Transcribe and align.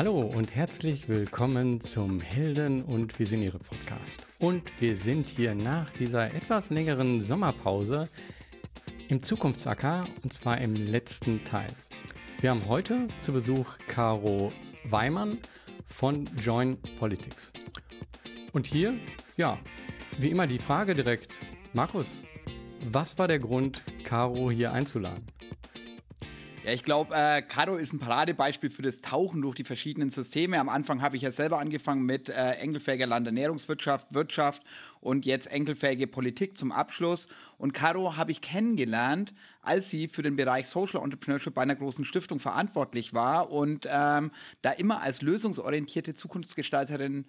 Hallo 0.00 0.22
und 0.22 0.54
herzlich 0.54 1.10
willkommen 1.10 1.82
zum 1.82 2.22
Helden 2.22 2.82
und 2.84 3.18
Visionäre 3.18 3.58
Podcast. 3.58 4.26
Und 4.38 4.62
wir 4.80 4.96
sind 4.96 5.28
hier 5.28 5.54
nach 5.54 5.90
dieser 5.90 6.32
etwas 6.32 6.70
längeren 6.70 7.22
Sommerpause 7.22 8.08
im 9.10 9.22
Zukunftsacker 9.22 10.06
und 10.22 10.32
zwar 10.32 10.56
im 10.62 10.74
letzten 10.74 11.44
Teil. 11.44 11.66
Wir 12.40 12.48
haben 12.48 12.66
heute 12.66 13.08
zu 13.18 13.34
Besuch 13.34 13.76
Caro 13.88 14.50
Weimann 14.84 15.36
von 15.84 16.26
Join 16.38 16.78
Politics. 16.98 17.52
Und 18.54 18.66
hier, 18.66 18.94
ja, 19.36 19.58
wie 20.16 20.30
immer 20.30 20.46
die 20.46 20.60
Frage 20.60 20.94
direkt, 20.94 21.38
Markus, 21.74 22.06
was 22.90 23.18
war 23.18 23.28
der 23.28 23.38
Grund, 23.38 23.82
Caro 24.04 24.50
hier 24.50 24.72
einzuladen? 24.72 25.29
Ja, 26.62 26.72
ich 26.72 26.82
glaube, 26.82 27.14
äh, 27.14 27.40
Caro 27.40 27.76
ist 27.76 27.94
ein 27.94 27.98
Paradebeispiel 27.98 28.68
für 28.68 28.82
das 28.82 29.00
Tauchen 29.00 29.40
durch 29.40 29.54
die 29.54 29.64
verschiedenen 29.64 30.10
Systeme. 30.10 30.60
Am 30.60 30.68
Anfang 30.68 31.00
habe 31.00 31.16
ich 31.16 31.22
ja 31.22 31.32
selber 31.32 31.58
angefangen 31.58 32.02
mit 32.04 32.28
äh, 32.28 32.52
enkelfähiger 32.52 33.06
Landernährungswirtschaft, 33.06 34.12
Wirtschaft 34.12 34.62
und 35.00 35.24
jetzt 35.24 35.46
enkelfähige 35.50 36.06
Politik 36.06 36.58
zum 36.58 36.70
Abschluss. 36.70 37.28
Und 37.56 37.72
Caro 37.72 38.18
habe 38.18 38.30
ich 38.30 38.42
kennengelernt, 38.42 39.32
als 39.62 39.88
sie 39.88 40.06
für 40.08 40.20
den 40.20 40.36
Bereich 40.36 40.68
Social 40.68 41.02
Entrepreneurship 41.02 41.54
bei 41.54 41.62
einer 41.62 41.76
großen 41.76 42.04
Stiftung 42.04 42.40
verantwortlich 42.40 43.14
war 43.14 43.50
und 43.50 43.88
ähm, 43.90 44.30
da 44.60 44.72
immer 44.72 45.00
als 45.00 45.22
lösungsorientierte 45.22 46.14
Zukunftsgestalterin 46.14 47.24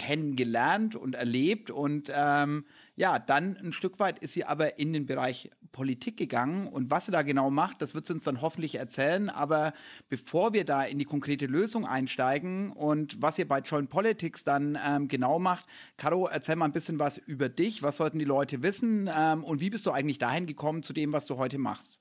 kennengelernt 0.00 0.96
und 0.96 1.14
erlebt 1.14 1.70
und 1.70 2.10
ähm, 2.14 2.64
ja, 2.96 3.18
dann 3.18 3.58
ein 3.58 3.74
Stück 3.74 4.00
weit 4.00 4.18
ist 4.20 4.32
sie 4.32 4.46
aber 4.46 4.78
in 4.78 4.94
den 4.94 5.04
Bereich 5.04 5.50
Politik 5.72 6.16
gegangen 6.16 6.68
und 6.68 6.90
was 6.90 7.04
sie 7.04 7.12
da 7.12 7.20
genau 7.20 7.50
macht, 7.50 7.82
das 7.82 7.94
wird 7.94 8.06
sie 8.06 8.14
uns 8.14 8.24
dann 8.24 8.40
hoffentlich 8.40 8.76
erzählen, 8.76 9.28
aber 9.28 9.74
bevor 10.08 10.54
wir 10.54 10.64
da 10.64 10.84
in 10.84 10.98
die 10.98 11.04
konkrete 11.04 11.44
Lösung 11.44 11.84
einsteigen 11.84 12.72
und 12.72 13.20
was 13.20 13.38
ihr 13.38 13.46
bei 13.46 13.58
Joint 13.60 13.90
Politics 13.90 14.42
dann 14.42 14.78
ähm, 14.82 15.06
genau 15.06 15.38
macht, 15.38 15.66
Caro, 15.98 16.26
erzähl 16.28 16.56
mal 16.56 16.64
ein 16.64 16.72
bisschen 16.72 16.98
was 16.98 17.18
über 17.18 17.50
dich, 17.50 17.82
was 17.82 17.98
sollten 17.98 18.18
die 18.18 18.24
Leute 18.24 18.62
wissen 18.62 19.10
ähm, 19.14 19.44
und 19.44 19.60
wie 19.60 19.68
bist 19.68 19.84
du 19.84 19.90
eigentlich 19.90 20.18
dahin 20.18 20.46
gekommen 20.46 20.82
zu 20.82 20.94
dem, 20.94 21.12
was 21.12 21.26
du 21.26 21.36
heute 21.36 21.58
machst? 21.58 22.00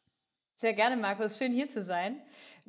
Sehr 0.55 0.73
gerne, 0.73 0.95
Markus. 0.95 1.37
Schön 1.37 1.51
hier 1.51 1.67
zu 1.67 1.83
sein. 1.83 2.21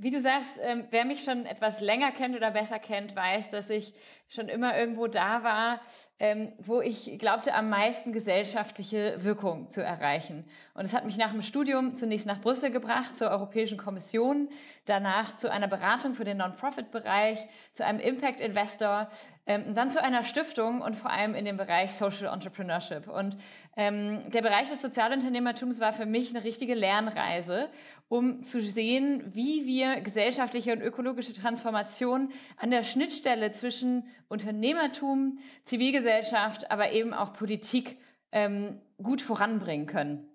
Wie 0.03 0.09
du 0.09 0.19
sagst, 0.19 0.59
ähm, 0.63 0.87
wer 0.89 1.05
mich 1.05 1.25
schon 1.25 1.45
etwas 1.45 1.83
länger 1.83 2.11
kennt 2.11 2.35
oder 2.35 2.51
besser 2.51 2.79
kennt, 2.79 3.15
weiß, 3.15 3.51
dass 3.51 3.69
ich 3.69 3.93
schon 4.31 4.49
immer 4.49 4.75
irgendwo 4.75 5.09
da 5.09 5.43
war, 5.43 5.79
ähm, 6.19 6.55
wo 6.57 6.81
ich 6.81 7.19
glaubte, 7.19 7.53
am 7.53 7.69
meisten 7.69 8.11
gesellschaftliche 8.11 9.23
Wirkung 9.23 9.69
zu 9.69 9.83
erreichen. 9.83 10.47
Und 10.73 10.87
es 10.87 10.95
hat 10.95 11.05
mich 11.05 11.19
nach 11.19 11.33
dem 11.33 11.43
Studium 11.43 11.93
zunächst 11.93 12.27
nach 12.27 12.41
Brüssel 12.41 12.71
gebracht, 12.71 13.15
zur 13.15 13.29
Europäischen 13.29 13.77
Kommission, 13.77 14.49
danach 14.87 15.37
zu 15.37 15.53
einer 15.53 15.69
Beratung 15.69 16.15
für 16.15 16.25
den 16.25 16.39
Non-Profit-Bereich, 16.39 17.47
zu 17.73 17.85
einem 17.85 18.01
Impact-Investor, 18.01 19.11
ähm, 19.51 19.75
dann 19.75 19.91
zu 19.91 20.01
einer 20.01 20.23
Stiftung 20.23 20.81
und 20.81 20.95
vor 20.95 21.11
allem 21.11 21.35
in 21.35 21.45
dem 21.45 21.57
Bereich 21.57 21.93
Social 21.95 22.33
Entrepreneurship. 22.33 23.09
Und 23.09 23.37
ähm, 23.77 24.31
der 24.31 24.43
Bereich 24.43 24.71
des 24.71 24.81
Sozialunternehmertums 24.81 25.81
war 25.81 25.93
für 25.93 26.07
mich 26.07 26.31
eine 26.31 26.45
richtige 26.45 26.75
Lernreise, 26.75 27.69
um 28.09 28.45
zu 28.45 28.63
sehen, 28.63 29.35
wie 29.35 29.67
wir 29.67 30.03
gesellschaftliche 30.03 30.73
und 30.73 30.83
ökologische 30.83 31.33
Transformation 31.33 32.31
an 32.59 32.71
der 32.71 32.85
Schnittstelle 32.85 33.51
zwischen 33.51 34.07
Unternehmertum, 34.29 35.41
Zivilgesellschaft, 35.65 36.71
aber 36.71 36.93
eben 36.93 37.13
auch 37.13 37.33
Politik 37.33 37.99
ähm, 38.31 38.81
gut 39.03 39.21
voranbringen 39.21 39.87
können. 39.87 40.29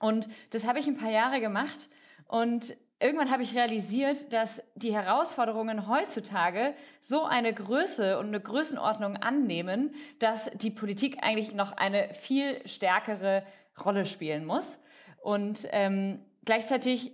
Und 0.00 0.28
das 0.50 0.66
habe 0.66 0.80
ich 0.80 0.88
ein 0.88 0.96
paar 0.96 1.12
Jahre 1.12 1.40
gemacht 1.40 1.88
und 2.26 2.76
irgendwann 3.00 3.30
habe 3.30 3.42
ich 3.42 3.54
realisiert, 3.54 4.32
dass 4.32 4.62
die 4.74 4.94
Herausforderungen 4.94 5.88
heutzutage 5.88 6.74
so 7.00 7.24
eine 7.24 7.52
Größe 7.52 8.18
und 8.18 8.26
eine 8.26 8.40
Größenordnung 8.40 9.16
annehmen, 9.16 9.94
dass 10.18 10.50
die 10.54 10.70
Politik 10.70 11.18
eigentlich 11.22 11.54
noch 11.54 11.72
eine 11.72 12.12
viel 12.14 12.66
stärkere 12.66 13.44
Rolle 13.84 14.06
spielen 14.06 14.44
muss. 14.44 14.82
Und 15.22 15.68
ähm, 15.72 16.24
gleichzeitig 16.44 17.12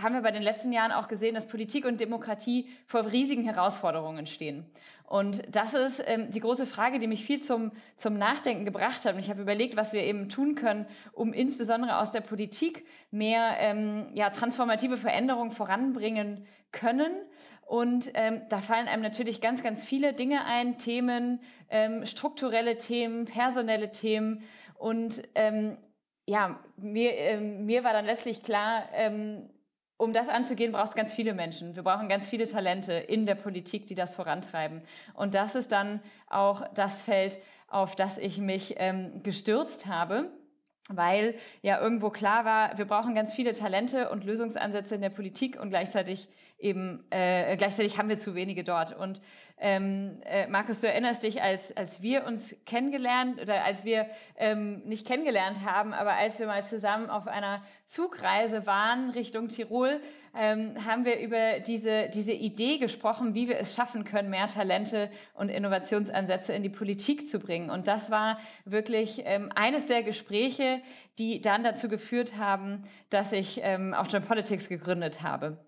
haben 0.00 0.14
wir 0.14 0.22
bei 0.22 0.30
den 0.30 0.42
letzten 0.42 0.72
Jahren 0.72 0.92
auch 0.92 1.08
gesehen, 1.08 1.34
dass 1.34 1.46
Politik 1.46 1.84
und 1.84 2.00
Demokratie 2.00 2.70
vor 2.86 3.12
riesigen 3.12 3.42
Herausforderungen 3.42 4.26
stehen. 4.26 4.64
Und 5.10 5.42
das 5.50 5.74
ist 5.74 6.00
ähm, 6.06 6.30
die 6.30 6.38
große 6.38 6.66
Frage, 6.66 7.00
die 7.00 7.08
mich 7.08 7.24
viel 7.24 7.42
zum, 7.42 7.72
zum 7.96 8.16
Nachdenken 8.16 8.64
gebracht 8.64 9.04
hat. 9.04 9.14
Und 9.14 9.18
ich 9.18 9.28
habe 9.28 9.42
überlegt, 9.42 9.76
was 9.76 9.92
wir 9.92 10.04
eben 10.04 10.28
tun 10.28 10.54
können, 10.54 10.86
um 11.10 11.32
insbesondere 11.32 11.98
aus 11.98 12.12
der 12.12 12.20
Politik 12.20 12.86
mehr 13.10 13.56
ähm, 13.58 14.06
ja, 14.14 14.30
transformative 14.30 14.96
Veränderungen 14.96 15.50
voranbringen 15.50 16.46
können. 16.70 17.10
Und 17.66 18.12
ähm, 18.14 18.42
da 18.50 18.60
fallen 18.60 18.86
einem 18.86 19.02
natürlich 19.02 19.40
ganz, 19.40 19.64
ganz 19.64 19.82
viele 19.82 20.12
Dinge 20.12 20.44
ein, 20.44 20.78
Themen, 20.78 21.40
ähm, 21.70 22.06
strukturelle 22.06 22.78
Themen, 22.78 23.24
personelle 23.24 23.90
Themen. 23.90 24.44
Und 24.78 25.24
ähm, 25.34 25.76
ja, 26.26 26.60
mir, 26.76 27.14
ähm, 27.16 27.66
mir 27.66 27.82
war 27.82 27.94
dann 27.94 28.04
letztlich 28.06 28.44
klar, 28.44 28.84
um 30.00 30.14
das 30.14 30.30
anzugehen, 30.30 30.72
braucht 30.72 30.88
es 30.88 30.94
ganz 30.94 31.12
viele 31.12 31.34
Menschen. 31.34 31.76
Wir 31.76 31.82
brauchen 31.82 32.08
ganz 32.08 32.26
viele 32.26 32.46
Talente 32.46 32.94
in 32.94 33.26
der 33.26 33.34
Politik, 33.34 33.86
die 33.86 33.94
das 33.94 34.14
vorantreiben. 34.14 34.80
Und 35.12 35.34
das 35.34 35.54
ist 35.54 35.72
dann 35.72 36.00
auch 36.26 36.66
das 36.72 37.02
Feld, 37.02 37.38
auf 37.68 37.96
das 37.96 38.16
ich 38.16 38.38
mich 38.38 38.76
ähm, 38.78 39.22
gestürzt 39.22 39.86
habe, 39.86 40.30
weil 40.88 41.34
ja 41.60 41.78
irgendwo 41.78 42.08
klar 42.08 42.46
war, 42.46 42.78
wir 42.78 42.86
brauchen 42.86 43.14
ganz 43.14 43.34
viele 43.34 43.52
Talente 43.52 44.08
und 44.08 44.24
Lösungsansätze 44.24 44.94
in 44.94 45.02
der 45.02 45.10
Politik 45.10 45.60
und 45.60 45.68
gleichzeitig 45.68 46.28
eben 46.60 47.04
äh, 47.10 47.56
gleichzeitig 47.56 47.98
haben 47.98 48.08
wir 48.08 48.18
zu 48.18 48.34
wenige 48.34 48.64
dort. 48.64 48.96
Und 48.96 49.20
ähm, 49.58 50.20
äh, 50.24 50.46
Markus, 50.46 50.80
du 50.80 50.88
erinnerst 50.88 51.22
dich, 51.22 51.42
als, 51.42 51.76
als 51.76 52.00
wir 52.00 52.24
uns 52.24 52.56
kennengelernt 52.64 53.40
oder 53.40 53.64
als 53.64 53.84
wir 53.84 54.06
ähm, 54.36 54.82
nicht 54.86 55.06
kennengelernt 55.06 55.64
haben, 55.64 55.92
aber 55.92 56.14
als 56.14 56.38
wir 56.38 56.46
mal 56.46 56.64
zusammen 56.64 57.10
auf 57.10 57.26
einer 57.26 57.62
Zugreise 57.86 58.66
waren 58.66 59.10
Richtung 59.10 59.48
Tirol, 59.48 60.00
ähm, 60.34 60.74
haben 60.86 61.04
wir 61.04 61.18
über 61.18 61.60
diese, 61.60 62.08
diese 62.08 62.32
Idee 62.32 62.78
gesprochen, 62.78 63.34
wie 63.34 63.48
wir 63.48 63.58
es 63.58 63.74
schaffen 63.74 64.04
können, 64.04 64.30
mehr 64.30 64.48
Talente 64.48 65.10
und 65.34 65.50
Innovationsansätze 65.50 66.54
in 66.54 66.62
die 66.62 66.70
Politik 66.70 67.28
zu 67.28 67.38
bringen. 67.38 67.68
Und 67.68 67.86
das 67.86 68.10
war 68.10 68.38
wirklich 68.64 69.22
ähm, 69.24 69.50
eines 69.54 69.86
der 69.86 70.02
Gespräche, 70.02 70.80
die 71.18 71.40
dann 71.40 71.64
dazu 71.64 71.88
geführt 71.88 72.38
haben, 72.38 72.84
dass 73.10 73.32
ich 73.32 73.60
ähm, 73.62 73.92
auch 73.92 74.06
John 74.08 74.22
Politics 74.22 74.68
gegründet 74.68 75.20
habe. 75.22 75.58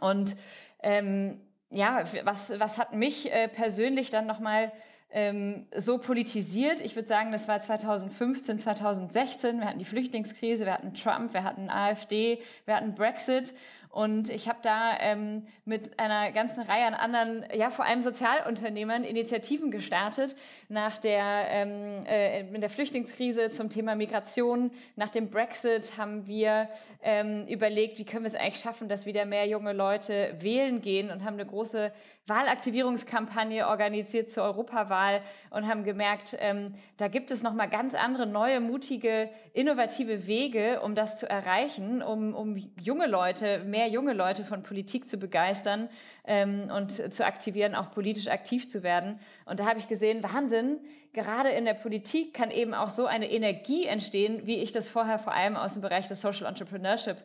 Und 0.00 0.36
ähm, 0.82 1.40
ja, 1.70 2.04
was, 2.24 2.58
was 2.58 2.78
hat 2.78 2.94
mich 2.94 3.30
äh, 3.32 3.48
persönlich 3.48 4.10
dann 4.10 4.26
nochmal 4.26 4.72
ähm, 5.10 5.66
so 5.76 5.98
politisiert? 5.98 6.80
Ich 6.80 6.96
würde 6.96 7.08
sagen, 7.08 7.32
das 7.32 7.48
war 7.48 7.58
2015, 7.58 8.58
2016. 8.58 9.60
Wir 9.60 9.66
hatten 9.66 9.78
die 9.78 9.84
Flüchtlingskrise, 9.84 10.64
wir 10.64 10.74
hatten 10.74 10.94
Trump, 10.94 11.34
wir 11.34 11.44
hatten 11.44 11.68
AfD, 11.70 12.42
wir 12.64 12.76
hatten 12.76 12.94
Brexit. 12.94 13.54
Und 13.90 14.28
ich 14.28 14.48
habe 14.48 14.58
da 14.62 14.98
ähm, 15.00 15.46
mit 15.64 15.98
einer 15.98 16.30
ganzen 16.32 16.62
Reihe 16.62 16.86
an 16.86 16.94
anderen, 16.94 17.44
ja 17.54 17.70
vor 17.70 17.84
allem 17.84 18.00
Sozialunternehmern, 18.00 19.02
Initiativen 19.02 19.70
gestartet 19.70 20.36
nach 20.68 20.98
der, 20.98 21.46
ähm, 21.48 22.04
äh, 22.06 22.40
in 22.40 22.60
der 22.60 22.70
Flüchtlingskrise 22.70 23.48
zum 23.48 23.70
Thema 23.70 23.94
Migration. 23.94 24.70
Nach 24.96 25.10
dem 25.10 25.30
Brexit 25.30 25.96
haben 25.96 26.26
wir 26.26 26.68
ähm, 27.02 27.46
überlegt, 27.46 27.98
wie 27.98 28.04
können 28.04 28.24
wir 28.24 28.28
es 28.28 28.34
eigentlich 28.34 28.60
schaffen, 28.60 28.88
dass 28.88 29.06
wieder 29.06 29.24
mehr 29.24 29.46
junge 29.46 29.72
Leute 29.72 30.36
wählen 30.40 30.80
gehen 30.82 31.10
und 31.10 31.24
haben 31.24 31.34
eine 31.34 31.46
große 31.46 31.92
Wahlaktivierungskampagne 32.28 33.66
organisiert 33.66 34.30
zur 34.30 34.44
Europawahl 34.44 35.22
und 35.50 35.66
haben 35.66 35.82
gemerkt, 35.82 36.36
ähm, 36.40 36.74
da 36.98 37.08
gibt 37.08 37.30
es 37.30 37.42
nochmal 37.42 37.68
ganz 37.68 37.94
andere, 37.94 38.26
neue, 38.26 38.60
mutige, 38.60 39.30
innovative 39.54 40.26
Wege, 40.26 40.80
um 40.82 40.94
das 40.94 41.16
zu 41.16 41.28
erreichen, 41.28 42.02
um, 42.02 42.34
um 42.34 42.56
junge 42.80 43.06
Leute, 43.06 43.60
mehr 43.60 43.88
junge 43.88 44.12
Leute 44.12 44.44
von 44.44 44.62
Politik 44.62 45.08
zu 45.08 45.16
begeistern 45.16 45.88
ähm, 46.26 46.70
und 46.74 46.92
zu 46.92 47.24
aktivieren, 47.24 47.74
auch 47.74 47.90
politisch 47.90 48.28
aktiv 48.28 48.68
zu 48.68 48.82
werden. 48.82 49.18
Und 49.46 49.60
da 49.60 49.66
habe 49.66 49.78
ich 49.78 49.88
gesehen, 49.88 50.22
Wahnsinn, 50.22 50.78
gerade 51.14 51.48
in 51.48 51.64
der 51.64 51.74
Politik 51.74 52.34
kann 52.34 52.50
eben 52.50 52.74
auch 52.74 52.90
so 52.90 53.06
eine 53.06 53.30
Energie 53.30 53.86
entstehen, 53.86 54.46
wie 54.46 54.58
ich 54.58 54.72
das 54.72 54.88
vorher 54.90 55.18
vor 55.18 55.32
allem 55.32 55.56
aus 55.56 55.72
dem 55.72 55.82
Bereich 55.82 56.08
des 56.08 56.20
Social 56.20 56.46
Entrepreneurship 56.46 57.16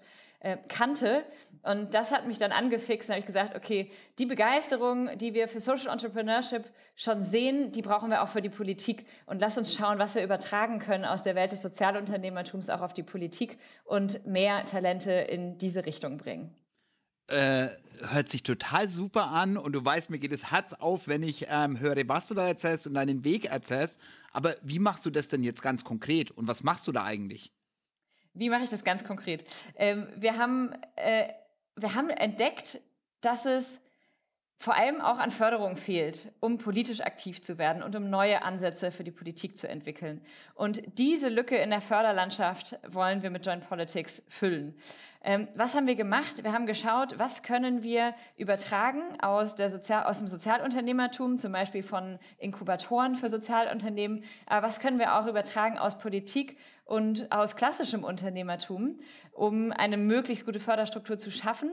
äh, 0.43 0.57
kannte. 0.67 1.25
Und 1.63 1.93
das 1.93 2.11
hat 2.11 2.27
mich 2.27 2.37
dann 2.37 2.51
angefixt. 2.51 3.09
Da 3.09 3.13
habe 3.13 3.21
ich 3.21 3.25
gesagt, 3.25 3.55
okay, 3.55 3.89
die 4.19 4.25
Begeisterung, 4.25 5.17
die 5.17 5.33
wir 5.33 5.47
für 5.47 5.61
Social 5.61 5.91
Entrepreneurship 5.91 6.65
schon 6.95 7.23
sehen, 7.23 7.71
die 7.71 7.81
brauchen 7.81 8.09
wir 8.09 8.21
auch 8.21 8.27
für 8.27 8.41
die 8.41 8.49
Politik. 8.49 9.05
Und 9.25 9.39
lass 9.39 9.57
uns 9.57 9.73
schauen, 9.73 9.99
was 9.99 10.15
wir 10.15 10.23
übertragen 10.23 10.79
können 10.79 11.05
aus 11.05 11.21
der 11.21 11.35
Welt 11.35 11.53
des 11.53 11.61
Sozialunternehmertums 11.61 12.69
auch 12.69 12.81
auf 12.81 12.93
die 12.93 13.03
Politik 13.03 13.57
und 13.85 14.27
mehr 14.27 14.65
Talente 14.65 15.13
in 15.13 15.57
diese 15.57 15.85
Richtung 15.85 16.17
bringen. 16.17 16.53
Äh, 17.27 17.69
hört 18.09 18.27
sich 18.27 18.43
total 18.43 18.89
super 18.89 19.29
an 19.29 19.55
und 19.55 19.71
du 19.71 19.83
weißt, 19.83 20.09
mir 20.09 20.19
geht 20.19 20.33
es 20.33 20.51
Herz 20.51 20.73
auf, 20.73 21.07
wenn 21.07 21.23
ich 21.23 21.47
ähm, 21.49 21.79
höre, 21.79 22.05
was 22.09 22.27
du 22.27 22.33
da 22.33 22.45
erzählst 22.45 22.85
und 22.85 22.95
deinen 22.95 23.23
Weg 23.23 23.45
erzählst. 23.45 23.97
Aber 24.33 24.55
wie 24.61 24.79
machst 24.79 25.05
du 25.05 25.09
das 25.09 25.29
denn 25.29 25.41
jetzt 25.41 25.61
ganz 25.61 25.85
konkret 25.85 26.31
und 26.31 26.49
was 26.49 26.63
machst 26.63 26.85
du 26.85 26.91
da 26.91 27.05
eigentlich? 27.05 27.53
Wie 28.33 28.49
mache 28.49 28.63
ich 28.63 28.69
das 28.69 28.83
ganz 28.83 29.03
konkret? 29.03 29.45
Ähm, 29.75 30.07
wir, 30.15 30.37
haben, 30.37 30.73
äh, 30.95 31.27
wir 31.75 31.93
haben 31.93 32.09
entdeckt, 32.09 32.81
dass 33.21 33.45
es 33.45 33.79
vor 34.57 34.75
allem 34.75 35.01
auch 35.01 35.17
an 35.17 35.29
Förderung 35.29 35.75
fehlt, 35.75 36.31
um 36.39 36.57
politisch 36.57 37.01
aktiv 37.01 37.41
zu 37.41 37.57
werden 37.57 37.83
und 37.83 37.95
um 37.95 38.09
neue 38.09 38.43
Ansätze 38.43 38.91
für 38.91 39.03
die 39.03 39.11
Politik 39.11 39.57
zu 39.57 39.67
entwickeln. 39.67 40.21
Und 40.55 40.81
diese 40.97 41.29
Lücke 41.29 41.57
in 41.57 41.69
der 41.69 41.81
Förderlandschaft 41.81 42.79
wollen 42.87 43.23
wir 43.23 43.29
mit 43.29 43.45
Joint 43.45 43.67
Politics 43.67 44.23
füllen. 44.29 44.73
Ähm, 45.25 45.47
was 45.55 45.73
haben 45.73 45.87
wir 45.87 45.95
gemacht? 45.95 46.43
Wir 46.43 46.51
haben 46.51 46.65
geschaut, 46.65 47.17
was 47.17 47.43
können 47.43 47.81
wir 47.81 48.13
übertragen 48.35 49.01
aus, 49.21 49.55
der 49.55 49.69
Sozial 49.69 50.03
aus 50.03 50.19
dem 50.19 50.27
Sozialunternehmertum, 50.27 51.37
zum 51.37 51.53
Beispiel 51.53 51.81
von 51.81 52.19
Inkubatoren 52.39 53.15
für 53.15 53.29
Sozialunternehmen, 53.29 54.25
aber 54.45 54.67
was 54.67 54.81
können 54.81 54.99
wir 54.99 55.17
auch 55.17 55.25
übertragen 55.25 55.77
aus 55.77 55.97
Politik 55.97 56.57
und 56.85 57.31
aus 57.31 57.55
klassischem 57.55 58.03
Unternehmertum, 58.03 58.99
um 59.31 59.71
eine 59.71 59.95
möglichst 59.95 60.45
gute 60.45 60.59
Förderstruktur 60.59 61.17
zu 61.17 61.31
schaffen. 61.31 61.71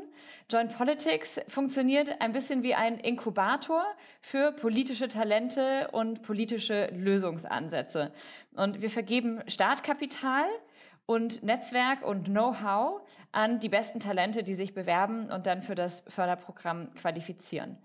Joint 0.49 0.73
Politics 0.77 1.41
funktioniert 1.49 2.21
ein 2.21 2.31
bisschen 2.31 2.63
wie 2.63 2.77
ein 2.77 2.99
Inkubator 2.99 3.85
für 4.21 4.53
politische 4.53 5.09
Talente 5.09 5.89
und 5.91 6.23
politische 6.23 6.87
Lösungsansätze. 6.95 8.13
Und 8.55 8.81
wir 8.81 8.91
vergeben 8.91 9.43
Startkapital 9.49 10.47
und 11.11 11.43
Netzwerk 11.43 12.07
und 12.07 12.27
Know-how 12.27 13.01
an 13.33 13.59
die 13.59 13.69
besten 13.69 13.99
Talente, 13.99 14.45
die 14.45 14.55
sich 14.55 14.75
bewerben 14.75 15.29
und 15.29 15.49
dann 15.49 15.61
für 15.61 15.75
das 15.75 16.05
Förderprogramm 16.07 16.95
qualifizieren. 16.95 17.77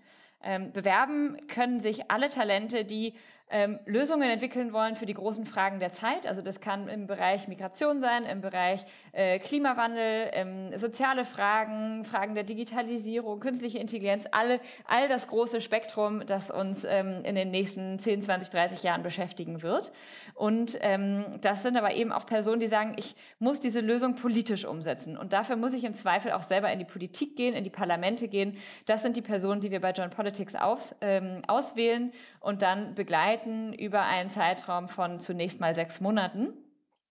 Ähm, 0.44 0.70
bewerben 0.70 1.36
können 1.48 1.80
sich 1.80 2.08
alle 2.08 2.28
Talente, 2.28 2.84
die 2.84 3.14
ähm, 3.48 3.78
Lösungen 3.86 4.28
entwickeln 4.28 4.72
wollen 4.72 4.96
für 4.96 5.06
die 5.06 5.14
großen 5.14 5.46
Fragen 5.46 5.78
der 5.78 5.92
Zeit. 5.92 6.26
Also 6.26 6.42
das 6.42 6.60
kann 6.60 6.88
im 6.88 7.06
Bereich 7.06 7.46
Migration 7.46 8.00
sein, 8.00 8.24
im 8.24 8.40
Bereich 8.40 8.84
äh, 9.12 9.38
Klimawandel, 9.38 10.30
ähm, 10.32 10.76
soziale 10.76 11.24
Fragen, 11.24 12.04
Fragen 12.04 12.34
der 12.34 12.42
Digitalisierung, 12.42 13.38
künstliche 13.38 13.78
Intelligenz, 13.78 14.26
alle, 14.32 14.60
all 14.84 15.06
das 15.06 15.28
große 15.28 15.60
Spektrum, 15.60 16.26
das 16.26 16.50
uns 16.50 16.84
ähm, 16.84 17.22
in 17.22 17.36
den 17.36 17.50
nächsten 17.50 18.00
10, 18.00 18.22
20, 18.22 18.50
30 18.50 18.82
Jahren 18.82 19.02
beschäftigen 19.04 19.62
wird. 19.62 19.92
Und 20.34 20.76
ähm, 20.80 21.26
das 21.40 21.62
sind 21.62 21.76
aber 21.76 21.94
eben 21.94 22.10
auch 22.10 22.26
Personen, 22.26 22.58
die 22.58 22.66
sagen, 22.66 22.94
ich 22.96 23.14
muss 23.38 23.60
diese 23.60 23.80
Lösung 23.80 24.16
politisch 24.16 24.64
umsetzen. 24.64 25.16
Und 25.16 25.32
dafür 25.32 25.54
muss 25.54 25.72
ich 25.72 25.84
im 25.84 25.94
Zweifel 25.94 26.32
auch 26.32 26.42
selber 26.42 26.72
in 26.72 26.80
die 26.80 26.84
Politik 26.84 27.36
gehen, 27.36 27.54
in 27.54 27.62
die 27.62 27.70
Parlamente 27.70 28.26
gehen. 28.26 28.56
Das 28.86 29.02
sind 29.02 29.16
die 29.16 29.22
Personen, 29.22 29.60
die 29.60 29.70
wir 29.70 29.80
bei 29.80 29.92
John 29.92 30.10
Politics 30.10 30.56
auf, 30.56 30.94
ähm, 31.00 31.42
auswählen 31.46 32.12
und 32.46 32.62
dann 32.62 32.94
begleiten 32.94 33.72
über 33.72 34.02
einen 34.02 34.30
Zeitraum 34.30 34.88
von 34.88 35.18
zunächst 35.18 35.58
mal 35.58 35.74
sechs 35.74 36.00
Monaten 36.00 36.52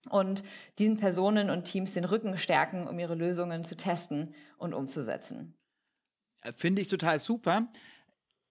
und 0.09 0.45
diesen 0.79 0.95
Personen 0.95 1.49
und 1.49 1.65
Teams 1.65 1.93
den 1.93 2.05
Rücken 2.05 2.37
stärken, 2.37 2.87
um 2.87 2.97
ihre 2.99 3.15
Lösungen 3.15 3.65
zu 3.65 3.75
testen 3.75 4.33
und 4.57 4.73
umzusetzen. 4.73 5.53
Äh, 6.41 6.53
finde 6.53 6.81
ich 6.81 6.87
total 6.87 7.19
super. 7.19 7.67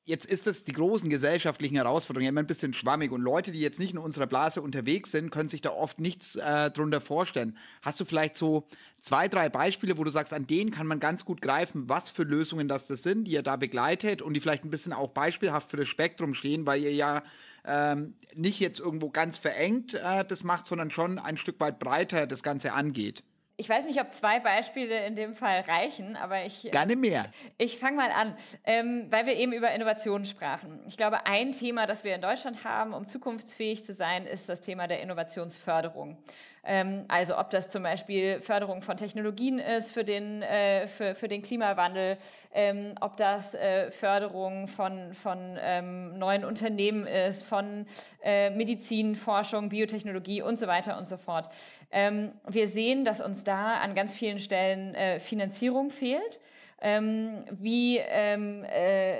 Jetzt 0.06 0.26
ist 0.26 0.46
es 0.46 0.64
die 0.64 0.72
großen 0.72 1.08
gesellschaftlichen 1.08 1.76
Herausforderungen 1.76 2.28
immer 2.28 2.40
ein 2.40 2.46
bisschen 2.46 2.74
schwammig 2.74 3.10
und 3.10 3.22
Leute, 3.22 3.52
die 3.52 3.60
jetzt 3.60 3.78
nicht 3.78 3.94
in 3.94 3.98
unserer 3.98 4.26
Blase 4.26 4.60
unterwegs 4.60 5.10
sind, 5.10 5.30
können 5.30 5.48
sich 5.48 5.62
da 5.62 5.70
oft 5.70 5.98
nichts 5.98 6.36
äh, 6.36 6.70
drunter 6.70 7.00
vorstellen. 7.00 7.56
Hast 7.80 8.00
du 8.00 8.04
vielleicht 8.04 8.36
so 8.36 8.68
zwei, 9.00 9.28
drei 9.28 9.48
Beispiele, 9.48 9.96
wo 9.96 10.04
du 10.04 10.10
sagst, 10.10 10.34
an 10.34 10.46
denen 10.46 10.70
kann 10.70 10.86
man 10.86 11.00
ganz 11.00 11.24
gut 11.24 11.40
greifen, 11.40 11.88
was 11.88 12.10
für 12.10 12.24
Lösungen 12.24 12.68
das, 12.68 12.86
das 12.86 13.02
sind, 13.02 13.24
die 13.24 13.32
ihr 13.32 13.42
da 13.42 13.56
begleitet 13.56 14.20
und 14.20 14.34
die 14.34 14.40
vielleicht 14.40 14.64
ein 14.64 14.70
bisschen 14.70 14.92
auch 14.92 15.08
beispielhaft 15.08 15.70
für 15.70 15.78
das 15.78 15.88
Spektrum 15.88 16.34
stehen, 16.34 16.66
weil 16.66 16.82
ihr 16.82 16.92
ja 16.92 17.22
ähm, 17.64 18.12
nicht 18.34 18.60
jetzt 18.60 18.80
irgendwo 18.80 19.08
ganz 19.08 19.38
verengt 19.38 19.94
äh, 19.94 20.22
das 20.22 20.44
macht, 20.44 20.66
sondern 20.66 20.90
schon 20.90 21.18
ein 21.18 21.38
Stück 21.38 21.58
weit 21.60 21.78
breiter 21.78 22.26
das 22.26 22.42
Ganze 22.42 22.74
angeht? 22.74 23.24
Ich 23.56 23.68
weiß 23.68 23.86
nicht, 23.86 24.00
ob 24.00 24.10
zwei 24.10 24.40
Beispiele 24.40 25.06
in 25.06 25.14
dem 25.14 25.36
Fall 25.36 25.60
reichen, 25.60 26.16
aber 26.16 26.44
ich. 26.44 26.64
Äh, 26.64 26.70
Gerne 26.70 26.96
mehr. 26.96 27.26
Ich 27.56 27.78
fange 27.78 27.96
mal 27.96 28.10
an, 28.10 28.36
ähm, 28.64 29.06
weil 29.10 29.26
wir 29.26 29.36
eben 29.36 29.52
über 29.52 29.70
Innovationen 29.70 30.24
sprachen. 30.24 30.80
Ich 30.88 30.96
glaube, 30.96 31.26
ein 31.26 31.52
Thema, 31.52 31.86
das 31.86 32.02
wir 32.02 32.16
in 32.16 32.20
Deutschland 32.20 32.64
haben, 32.64 32.92
um 32.92 33.06
zukunftsfähig 33.06 33.84
zu 33.84 33.92
sein, 33.92 34.26
ist 34.26 34.48
das 34.48 34.60
Thema 34.60 34.88
der 34.88 35.00
Innovationsförderung. 35.02 36.18
Ähm, 36.66 37.05
also 37.08 37.38
ob 37.38 37.50
das 37.50 37.69
zum 37.69 37.82
Beispiel 37.82 38.40
Förderung 38.40 38.82
von 38.82 38.96
Technologien 38.96 39.58
ist 39.58 39.93
für 39.93 40.05
den, 40.05 40.43
äh, 40.43 40.87
für, 40.87 41.14
für 41.14 41.28
den 41.28 41.43
Klimawandel, 41.43 42.16
ähm, 42.52 42.94
ob 43.00 43.16
das 43.16 43.55
äh, 43.55 43.90
Förderung 43.90 44.66
von, 44.66 45.12
von 45.12 45.58
ähm, 45.61 46.19
neuen 46.19 46.44
Unternehmen 46.44 47.06
ist, 47.06 47.43
von 47.43 47.87
äh, 48.22 48.50
Medizin, 48.50 49.16
Forschung, 49.16 49.69
Biotechnologie 49.69 50.43
und 50.43 50.58
so 50.58 50.66
weiter 50.66 50.96
und 50.96 51.06
so 51.06 51.16
fort. 51.16 51.49
Ähm, 51.90 52.32
wir 52.49 52.69
sehen, 52.69 53.05
dass 53.05 53.20
uns 53.20 53.44
da 53.44 53.75
an 53.75 53.94
ganz 53.94 54.14
vielen 54.14 54.38
Stellen 54.38 54.94
äh, 54.94 55.20
Finanzierung 55.20 55.90
fehlt 55.90 56.40
ähm, 56.84 57.46
wie, 57.50 57.96
ähm, 57.96 58.62
äh, 58.64 59.14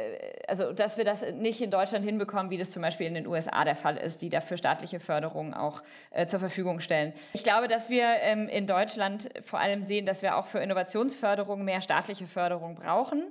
also 0.47 0.75
dass 0.75 0.99
wir 0.99 1.05
das 1.05 1.25
nicht 1.33 1.63
in 1.63 1.71
Deutschland 1.71 2.05
hinbekommen, 2.05 2.51
wie 2.51 2.59
das 2.59 2.71
zum 2.71 2.83
Beispiel 2.83 3.07
in 3.07 3.15
den 3.15 3.27
USA 3.27 3.65
der 3.65 3.75
Fall 3.75 3.97
ist, 3.97 4.21
die 4.21 4.29
dafür 4.29 4.59
staatliche 4.59 5.01
Förderung 5.01 5.55
auch 5.55 5.83
äh, 6.11 6.27
zur 6.27 6.41
Verfügung 6.41 6.81
stellen. 6.81 7.15
Ich 7.33 7.43
glaube, 7.43 7.67
dass 7.67 7.89
wir 7.89 8.05
ähm, 8.21 8.49
in 8.49 8.67
Deutschland 8.67 9.31
vor 9.43 9.61
allem 9.61 9.83
sehen, 9.83 10.05
dass 10.05 10.21
wir 10.21 10.37
auch 10.37 10.45
für 10.45 10.59
Innovationsförderung 10.59 11.65
mehr 11.65 11.81
staatliche 11.81 12.27
Förderung 12.27 12.75
brauchen. 12.75 13.25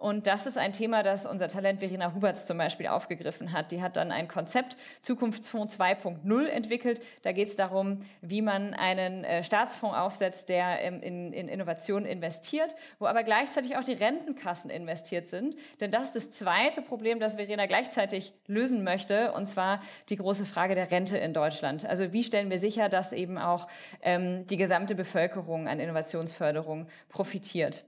Und 0.00 0.26
das 0.26 0.46
ist 0.46 0.56
ein 0.56 0.72
Thema, 0.72 1.02
das 1.02 1.26
unser 1.26 1.46
Talent 1.46 1.80
Verena 1.80 2.14
Huberts 2.14 2.46
zum 2.46 2.56
Beispiel 2.56 2.86
aufgegriffen 2.86 3.52
hat. 3.52 3.70
Die 3.70 3.82
hat 3.82 3.98
dann 3.98 4.10
ein 4.12 4.28
Konzept 4.28 4.78
Zukunftsfonds 5.02 5.78
2.0 5.78 6.46
entwickelt. 6.46 7.02
Da 7.20 7.32
geht 7.32 7.48
es 7.48 7.56
darum, 7.56 8.00
wie 8.22 8.40
man 8.40 8.72
einen 8.72 9.24
äh, 9.24 9.44
Staatsfonds 9.44 9.98
aufsetzt, 9.98 10.48
der 10.48 10.80
in, 10.80 11.02
in, 11.02 11.34
in 11.34 11.48
Innovation 11.48 12.06
investiert, 12.06 12.74
wo 12.98 13.08
aber 13.08 13.24
gleichzeitig 13.24 13.76
auch 13.76 13.84
die 13.84 13.92
Rentenkassen 13.92 14.70
investiert 14.70 15.26
sind. 15.26 15.54
Denn 15.82 15.90
das 15.90 16.04
ist 16.04 16.16
das 16.16 16.30
zweite 16.30 16.80
Problem, 16.80 17.20
das 17.20 17.34
Verena 17.34 17.66
gleichzeitig 17.66 18.32
lösen 18.46 18.82
möchte, 18.82 19.32
und 19.32 19.44
zwar 19.44 19.82
die 20.08 20.16
große 20.16 20.46
Frage 20.46 20.74
der 20.74 20.90
Rente 20.90 21.18
in 21.18 21.34
Deutschland. 21.34 21.84
Also 21.84 22.10
wie 22.14 22.24
stellen 22.24 22.48
wir 22.48 22.58
sicher, 22.58 22.88
dass 22.88 23.12
eben 23.12 23.36
auch 23.36 23.68
ähm, 24.00 24.46
die 24.46 24.56
gesamte 24.56 24.94
Bevölkerung 24.94 25.68
an 25.68 25.78
Innovationsförderung 25.78 26.86
profitiert? 27.10 27.84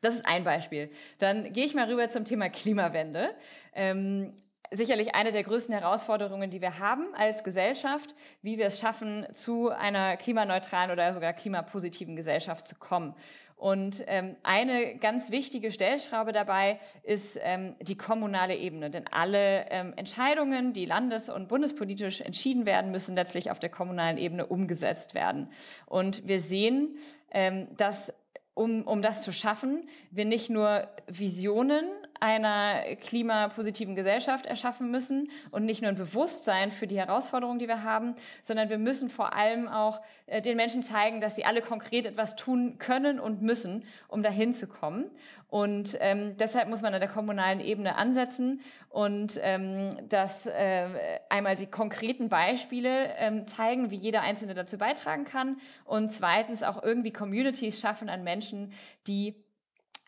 Das 0.00 0.14
ist 0.14 0.26
ein 0.26 0.44
Beispiel. 0.44 0.90
Dann 1.18 1.52
gehe 1.52 1.64
ich 1.64 1.74
mal 1.74 1.90
rüber 1.90 2.08
zum 2.08 2.24
Thema 2.24 2.48
Klimawende. 2.48 3.34
Ähm, 3.74 4.34
sicherlich 4.70 5.14
eine 5.14 5.32
der 5.32 5.42
größten 5.42 5.74
Herausforderungen, 5.74 6.50
die 6.50 6.60
wir 6.60 6.78
haben 6.78 7.14
als 7.14 7.44
Gesellschaft, 7.44 8.14
wie 8.42 8.58
wir 8.58 8.66
es 8.66 8.78
schaffen, 8.78 9.26
zu 9.32 9.70
einer 9.70 10.16
klimaneutralen 10.16 10.90
oder 10.90 11.12
sogar 11.12 11.32
klimapositiven 11.32 12.16
Gesellschaft 12.16 12.66
zu 12.66 12.76
kommen. 12.76 13.14
Und 13.56 14.04
ähm, 14.06 14.36
eine 14.42 14.96
ganz 14.96 15.30
wichtige 15.30 15.70
Stellschraube 15.70 16.32
dabei 16.32 16.80
ist 17.02 17.38
ähm, 17.42 17.74
die 17.82 17.96
kommunale 17.96 18.56
Ebene. 18.56 18.88
Denn 18.88 19.06
alle 19.10 19.66
ähm, 19.68 19.92
Entscheidungen, 19.96 20.72
die 20.72 20.86
landes- 20.86 21.28
und 21.28 21.48
bundespolitisch 21.48 22.22
entschieden 22.22 22.64
werden, 22.64 22.90
müssen 22.90 23.16
letztlich 23.16 23.50
auf 23.50 23.58
der 23.58 23.68
kommunalen 23.68 24.16
Ebene 24.16 24.46
umgesetzt 24.46 25.12
werden. 25.12 25.50
Und 25.84 26.26
wir 26.26 26.40
sehen, 26.40 26.96
ähm, 27.32 27.68
dass 27.76 28.14
um, 28.60 28.82
um 28.82 29.00
das 29.00 29.22
zu 29.22 29.32
schaffen, 29.32 29.88
wir 30.10 30.26
nicht 30.26 30.50
nur 30.50 30.86
Visionen 31.06 31.86
einer 32.20 32.82
klimapositiven 32.96 33.94
Gesellschaft 33.96 34.46
erschaffen 34.46 34.90
müssen 34.90 35.30
und 35.50 35.64
nicht 35.64 35.80
nur 35.82 35.88
ein 35.88 35.96
Bewusstsein 35.96 36.70
für 36.70 36.86
die 36.86 36.98
Herausforderungen, 36.98 37.58
die 37.58 37.68
wir 37.68 37.82
haben, 37.82 38.14
sondern 38.42 38.68
wir 38.68 38.78
müssen 38.78 39.08
vor 39.08 39.34
allem 39.34 39.68
auch 39.68 40.00
äh, 40.26 40.42
den 40.42 40.56
Menschen 40.56 40.82
zeigen, 40.82 41.20
dass 41.20 41.36
sie 41.36 41.44
alle 41.44 41.62
konkret 41.62 42.06
etwas 42.06 42.36
tun 42.36 42.78
können 42.78 43.18
und 43.18 43.42
müssen, 43.42 43.84
um 44.08 44.22
dahin 44.22 44.52
zu 44.52 44.68
kommen. 44.68 45.10
Und 45.48 45.96
ähm, 46.00 46.36
deshalb 46.36 46.68
muss 46.68 46.80
man 46.80 46.94
an 46.94 47.00
der 47.00 47.08
kommunalen 47.08 47.58
Ebene 47.60 47.96
ansetzen 47.96 48.60
und 48.88 49.40
ähm, 49.42 49.96
das 50.08 50.46
äh, 50.46 50.86
einmal 51.28 51.56
die 51.56 51.66
konkreten 51.66 52.28
Beispiele 52.28 53.14
ähm, 53.16 53.46
zeigen, 53.48 53.90
wie 53.90 53.96
jeder 53.96 54.22
Einzelne 54.22 54.54
dazu 54.54 54.78
beitragen 54.78 55.24
kann 55.24 55.56
und 55.84 56.10
zweitens 56.10 56.62
auch 56.62 56.82
irgendwie 56.82 57.12
Communities 57.12 57.80
schaffen 57.80 58.08
an 58.08 58.22
Menschen, 58.22 58.72
die 59.08 59.34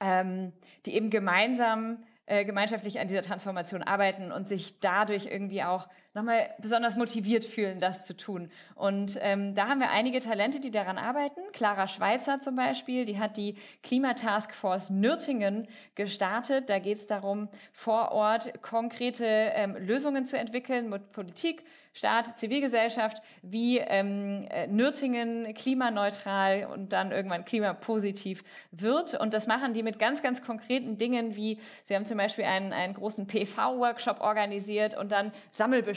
ähm, 0.03 0.53
die 0.85 0.95
eben 0.95 1.11
gemeinsam, 1.11 2.05
äh, 2.27 2.45
gemeinschaftlich 2.45 2.99
an 2.99 3.07
dieser 3.09 3.23
Transformation 3.23 3.83
arbeiten 3.83 4.33
und 4.33 4.49
sich 4.49 4.81
dadurch 4.81 5.27
irgendwie 5.27 5.63
auch 5.63 5.89
nochmal 6.15 6.51
besonders 6.59 6.97
motiviert 6.97 7.45
fühlen, 7.45 7.81
das 7.81 8.05
zu 8.05 8.17
tun. 8.17 8.51
Und 8.75 9.19
ähm, 9.23 9.55
da 9.55 9.69
haben 9.69 9.81
wir 9.81 9.91
einige 9.91 10.21
Talente, 10.21 10.61
die 10.61 10.71
daran 10.71 10.99
arbeiten. 10.99 11.41
Clara 11.53 11.87
Schweizer 11.89 12.41
zum 12.41 12.57
Beispiel, 12.57 13.05
die 13.05 13.19
hat 13.19 13.37
die 13.37 13.57
Klimataskforce 13.83 14.91
Nürtingen 14.91 15.69
gestartet. 15.95 16.69
Da 16.69 16.79
geht 16.79 16.99
es 16.99 17.07
darum, 17.07 17.49
vor 17.73 18.13
Ort 18.13 18.63
konkrete 18.63 19.25
ähm, 19.25 19.77
Lösungen 19.77 20.25
zu 20.25 20.39
entwickeln 20.39 20.91
mit 20.91 21.13
Politik, 21.13 21.65
Staat, 21.95 22.39
Zivilgesellschaft, 22.39 23.23
wie 23.43 23.77
ähm, 23.79 24.47
äh, 24.49 24.67
Nürtingen 24.67 25.53
klimaneutral 25.53 26.67
und 26.73 26.95
dann 26.95 27.13
irgendwann 27.13 27.45
klimapositiv 27.45 28.45
wird. 28.71 29.21
Und 29.21 29.35
das 29.35 29.47
machen 29.47 29.75
die 29.75 29.83
mit 29.83 29.99
ganz, 29.99 30.23
ganz 30.23 30.43
konkreten 30.43 30.97
Dingen, 30.97 31.37
wie 31.37 31.59
sie 31.85 31.95
haben 31.95 32.07
zum 32.07 32.17
Beispiel 32.17 32.45
einen, 32.45 32.73
einen 32.73 32.95
großen 32.95 33.27
PV-Workshop 33.27 34.23
organisiert 34.23 34.97
und 34.97 35.13
dann 35.13 35.33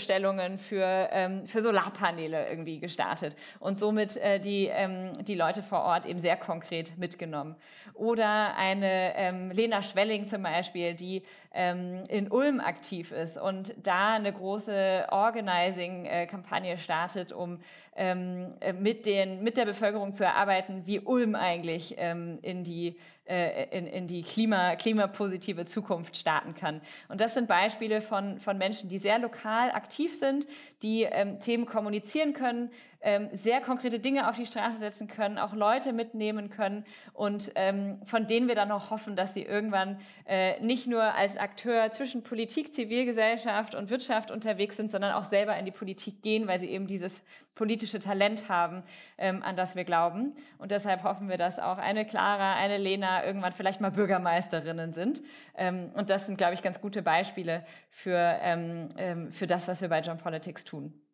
Sammelbestellungen 0.06 0.60
für, 0.60 1.10
ähm, 1.12 1.46
für 1.46 1.62
Solarpaneele 1.62 2.48
irgendwie 2.50 2.80
gestartet 2.80 3.36
und 3.60 3.80
somit 3.80 4.18
äh, 4.18 4.40
die, 4.40 4.68
ähm, 4.68 5.12
die 5.24 5.36
Leute 5.36 5.64
vor 5.64 5.82
Ort 5.82 6.06
eben 6.06 6.20
sehr 6.20 6.38
konkret 6.38 6.98
mitgenommen. 6.98 7.56
Oder 7.94 8.56
eine 8.58 9.16
ähm, 9.16 9.52
Lena 9.52 9.82
Schwelling 9.82 10.28
zum 10.28 10.44
Beispiel, 10.44 10.94
die 10.94 11.24
ähm, 11.54 12.04
in 12.10 12.32
Ulm 12.32 12.60
aktiv 12.60 13.12
ist 13.12 13.38
und 13.38 13.74
da 13.82 14.16
eine 14.16 14.32
große 14.32 15.08
Organizing-Kampagne 15.10 16.78
startet, 16.78 17.32
um 17.32 17.60
ähm, 17.96 18.54
äh, 18.60 18.74
mit, 18.74 19.06
den, 19.06 19.44
mit 19.44 19.58
der 19.58 19.66
Bevölkerung 19.66 20.14
zu 20.14 20.26
erarbeiten, 20.26 20.84
wie 20.86 21.00
Ulm 21.00 21.36
eigentlich 21.36 21.96
ähm, 21.98 22.40
in 22.42 22.64
die 22.64 22.98
äh, 23.26 23.76
in, 23.76 23.88
in 23.88 24.08
die 24.08 24.22
Klima, 24.22 24.76
klimapositive 24.76 25.66
Zukunft 25.66 26.16
starten 26.16 26.54
kann. 26.54 26.82
Und 27.10 27.22
das 27.22 27.34
sind 27.34 27.48
Beispiele 27.48 28.02
von, 28.02 28.40
von 28.40 28.58
Menschen, 28.58 28.88
die 28.88 29.00
sehr 29.00 29.18
lokal 29.18 29.72
aktiv 29.72 30.16
sind, 30.16 30.48
die 30.84 31.04
ähm, 31.04 31.40
Themen 31.40 31.66
kommunizieren 31.66 32.34
können, 32.34 32.70
ähm, 33.06 33.30
sehr 33.32 33.62
konkrete 33.62 34.00
Dinge 34.00 34.28
auf 34.28 34.36
die 34.36 34.48
Straße 34.48 34.80
setzen 34.80 35.08
können, 35.08 35.38
auch 35.38 35.54
Leute 35.54 35.94
mitnehmen 35.94 36.50
können 36.50 36.86
und 37.14 37.52
ähm, 37.54 38.00
von 38.04 38.26
denen 38.26 38.48
wir 38.48 38.56
dann 38.56 38.70
noch 38.70 38.90
hoffen, 38.90 39.16
dass 39.16 39.36
sie 39.36 39.44
irgendwann 39.44 40.00
äh, 40.26 40.60
nicht 40.60 40.88
nur 40.88 41.04
als 41.04 41.38
Akteur 41.38 41.92
zwischen 41.92 42.24
Politik, 42.24 42.74
Zivilgesellschaft 42.74 43.76
und 43.76 43.92
Wirtschaft 43.92 44.32
unterwegs 44.32 44.76
sind, 44.76 44.90
sondern 44.90 45.14
auch 45.14 45.24
selber 45.24 45.56
in 45.56 45.66
die 45.66 45.72
Politik 45.72 46.24
gehen, 46.24 46.48
weil 46.48 46.60
sie 46.60 46.68
eben 46.68 46.88
dieses 46.88 47.24
politische 47.54 48.00
Talent 48.00 48.50
haben, 48.50 48.82
ähm, 49.20 49.44
an 49.44 49.56
das 49.56 49.76
wir 49.76 49.84
glauben. 49.84 50.34
Und 50.58 50.72
deshalb 50.72 51.04
hoffen 51.04 51.30
wir, 51.30 51.38
dass 51.38 51.60
auch 51.60 51.78
eine 51.78 52.06
Clara, 52.06 52.56
eine 52.56 52.80
Lena 52.80 53.24
irgendwann 53.24 53.52
vielleicht 53.52 53.82
mal 53.82 53.92
Bürgermeisterinnen 53.92 54.94
sind. 54.94 55.22
Ähm, 55.56 55.92
und 55.94 56.10
das 56.10 56.26
sind, 56.26 56.40
glaube 56.40 56.56
ich, 56.56 56.64
ganz 56.64 56.82
gute 56.82 57.04
Beispiele 57.04 57.64
für, 57.90 58.40
ähm, 58.42 58.90
ähm 58.98 59.32
für 59.32 59.46
das, 59.46 59.68
was 59.68 59.82
wir 59.82 59.90
bei 59.90 60.02
John 60.02 60.18
Politics 60.18 60.66
tun. 60.66 61.05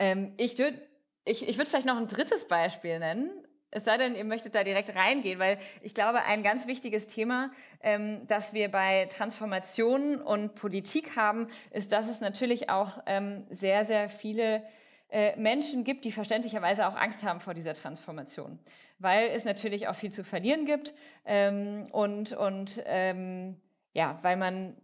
Ähm, 0.00 0.32
ich 0.38 0.58
würde 0.58 0.80
ich, 1.24 1.46
ich 1.46 1.58
würd 1.58 1.68
vielleicht 1.68 1.86
noch 1.86 1.98
ein 1.98 2.08
drittes 2.08 2.48
Beispiel 2.48 2.98
nennen. 2.98 3.30
Es 3.70 3.84
sei 3.84 3.98
denn, 3.98 4.16
ihr 4.16 4.24
möchtet 4.24 4.56
da 4.56 4.64
direkt 4.64 4.96
reingehen, 4.96 5.38
weil 5.38 5.58
ich 5.82 5.94
glaube, 5.94 6.22
ein 6.22 6.42
ganz 6.42 6.66
wichtiges 6.66 7.06
Thema, 7.06 7.52
ähm, 7.82 8.26
das 8.26 8.52
wir 8.52 8.68
bei 8.68 9.06
Transformation 9.06 10.20
und 10.20 10.56
Politik 10.56 11.14
haben, 11.14 11.46
ist, 11.70 11.92
dass 11.92 12.08
es 12.08 12.20
natürlich 12.20 12.68
auch 12.68 13.00
ähm, 13.06 13.46
sehr, 13.50 13.84
sehr 13.84 14.08
viele 14.08 14.64
äh, 15.10 15.36
Menschen 15.36 15.84
gibt, 15.84 16.04
die 16.04 16.10
verständlicherweise 16.10 16.88
auch 16.88 16.96
Angst 16.96 17.22
haben 17.22 17.40
vor 17.40 17.54
dieser 17.54 17.74
Transformation, 17.74 18.58
weil 18.98 19.28
es 19.28 19.44
natürlich 19.44 19.86
auch 19.86 19.94
viel 19.94 20.10
zu 20.10 20.24
verlieren 20.24 20.64
gibt 20.64 20.94
ähm, 21.24 21.86
und, 21.92 22.32
und 22.32 22.82
ähm, 22.86 23.56
ja, 23.92 24.18
weil 24.22 24.36
man 24.36 24.76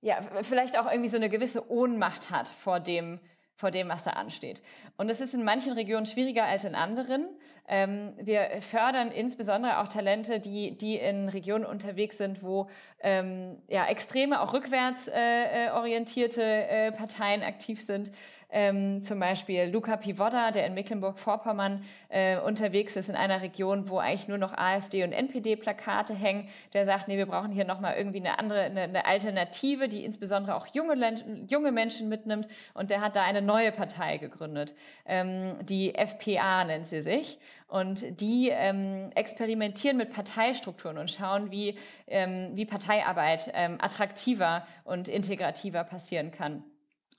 ja, 0.00 0.20
vielleicht 0.42 0.78
auch 0.78 0.90
irgendwie 0.90 1.08
so 1.08 1.16
eine 1.16 1.28
gewisse 1.28 1.70
Ohnmacht 1.70 2.30
hat 2.30 2.48
vor 2.48 2.80
dem, 2.80 3.20
vor 3.56 3.70
dem, 3.70 3.88
was 3.88 4.04
da 4.04 4.10
ansteht. 4.10 4.60
Und 4.98 5.08
es 5.08 5.20
ist 5.20 5.34
in 5.34 5.42
manchen 5.42 5.72
Regionen 5.72 6.04
schwieriger 6.04 6.44
als 6.44 6.64
in 6.64 6.74
anderen. 6.74 7.26
Ähm, 7.66 8.12
wir 8.18 8.60
fördern 8.60 9.10
insbesondere 9.10 9.78
auch 9.78 9.88
Talente, 9.88 10.40
die, 10.40 10.76
die 10.76 10.96
in 10.96 11.28
Regionen 11.30 11.64
unterwegs 11.64 12.18
sind, 12.18 12.42
wo 12.42 12.68
ähm, 13.00 13.56
ja, 13.66 13.86
extreme, 13.86 14.42
auch 14.42 14.52
rückwärts 14.52 15.08
äh, 15.08 15.66
äh 15.66 15.70
orientierte 15.70 16.42
äh, 16.42 16.92
Parteien 16.92 17.42
aktiv 17.42 17.82
sind. 17.82 18.12
Ähm, 18.58 19.02
zum 19.02 19.20
Beispiel 19.20 19.64
Luca 19.64 19.98
Pivoda, 19.98 20.50
der 20.50 20.64
in 20.64 20.72
Mecklenburg-Vorpommern 20.72 21.84
äh, 22.08 22.38
unterwegs 22.38 22.96
ist, 22.96 23.10
in 23.10 23.14
einer 23.14 23.42
Region, 23.42 23.90
wo 23.90 23.98
eigentlich 23.98 24.28
nur 24.28 24.38
noch 24.38 24.56
AfD 24.56 25.04
und 25.04 25.12
NPD-Plakate 25.12 26.14
hängen. 26.14 26.48
Der 26.72 26.86
sagt, 26.86 27.06
nee, 27.06 27.18
wir 27.18 27.26
brauchen 27.26 27.52
hier 27.52 27.66
nochmal 27.66 27.98
irgendwie 27.98 28.20
eine 28.20 28.38
andere, 28.38 28.62
eine, 28.62 28.80
eine, 28.80 29.04
Alternative, 29.04 29.90
die 29.90 30.06
insbesondere 30.06 30.56
auch 30.56 30.68
junge, 30.68 30.96
junge 31.48 31.70
Menschen 31.70 32.08
mitnimmt. 32.08 32.48
Und 32.72 32.88
der 32.88 33.02
hat 33.02 33.14
da 33.14 33.24
eine 33.24 33.42
neue 33.42 33.72
Partei 33.72 34.16
gegründet. 34.16 34.74
Ähm, 35.04 35.56
die 35.60 35.94
FPA 35.94 36.64
nennt 36.64 36.86
sie 36.86 37.02
sich. 37.02 37.38
Und 37.68 38.22
die 38.22 38.48
ähm, 38.50 39.10
experimentieren 39.14 39.98
mit 39.98 40.14
Parteistrukturen 40.14 40.96
und 40.96 41.10
schauen, 41.10 41.50
wie, 41.50 41.76
ähm, 42.06 42.52
wie 42.54 42.64
Parteiarbeit 42.64 43.52
ähm, 43.52 43.76
attraktiver 43.82 44.66
und 44.84 45.10
integrativer 45.10 45.84
passieren 45.84 46.30
kann. 46.30 46.64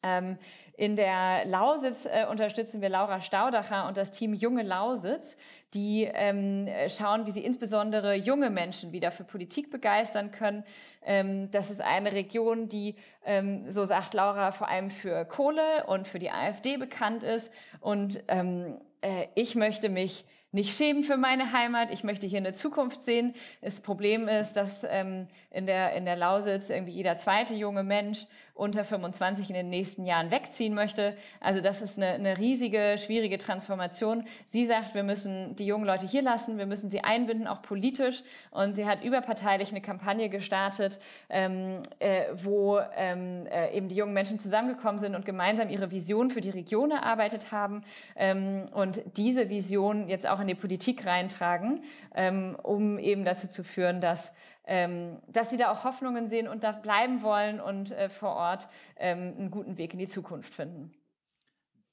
Ähm, 0.08 0.38
in 0.78 0.96
der 0.96 1.44
Lausitz 1.46 2.06
äh, 2.06 2.26
unterstützen 2.30 2.82
wir 2.82 2.90
Laura 2.90 3.20
Staudacher 3.20 3.88
und 3.88 3.98
das 3.98 4.12
Team 4.12 4.34
Junge 4.34 4.62
Lausitz, 4.62 5.36
die 5.74 6.04
ähm, 6.04 6.70
schauen, 6.88 7.26
wie 7.26 7.32
sie 7.32 7.44
insbesondere 7.44 8.14
junge 8.14 8.52
Menschen 8.52 8.92
wieder 8.92 9.12
für 9.12 9.24
Politik 9.24 9.72
begeistern 9.72 10.32
können. 10.32 10.64
Ähm, 11.04 11.50
das 11.50 11.72
ist 11.72 11.82
eine 11.82 12.14
Region, 12.14 12.70
die, 12.70 12.96
ähm, 13.26 13.70
so 13.72 13.86
sagt 13.86 14.14
Laura, 14.14 14.52
vor 14.52 14.70
allem 14.70 14.92
für 14.92 15.26
Kohle 15.26 15.86
und 15.88 16.08
für 16.08 16.20
die 16.20 16.30
AfD 16.30 16.78
bekannt 16.78 17.24
ist. 17.24 17.52
Und 17.80 18.24
ähm, 18.28 18.80
äh, 19.02 19.28
ich 19.34 19.56
möchte 19.56 19.90
mich 19.90 20.26
nicht 20.52 20.76
schämen 20.76 21.04
für 21.04 21.18
meine 21.18 21.52
Heimat, 21.52 21.92
ich 21.92 22.04
möchte 22.04 22.26
hier 22.26 22.40
eine 22.40 22.54
Zukunft 22.54 23.04
sehen. 23.04 23.36
Das 23.62 23.82
Problem 23.82 24.28
ist, 24.28 24.54
dass 24.54 24.86
ähm, 24.90 25.28
in, 25.52 25.66
der, 25.66 25.94
in 25.94 26.06
der 26.06 26.16
Lausitz 26.16 26.70
irgendwie 26.70 26.94
jeder 26.94 27.16
zweite 27.16 27.54
junge 27.54 27.84
Mensch 27.84 28.26
unter 28.58 28.84
25 28.84 29.50
in 29.50 29.56
den 29.56 29.70
nächsten 29.70 30.06
Jahren 30.06 30.32
wegziehen 30.32 30.74
möchte. 30.74 31.16
Also 31.40 31.62
das 31.62 31.82
ist 31.82 31.98
eine, 31.98 32.14
eine 32.14 32.38
riesige, 32.38 32.96
schwierige 32.98 33.38
Transformation. 33.38 34.26
Sie 34.48 34.66
sagt, 34.66 34.96
wir 34.96 35.04
müssen 35.04 35.56
die 35.56 35.66
jungen 35.66 35.86
Leute 35.86 36.08
hier 36.08 36.22
lassen, 36.22 36.58
wir 36.58 36.66
müssen 36.66 36.90
sie 36.90 37.04
einbinden, 37.04 37.48
auch 37.48 37.62
politisch. 37.62 38.24
Und 38.52 38.76
sie 38.76 38.86
hat 38.86 39.04
überparteilich 39.04 39.72
eine 39.72 39.82
Kampagne 39.82 40.30
gestartet, 40.30 41.00
ähm, 41.30 41.82
äh, 42.00 42.26
wo 42.34 42.80
ähm, 42.96 43.46
äh, 43.48 43.76
eben 43.76 43.88
die 43.90 43.96
jungen 43.96 44.14
Menschen 44.14 44.40
zusammengekommen 44.40 45.00
sind 45.00 45.16
und 45.16 45.26
gemeinsam 45.26 45.70
ihre 45.70 45.92
Vision 45.92 46.30
für 46.30 46.42
die 46.42 46.50
Region 46.50 46.92
erarbeitet 46.92 47.52
haben 47.52 47.84
ähm, 48.16 48.66
und 48.74 49.02
diese 49.18 49.50
Vision 49.50 50.08
jetzt 50.08 50.28
auch 50.28 50.40
in 50.40 50.48
die 50.48 50.56
Politik 50.56 51.06
reintragen, 51.06 51.84
ähm, 52.16 52.58
um 52.64 52.98
eben 52.98 53.24
dazu 53.24 53.48
zu 53.48 53.64
führen, 53.64 54.02
dass 54.02 54.34
ähm, 54.68 55.18
dass 55.28 55.50
sie 55.50 55.58
da 55.58 55.72
auch 55.72 55.84
Hoffnungen 55.84 56.28
sehen 56.28 56.48
und 56.48 56.64
da 56.64 56.74
bleiben 56.74 57.22
wollen 57.22 57.60
und 57.60 57.92
äh, 57.92 58.10
vor 58.10 58.36
Ort 58.36 58.68
ähm, 58.98 59.34
einen 59.38 59.52
guten 59.52 59.78
Weg 59.78 59.94
in 59.94 60.00
die 60.00 60.08
Zukunft 60.08 60.54
finden. 60.54 60.94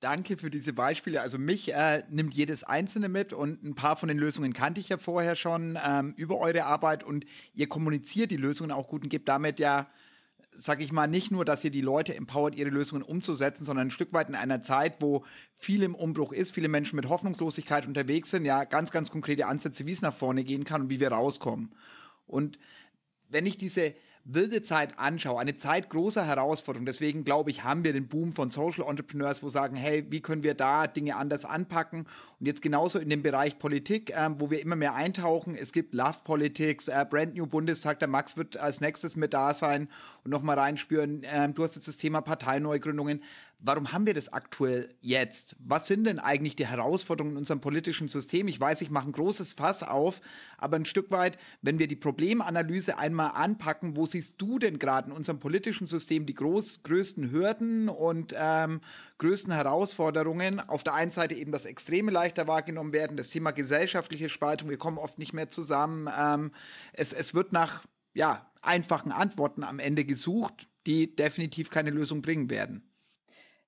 Danke 0.01 0.37
für 0.37 0.51
diese 0.51 0.75
Beispiele. 0.75 1.23
Also 1.23 1.39
mich 1.39 1.73
äh, 1.73 2.03
nimmt 2.11 2.35
jedes 2.35 2.63
einzelne 2.63 3.09
mit 3.09 3.33
und 3.33 3.63
ein 3.63 3.75
paar 3.75 3.97
von 3.97 4.09
den 4.09 4.19
Lösungen 4.19 4.53
kannte 4.53 4.81
ich 4.81 4.91
ja 4.91 4.99
vorher 4.99 5.35
schon 5.35 5.79
ähm, 5.83 6.13
über 6.17 6.39
eure 6.39 6.65
Arbeit 6.65 7.05
und 7.05 7.25
ihr 7.55 7.69
kommuniziert 7.69 8.31
die 8.31 8.37
Lösungen 8.37 8.71
auch 8.71 8.89
gut 8.89 9.03
und 9.05 9.09
gebt 9.09 9.29
damit 9.29 9.59
ja, 9.61 9.87
sag 10.55 10.83
ich 10.83 10.93
mal, 10.93 11.07
nicht 11.07 11.31
nur, 11.31 11.45
dass 11.45 11.65
ihr 11.65 11.71
die 11.71 11.81
Leute 11.81 12.15
empowert, 12.15 12.55
ihre 12.55 12.71
Lösungen 12.71 13.03
umzusetzen, 13.03 13.65
sondern 13.65 13.87
ein 13.87 13.91
Stück 13.91 14.13
weit 14.13 14.29
in 14.29 14.35
einer 14.35 14.61
Zeit, 14.61 15.01
wo 15.01 15.25
viel 15.55 15.83
im 15.83 15.95
Umbruch 15.95 16.33
ist, 16.33 16.53
viele 16.53 16.69
Menschen 16.69 16.97
mit 16.97 17.09
Hoffnungslosigkeit 17.09 17.87
unterwegs 17.87 18.31
sind, 18.31 18.45
ja, 18.45 18.65
ganz, 18.65 18.91
ganz 18.91 19.11
konkrete 19.11 19.47
Ansätze, 19.47 19.87
wie 19.87 19.93
es 19.93 20.03
nach 20.03 20.15
vorne 20.15 20.45
gehen 20.45 20.65
kann 20.65 20.83
und 20.83 20.91
wie 20.91 21.01
wir 21.01 21.13
rauskommen. 21.13 21.73
Und 22.27 22.59
wenn 23.29 23.47
ich 23.47 23.57
diese 23.57 23.95
wilde 24.25 24.63
Zeit 24.63 24.99
anschaue, 24.99 25.39
eine 25.39 25.55
Zeit 25.55 25.91
großer 25.91 26.27
Herausforderung, 26.27 26.87
deswegen 26.87 27.25
glaube 27.25 27.51
ich, 27.51 27.63
haben 27.63 27.85
wir 27.85 27.93
den 27.93 28.09
Boom 28.09 28.33
von 28.33 28.49
Social 28.49 28.89
Entrepreneurs, 28.89 29.43
wo 29.43 29.51
sagen, 29.51 29.77
hey, 29.77 30.07
wie 30.09 30.23
können 30.23 30.43
wir 30.43 30.55
da 30.55 30.87
Dinge 30.87 31.17
anders 31.17 31.45
anpacken? 31.45 32.07
Und 32.41 32.47
jetzt 32.47 32.63
genauso 32.63 32.99
in 32.99 33.11
dem 33.11 33.23
Bereich 33.23 33.59
Politik, 33.59 34.13
ähm, 34.17 34.37
wo 34.39 34.51
wir 34.51 34.63
immer 34.63 34.77
mehr 34.77 34.95
eintauchen. 34.95 35.57
Es 35.57 35.73
gibt 35.73 35.93
Love 35.93 36.19
Politics, 36.25 36.89
äh, 36.89 37.05
Brand 37.09 37.35
New 37.35 37.47
Bundestag, 37.47 37.99
der 37.99 38.09
Max 38.09 38.37
wird 38.39 38.57
als 38.57 38.81
nächstes 38.81 39.15
mit 39.15 39.35
da 39.35 39.53
sein 39.53 39.89
und 40.25 40.31
nochmal 40.31 40.59
reinspüren. 40.59 41.23
Ähm, 41.25 41.55
du 41.55 41.63
hast 41.63 41.75
jetzt 41.75 41.89
das 41.89 41.99
Thema 41.99 42.23
Parteineugründungen 42.23 43.23
warum 43.65 43.93
haben 43.93 44.07
wir 44.07 44.15
das 44.15 44.33
aktuell 44.33 44.95
jetzt? 45.01 45.57
Was 45.59 45.87
sind 45.87 46.05
denn 46.05 46.19
eigentlich 46.19 46.55
die 46.55 46.67
Herausforderungen 46.67 47.33
in 47.33 47.39
unserem 47.39 47.61
politischen 47.61 48.09
System? 48.09 48.47
Ich 48.47 48.61
weiß, 48.61 48.83
ich 48.83 48.91
mache 48.91 49.09
ein 49.09 49.13
großes 49.13 49.55
Fass 49.55 49.83
auf, 49.83 50.21
aber 50.59 50.77
ein 50.77 50.85
Stück 50.85 51.11
weit, 51.11 51.39
wenn 51.63 51.79
wir 51.79 51.89
die 51.89 51.97
Problemanalyse 51.97 52.99
einmal 52.99 53.31
anpacken, 53.35 53.97
wo 53.97 54.05
siehst 54.05 54.35
du 54.39 54.59
denn 54.59 54.79
gerade 54.79 55.11
in 55.11 55.17
unserem 55.17 55.41
politischen 55.41 55.87
System 55.87 56.27
die 56.27 56.35
groß, 56.35 56.83
größten 56.83 57.31
Hürden 57.31 57.89
und 57.89 58.35
ähm, 58.37 58.83
größten 59.19 59.53
Herausforderungen? 59.53 60.61
Auf 60.61 60.85
der 60.85 60.95
einen 60.95 61.11
Seite 61.11 61.35
eben 61.35 61.51
das 61.51 61.65
Extreme 61.65 62.13
leichter 62.13 62.47
wahrgenommen 62.47 62.93
werden, 62.93 63.17
das 63.17 63.31
Thema 63.31 63.53
gesellschaftliche 63.53 64.29
Spaltung, 64.29 64.69
wir 64.69 64.79
kommen 64.79 64.99
oft 64.99 65.19
nicht 65.19 65.33
mehr 65.33 65.49
zusammen. 65.49 66.11
Ähm, 66.17 66.53
es, 66.93 67.15
es 67.15 67.33
wird 67.33 67.53
nach 67.53 67.83
ja, 68.13 68.51
einfachen 68.61 69.11
Antworten 69.11 69.65
am 69.65 69.79
Ende 69.79 70.05
gesucht, 70.05 70.69
die 70.87 71.17
definitiv 71.17 71.71
keine 71.71 71.91
Lösung 71.91 72.21
bringen 72.21 72.51
werden. 72.51 72.83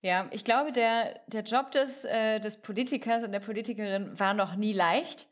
Ja, 0.03 0.29
ich 0.31 0.45
glaube, 0.45 0.73
der, 0.73 1.21
der 1.27 1.43
Job 1.43 1.71
des, 1.73 2.05
äh, 2.05 2.39
des 2.41 2.61
Politikers 2.63 3.25
und 3.25 3.33
der 3.33 3.41
Politikerin 3.41 4.19
war 4.19 4.35
noch 4.35 4.55
nie 4.57 4.73
leicht. 4.73 5.27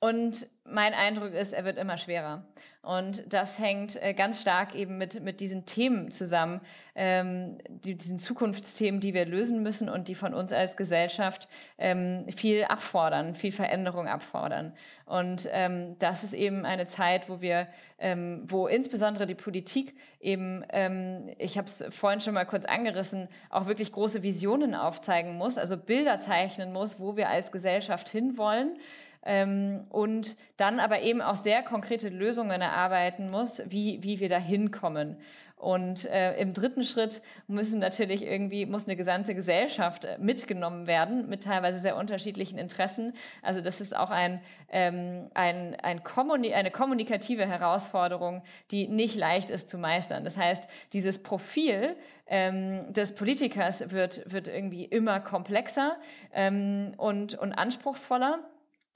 Und 0.00 0.48
mein 0.64 0.94
Eindruck 0.94 1.32
ist, 1.34 1.52
er 1.52 1.64
wird 1.64 1.78
immer 1.78 1.98
schwerer. 1.98 2.46
Und 2.82 3.30
das 3.30 3.58
hängt 3.58 4.02
äh, 4.02 4.14
ganz 4.14 4.40
stark 4.40 4.74
eben 4.74 4.96
mit, 4.96 5.22
mit 5.22 5.40
diesen 5.40 5.66
Themen 5.66 6.10
zusammen, 6.10 6.62
ähm, 6.94 7.58
die, 7.68 7.94
diesen 7.94 8.18
Zukunftsthemen, 8.18 9.00
die 9.00 9.12
wir 9.12 9.26
lösen 9.26 9.62
müssen 9.62 9.90
und 9.90 10.08
die 10.08 10.14
von 10.14 10.32
uns 10.32 10.50
als 10.50 10.78
Gesellschaft 10.78 11.48
ähm, 11.76 12.24
viel 12.34 12.64
abfordern, 12.64 13.34
viel 13.34 13.52
Veränderung 13.52 14.08
abfordern. 14.08 14.72
Und 15.04 15.46
ähm, 15.52 15.98
das 15.98 16.24
ist 16.24 16.32
eben 16.32 16.64
eine 16.64 16.86
Zeit, 16.86 17.28
wo 17.28 17.42
wir, 17.42 17.68
ähm, 17.98 18.44
wo 18.46 18.66
insbesondere 18.66 19.26
die 19.26 19.34
Politik 19.34 19.94
eben, 20.18 20.64
ähm, 20.70 21.28
ich 21.36 21.58
habe 21.58 21.66
es 21.66 21.84
vorhin 21.90 22.22
schon 22.22 22.32
mal 22.32 22.46
kurz 22.46 22.64
angerissen, 22.64 23.28
auch 23.50 23.66
wirklich 23.66 23.92
große 23.92 24.22
Visionen 24.22 24.74
aufzeigen 24.74 25.36
muss, 25.36 25.58
also 25.58 25.76
Bilder 25.76 26.18
zeichnen 26.18 26.72
muss, 26.72 26.98
wo 26.98 27.14
wir 27.16 27.28
als 27.28 27.52
Gesellschaft 27.52 28.08
hinwollen 28.08 28.78
ähm, 29.24 29.84
und 29.90 30.36
dann 30.56 30.80
aber 30.80 31.00
eben 31.00 31.20
auch 31.20 31.36
sehr 31.36 31.62
konkrete 31.62 32.08
Lösungen 32.08 32.60
erarbeiten 32.60 33.30
muss, 33.30 33.62
wie, 33.66 34.02
wie 34.02 34.20
wir 34.20 34.28
da 34.28 34.38
hinkommen. 34.38 35.16
Und 35.60 36.06
äh, 36.06 36.38
im 36.38 36.54
dritten 36.54 36.84
Schritt 36.84 37.20
müssen 37.46 37.80
natürlich 37.80 38.22
irgendwie, 38.22 38.64
muss 38.64 38.86
eine 38.86 38.96
gesamte 38.96 39.34
Gesellschaft 39.34 40.06
äh, 40.06 40.16
mitgenommen 40.18 40.86
werden, 40.86 41.28
mit 41.28 41.42
teilweise 41.42 41.78
sehr 41.78 41.96
unterschiedlichen 41.96 42.58
Interessen. 42.58 43.12
Also 43.42 43.60
das 43.60 43.82
ist 43.82 43.94
auch 43.94 44.08
ein, 44.08 44.40
ähm, 44.70 45.24
ein, 45.34 45.76
ein 45.82 46.02
Kommuni 46.02 46.54
eine 46.54 46.70
kommunikative 46.70 47.46
Herausforderung, 47.46 48.42
die 48.70 48.88
nicht 48.88 49.16
leicht 49.16 49.50
ist 49.50 49.68
zu 49.68 49.76
meistern. 49.76 50.24
Das 50.24 50.38
heißt, 50.38 50.66
dieses 50.94 51.22
Profil 51.22 51.94
ähm, 52.26 52.90
des 52.90 53.14
Politikers 53.14 53.90
wird, 53.90 54.32
wird 54.32 54.48
irgendwie 54.48 54.86
immer 54.86 55.20
komplexer 55.20 55.98
ähm, 56.32 56.94
und, 56.96 57.34
und 57.34 57.52
anspruchsvoller. 57.52 58.38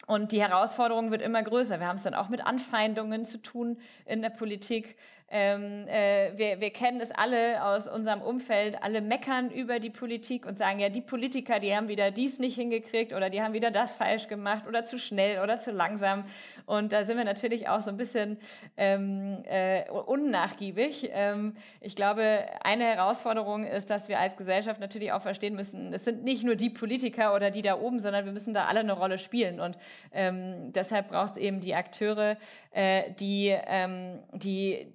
Und 0.06 0.32
die 0.32 0.42
Herausforderung 0.42 1.10
wird 1.10 1.22
immer 1.22 1.42
größer. 1.42 1.80
Wir 1.80 1.86
haben 1.86 1.96
es 1.96 2.02
dann 2.02 2.14
auch 2.14 2.28
mit 2.28 2.44
Anfeindungen 2.44 3.24
zu 3.24 3.38
tun 3.38 3.78
in 4.04 4.22
der 4.22 4.30
Politik. 4.30 4.96
Ähm, 5.30 5.88
äh, 5.88 6.36
wir, 6.36 6.60
wir 6.60 6.70
kennen 6.70 7.00
es 7.00 7.10
alle 7.10 7.64
aus 7.64 7.88
unserem 7.88 8.20
Umfeld, 8.20 8.82
alle 8.82 9.00
meckern 9.00 9.50
über 9.50 9.80
die 9.80 9.90
Politik 9.90 10.46
und 10.46 10.58
sagen, 10.58 10.78
ja, 10.78 10.90
die 10.90 11.00
Politiker, 11.00 11.60
die 11.60 11.74
haben 11.74 11.88
wieder 11.88 12.10
dies 12.10 12.38
nicht 12.38 12.56
hingekriegt 12.56 13.12
oder 13.12 13.30
die 13.30 13.42
haben 13.42 13.54
wieder 13.54 13.70
das 13.70 13.96
falsch 13.96 14.28
gemacht 14.28 14.66
oder 14.68 14.84
zu 14.84 14.98
schnell 14.98 15.42
oder 15.42 15.58
zu 15.58 15.72
langsam. 15.72 16.24
Und 16.66 16.92
da 16.92 17.04
sind 17.04 17.16
wir 17.16 17.24
natürlich 17.24 17.68
auch 17.68 17.80
so 17.80 17.90
ein 17.90 17.96
bisschen 17.96 18.38
ähm, 18.76 19.42
äh, 19.44 19.90
unnachgiebig. 19.90 21.10
Ähm, 21.12 21.56
ich 21.80 21.96
glaube, 21.96 22.46
eine 22.62 22.84
Herausforderung 22.84 23.64
ist, 23.64 23.90
dass 23.90 24.08
wir 24.08 24.18
als 24.18 24.36
Gesellschaft 24.36 24.80
natürlich 24.80 25.12
auch 25.12 25.22
verstehen 25.22 25.54
müssen, 25.54 25.92
es 25.92 26.04
sind 26.04 26.22
nicht 26.22 26.44
nur 26.44 26.54
die 26.54 26.70
Politiker 26.70 27.34
oder 27.34 27.50
die 27.50 27.62
da 27.62 27.78
oben, 27.78 27.98
sondern 27.98 28.24
wir 28.26 28.32
müssen 28.32 28.54
da 28.54 28.66
alle 28.66 28.80
eine 28.80 28.92
Rolle 28.92 29.18
spielen. 29.18 29.58
Und 29.58 29.78
ähm, 30.12 30.72
deshalb 30.72 31.08
braucht 31.08 31.32
es 31.32 31.36
eben 31.38 31.60
die 31.60 31.74
Akteure, 31.74 32.36
äh, 32.72 33.10
die, 33.12 33.54
ähm, 33.66 34.20
die 34.32 34.92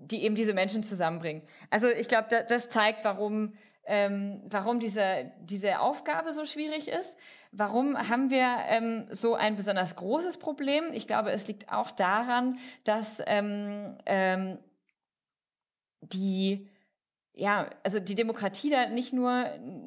die 0.00 0.24
eben 0.24 0.34
diese 0.34 0.54
Menschen 0.54 0.82
zusammenbringen. 0.82 1.42
Also 1.70 1.88
ich 1.88 2.08
glaube, 2.08 2.28
da, 2.30 2.42
das 2.42 2.68
zeigt, 2.68 3.04
warum, 3.04 3.54
ähm, 3.84 4.42
warum 4.46 4.80
diese, 4.80 5.30
diese 5.40 5.80
Aufgabe 5.80 6.32
so 6.32 6.44
schwierig 6.44 6.88
ist. 6.88 7.16
Warum 7.52 7.96
haben 7.96 8.30
wir 8.30 8.58
ähm, 8.68 9.06
so 9.10 9.34
ein 9.34 9.56
besonders 9.56 9.96
großes 9.96 10.38
Problem? 10.38 10.84
Ich 10.92 11.06
glaube, 11.06 11.30
es 11.32 11.48
liegt 11.48 11.70
auch 11.72 11.90
daran, 11.90 12.58
dass 12.84 13.22
ähm, 13.26 13.98
ähm 14.06 14.58
die 16.02 16.66
ja, 17.40 17.70
also 17.82 18.00
die 18.00 18.14
Demokratie 18.14 18.68
da 18.68 18.86
nicht 18.90 19.14
nur, 19.14 19.46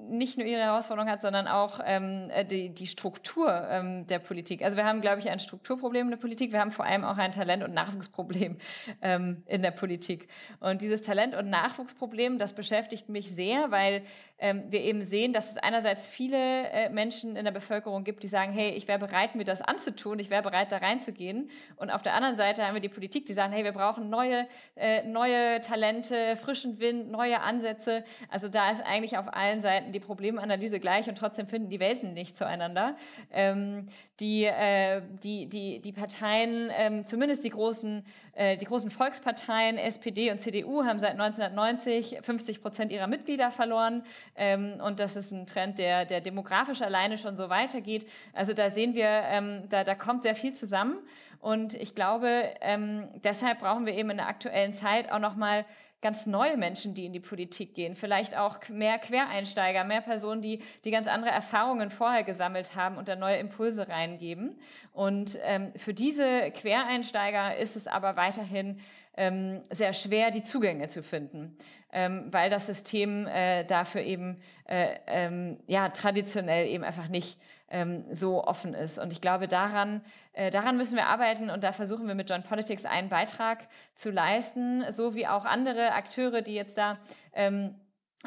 nicht 0.09 0.39
nur 0.39 0.47
ihre 0.47 0.61
Herausforderung 0.61 1.07
hat, 1.07 1.21
sondern 1.21 1.47
auch 1.47 1.79
ähm, 1.85 2.31
äh, 2.31 2.43
die, 2.43 2.73
die 2.73 2.87
Struktur 2.87 3.67
ähm, 3.69 4.07
der 4.07 4.17
Politik. 4.17 4.63
Also 4.63 4.75
wir 4.75 4.85
haben, 4.85 5.01
glaube 5.01 5.19
ich, 5.19 5.29
ein 5.29 5.37
Strukturproblem 5.37 6.07
in 6.07 6.09
der 6.09 6.17
Politik. 6.17 6.51
Wir 6.51 6.59
haben 6.59 6.71
vor 6.71 6.85
allem 6.85 7.03
auch 7.05 7.17
ein 7.17 7.31
Talent- 7.31 7.63
und 7.63 7.75
Nachwuchsproblem 7.75 8.57
ähm, 9.03 9.43
in 9.45 9.61
der 9.61 9.69
Politik. 9.69 10.29
Und 10.61 10.81
dieses 10.81 11.03
Talent- 11.03 11.35
und 11.35 11.51
Nachwuchsproblem, 11.51 12.39
das 12.39 12.53
beschäftigt 12.53 13.09
mich 13.09 13.31
sehr, 13.31 13.69
weil 13.69 14.01
ähm, 14.43 14.63
wir 14.69 14.81
eben 14.81 15.03
sehen, 15.03 15.31
dass 15.31 15.51
es 15.51 15.57
einerseits 15.57 16.05
viele 16.05 16.67
äh, 16.69 16.89
Menschen 16.89 17.37
in 17.37 17.45
der 17.45 17.53
Bevölkerung 17.53 18.03
gibt, 18.03 18.23
die 18.23 18.27
sagen, 18.27 18.51
hey, 18.51 18.71
ich 18.71 18.89
wäre 18.89 18.99
bereit, 18.99 19.35
mir 19.35 19.45
das 19.45 19.61
anzutun, 19.61 20.19
ich 20.19 20.29
wäre 20.29 20.43
bereit, 20.43 20.73
da 20.73 20.79
reinzugehen. 20.79 21.49
Und 21.77 21.91
auf 21.91 22.01
der 22.01 22.13
anderen 22.13 22.35
Seite 22.35 22.67
haben 22.67 22.73
wir 22.73 22.81
die 22.81 22.89
Politik, 22.89 23.25
die 23.25 23.31
sagen, 23.31 23.53
hey, 23.53 23.63
wir 23.63 23.71
brauchen 23.71 24.09
neue, 24.09 24.45
äh, 24.75 25.03
neue 25.03 25.61
Talente, 25.61 26.35
frischen 26.35 26.81
Wind, 26.81 27.09
neue 27.09 27.39
Ansätze. 27.39 28.03
Also 28.27 28.49
da 28.49 28.69
ist 28.69 28.81
eigentlich 28.81 29.17
auf 29.17 29.33
allen 29.33 29.61
Seiten 29.61 29.93
die 29.93 30.01
Problemanalyse 30.01 30.81
gleich 30.81 31.07
und 31.07 31.17
trotzdem 31.17 31.47
finden 31.47 31.69
die 31.69 31.79
Welten 31.79 32.13
nicht 32.13 32.35
zueinander. 32.35 32.97
Ähm, 33.31 33.85
die, 34.19 34.45
äh, 34.45 35.01
die, 35.23 35.47
die, 35.47 35.79
die 35.81 35.91
Parteien, 35.91 36.69
ähm, 36.71 37.05
zumindest 37.05 37.43
die 37.43 37.49
großen, 37.49 38.05
äh, 38.33 38.57
die 38.57 38.65
großen 38.65 38.91
Volksparteien, 38.91 39.77
SPD 39.77 40.31
und 40.31 40.39
CDU, 40.39 40.83
haben 40.83 40.99
seit 40.99 41.13
1990 41.13 42.19
50 42.21 42.61
Prozent 42.61 42.91
ihrer 42.91 43.07
Mitglieder 43.07 43.49
verloren. 43.49 44.03
Ähm, 44.35 44.79
und 44.83 44.99
das 44.99 45.15
ist 45.15 45.31
ein 45.31 45.47
Trend, 45.47 45.79
der, 45.79 46.05
der 46.05 46.21
demografisch 46.21 46.81
alleine 46.81 47.17
schon 47.17 47.35
so 47.35 47.49
weitergeht. 47.49 48.05
Also 48.33 48.53
da 48.53 48.69
sehen 48.69 48.93
wir, 48.93 49.07
ähm, 49.07 49.63
da, 49.69 49.83
da 49.83 49.95
kommt 49.95 50.23
sehr 50.23 50.35
viel 50.35 50.53
zusammen. 50.53 50.97
Und 51.39 51.73
ich 51.73 51.93
glaube, 51.93 52.53
ähm, 52.61 53.09
deshalb 53.23 53.59
brauchen 53.59 53.85
wir 53.85 53.93
eben 53.95 54.11
in 54.11 54.17
der 54.17 54.27
aktuellen 54.29 54.71
Zeit 54.71 55.11
auch 55.11 55.19
nochmal 55.19 55.65
ganz 56.03 56.27
neue 56.27 56.57
Menschen, 56.57 56.93
die 56.93 57.05
in 57.05 57.13
die 57.13 57.19
Politik 57.19 57.73
gehen, 57.73 57.95
vielleicht 57.95 58.37
auch 58.37 58.59
mehr 58.69 58.99
Quereinsteiger, 58.99 59.83
mehr 59.83 60.01
Personen, 60.01 60.41
die, 60.41 60.61
die 60.85 60.91
ganz 60.91 61.07
andere 61.07 61.31
Erfahrungen 61.31 61.89
vorher 61.89 62.23
gesammelt 62.23 62.75
haben 62.75 62.97
und 62.97 63.07
da 63.07 63.15
neue 63.15 63.37
Impulse 63.37 63.87
reingeben. 63.87 64.59
Und 64.91 65.39
ähm, 65.43 65.71
für 65.75 65.93
diese 65.93 66.51
Quereinsteiger 66.51 67.57
ist 67.57 67.75
es 67.75 67.87
aber 67.87 68.15
weiterhin 68.17 68.79
ähm, 69.15 69.61
sehr 69.71 69.93
schwer, 69.93 70.29
die 70.29 70.43
Zugänge 70.43 70.87
zu 70.87 71.01
finden, 71.03 71.57
ähm, 71.91 72.27
weil 72.31 72.49
das 72.49 72.67
System 72.67 73.25
äh, 73.27 73.63
dafür 73.63 74.01
eben 74.01 74.41
äh, 74.67 74.99
ähm, 75.07 75.57
ja, 75.67 75.89
traditionell 75.89 76.67
eben 76.67 76.83
einfach 76.83 77.07
nicht 77.07 77.39
ähm, 77.73 78.05
so 78.11 78.43
offen 78.43 78.73
ist. 78.73 78.99
Und 78.99 79.11
ich 79.11 79.19
glaube, 79.19 79.47
daran, 79.47 80.01
äh, 80.33 80.51
daran 80.51 80.77
müssen 80.77 80.95
wir 80.95 81.07
arbeiten 81.07 81.49
und 81.49 81.63
da 81.63 81.73
versuchen 81.73 82.07
wir 82.07 82.15
mit 82.15 82.29
John 82.29 82.43
Politics 82.43 82.85
einen 82.85 83.09
Beitrag 83.09 83.67
zu 83.95 84.11
leisten, 84.11 84.85
so 84.89 85.15
wie 85.15 85.27
auch 85.27 85.43
andere 85.43 85.91
Akteure, 85.93 86.41
die 86.41 86.53
jetzt 86.53 86.77
da 86.77 86.99
ähm, 87.33 87.75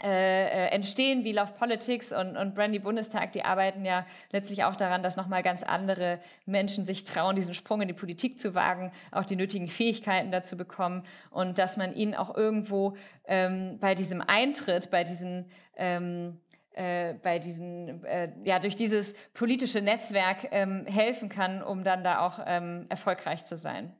äh, 0.02 0.66
äh, 0.66 0.68
entstehen 0.72 1.24
wie 1.24 1.32
Love 1.32 1.54
Politics 1.54 2.12
und, 2.12 2.36
und 2.36 2.54
Brandy 2.54 2.80
Bundestag, 2.80 3.32
die 3.32 3.44
arbeiten 3.44 3.86
ja 3.86 4.04
letztlich 4.30 4.64
auch 4.64 4.76
daran, 4.76 5.02
dass 5.02 5.16
nochmal 5.16 5.42
ganz 5.42 5.62
andere 5.62 6.20
Menschen 6.44 6.84
sich 6.84 7.04
trauen, 7.04 7.34
diesen 7.34 7.54
Sprung 7.54 7.80
in 7.80 7.88
die 7.88 7.94
Politik 7.94 8.38
zu 8.38 8.54
wagen, 8.54 8.92
auch 9.10 9.24
die 9.24 9.36
nötigen 9.36 9.68
Fähigkeiten 9.68 10.30
dazu 10.30 10.58
bekommen 10.58 11.04
und 11.30 11.58
dass 11.58 11.78
man 11.78 11.94
ihnen 11.94 12.14
auch 12.14 12.36
irgendwo 12.36 12.96
ähm, 13.26 13.78
bei 13.78 13.94
diesem 13.94 14.20
Eintritt, 14.20 14.90
bei 14.90 15.02
diesen 15.02 15.46
ähm, 15.76 16.40
äh, 16.76 17.14
bei 17.14 17.38
diesen, 17.38 18.04
äh, 18.04 18.32
ja, 18.44 18.58
durch 18.58 18.76
dieses 18.76 19.14
politische 19.34 19.80
Netzwerk 19.80 20.48
ähm, 20.50 20.86
helfen 20.86 21.28
kann, 21.28 21.62
um 21.62 21.84
dann 21.84 22.04
da 22.04 22.20
auch 22.20 22.38
ähm, 22.46 22.86
erfolgreich 22.88 23.44
zu 23.44 23.56
sein. 23.56 23.94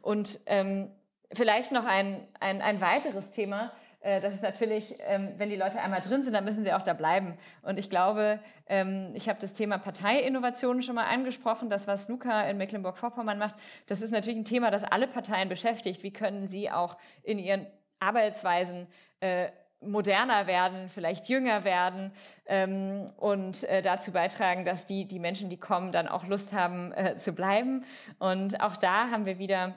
Und 0.00 0.40
ähm, 0.46 0.90
vielleicht 1.32 1.72
noch 1.72 1.84
ein, 1.84 2.26
ein, 2.40 2.62
ein 2.62 2.80
weiteres 2.80 3.30
Thema, 3.30 3.72
äh, 4.02 4.20
das 4.20 4.34
ist 4.34 4.42
natürlich, 4.42 4.96
ähm, 5.00 5.34
wenn 5.36 5.48
die 5.48 5.56
Leute 5.56 5.80
einmal 5.80 6.00
drin 6.00 6.22
sind, 6.22 6.32
dann 6.32 6.44
müssen 6.44 6.64
sie 6.64 6.72
auch 6.72 6.82
da 6.82 6.92
bleiben. 6.92 7.38
Und 7.62 7.78
ich 7.78 7.88
glaube, 7.90 8.40
ähm, 8.66 9.12
ich 9.14 9.28
habe 9.28 9.38
das 9.40 9.52
Thema 9.52 9.78
Parteiinnovation 9.78 10.82
schon 10.82 10.94
mal 10.94 11.06
angesprochen. 11.06 11.70
Das, 11.70 11.86
was 11.86 12.08
Luca 12.08 12.42
in 12.42 12.56
Mecklenburg-Vorpommern 12.56 13.38
macht, 13.38 13.54
das 13.86 14.02
ist 14.02 14.10
natürlich 14.10 14.38
ein 14.38 14.44
Thema, 14.44 14.70
das 14.70 14.84
alle 14.84 15.06
Parteien 15.06 15.48
beschäftigt. 15.48 16.02
Wie 16.02 16.12
können 16.12 16.46
sie 16.46 16.70
auch 16.70 16.96
in 17.22 17.38
ihren 17.38 17.66
Arbeitsweisen 18.00 18.88
äh, 19.20 19.48
moderner 19.84 20.46
werden, 20.46 20.88
vielleicht 20.88 21.28
jünger 21.28 21.64
werden 21.64 22.12
ähm, 22.46 23.06
und 23.16 23.64
äh, 23.64 23.82
dazu 23.82 24.12
beitragen, 24.12 24.64
dass 24.64 24.86
die, 24.86 25.04
die 25.06 25.18
Menschen, 25.18 25.50
die 25.50 25.56
kommen, 25.56 25.92
dann 25.92 26.08
auch 26.08 26.26
Lust 26.26 26.52
haben 26.52 26.92
äh, 26.92 27.16
zu 27.16 27.32
bleiben. 27.32 27.84
Und 28.18 28.60
auch 28.60 28.76
da 28.76 29.10
haben 29.10 29.26
wir 29.26 29.38
wieder 29.38 29.74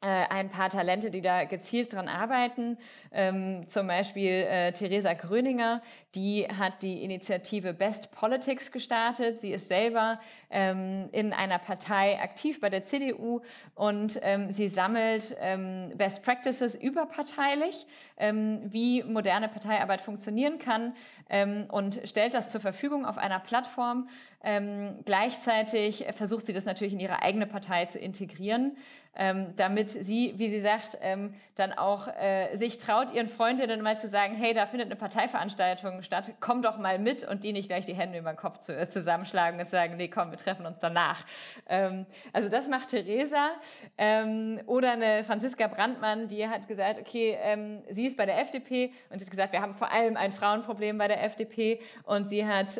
ein 0.00 0.48
paar 0.48 0.70
Talente, 0.70 1.10
die 1.10 1.20
da 1.20 1.44
gezielt 1.44 1.92
dran 1.92 2.08
arbeiten. 2.08 2.78
Ähm, 3.10 3.66
zum 3.66 3.88
Beispiel 3.88 4.46
äh, 4.48 4.72
Theresa 4.72 5.14
Gröninger, 5.14 5.82
die 6.14 6.46
hat 6.46 6.82
die 6.82 7.02
Initiative 7.02 7.74
Best 7.74 8.12
Politics 8.12 8.70
gestartet. 8.70 9.38
Sie 9.38 9.52
ist 9.52 9.68
selber 9.68 10.20
ähm, 10.50 11.08
in 11.12 11.32
einer 11.32 11.58
Partei 11.58 12.20
aktiv 12.20 12.60
bei 12.60 12.70
der 12.70 12.84
CDU 12.84 13.40
und 13.74 14.18
ähm, 14.22 14.50
sie 14.50 14.68
sammelt 14.68 15.36
ähm, 15.40 15.92
Best 15.96 16.22
Practices 16.22 16.74
überparteilich, 16.74 17.86
ähm, 18.18 18.60
wie 18.64 19.02
moderne 19.02 19.48
Parteiarbeit 19.48 20.00
funktionieren 20.00 20.58
kann 20.58 20.94
ähm, 21.28 21.66
und 21.68 22.00
stellt 22.04 22.34
das 22.34 22.48
zur 22.48 22.60
Verfügung 22.60 23.04
auf 23.04 23.18
einer 23.18 23.40
Plattform, 23.40 24.08
Ähm, 24.42 25.00
gleichzeitig 25.04 26.06
versucht 26.12 26.46
sie 26.46 26.52
das 26.52 26.64
natürlich 26.64 26.92
in 26.92 27.00
ihre 27.00 27.22
eigene 27.22 27.46
Partei 27.46 27.86
zu 27.86 27.98
integrieren 27.98 28.76
ähm, 29.18 29.54
damit 29.56 29.90
sie, 29.90 30.34
wie 30.36 30.48
sie 30.48 30.60
sagt, 30.60 30.96
ähm, 31.00 31.34
dann 31.56 31.72
auch 31.72 32.06
äh, 32.06 32.54
sich 32.54 32.78
traut, 32.78 33.10
ihren 33.10 33.28
Freundinnen 33.28 33.82
mal 33.82 33.98
zu 33.98 34.06
sagen, 34.06 34.34
hey, 34.34 34.54
da 34.54 34.66
findet 34.66 34.86
eine 34.86 34.96
Parteiveranstaltung 34.96 36.02
statt, 36.02 36.32
komm 36.38 36.62
doch 36.62 36.78
mal 36.78 37.00
mit 37.00 37.24
und 37.24 37.42
die 37.42 37.52
nicht 37.52 37.68
gleich 37.68 37.84
die 37.84 37.94
Hände 37.94 38.18
über 38.18 38.32
den 38.32 38.36
Kopf 38.36 38.58
zu, 38.58 38.76
äh, 38.76 38.88
zusammenschlagen 38.88 39.58
und 39.58 39.68
sagen, 39.68 39.96
nee, 39.96 40.06
komm, 40.06 40.30
wir 40.30 40.38
treffen 40.38 40.66
uns 40.66 40.78
danach. 40.78 41.24
Ähm, 41.68 42.06
also 42.32 42.48
das 42.48 42.68
macht 42.68 42.90
Theresa. 42.90 43.50
Ähm, 43.98 44.60
oder 44.66 44.92
eine 44.92 45.24
Franziska 45.24 45.66
Brandmann, 45.66 46.28
die 46.28 46.46
hat 46.46 46.68
gesagt, 46.68 47.00
okay, 47.00 47.36
ähm, 47.42 47.82
sie 47.90 48.06
ist 48.06 48.16
bei 48.16 48.24
der 48.24 48.40
FDP 48.40 48.92
und 49.10 49.18
sie 49.18 49.24
hat 49.24 49.30
gesagt, 49.30 49.52
wir 49.52 49.60
haben 49.60 49.74
vor 49.74 49.90
allem 49.90 50.16
ein 50.16 50.30
Frauenproblem 50.30 50.96
bei 50.96 51.08
der 51.08 51.24
FDP 51.24 51.80
und 52.04 52.30
sie 52.30 52.46
hat 52.46 52.78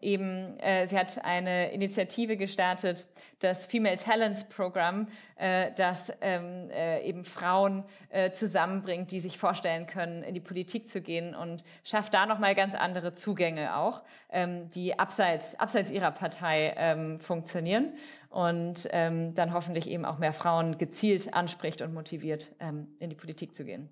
eben, 0.00 0.58
äh, 0.58 0.81
sie 0.86 0.98
hat 0.98 1.24
eine 1.24 1.72
Initiative 1.72 2.36
gestartet, 2.36 3.06
das 3.40 3.66
Female 3.66 3.96
Talents 3.96 4.48
Program, 4.48 5.08
äh, 5.36 5.72
das 5.76 6.12
ähm, 6.20 6.70
äh, 6.70 7.02
eben 7.04 7.24
Frauen 7.24 7.84
äh, 8.10 8.30
zusammenbringt, 8.30 9.10
die 9.10 9.20
sich 9.20 9.38
vorstellen 9.38 9.86
können, 9.86 10.22
in 10.22 10.34
die 10.34 10.40
Politik 10.40 10.88
zu 10.88 11.00
gehen 11.00 11.34
und 11.34 11.64
schafft 11.84 12.14
da 12.14 12.26
nochmal 12.26 12.54
ganz 12.54 12.74
andere 12.74 13.12
Zugänge 13.12 13.76
auch, 13.76 14.02
ähm, 14.30 14.68
die 14.68 14.98
abseits, 14.98 15.58
abseits 15.58 15.90
ihrer 15.90 16.10
Partei 16.10 16.74
ähm, 16.76 17.20
funktionieren 17.20 17.94
und 18.30 18.88
ähm, 18.92 19.34
dann 19.34 19.52
hoffentlich 19.52 19.88
eben 19.88 20.04
auch 20.04 20.18
mehr 20.18 20.32
Frauen 20.32 20.78
gezielt 20.78 21.34
anspricht 21.34 21.82
und 21.82 21.94
motiviert, 21.94 22.54
ähm, 22.60 22.96
in 22.98 23.10
die 23.10 23.16
Politik 23.16 23.54
zu 23.54 23.64
gehen 23.64 23.88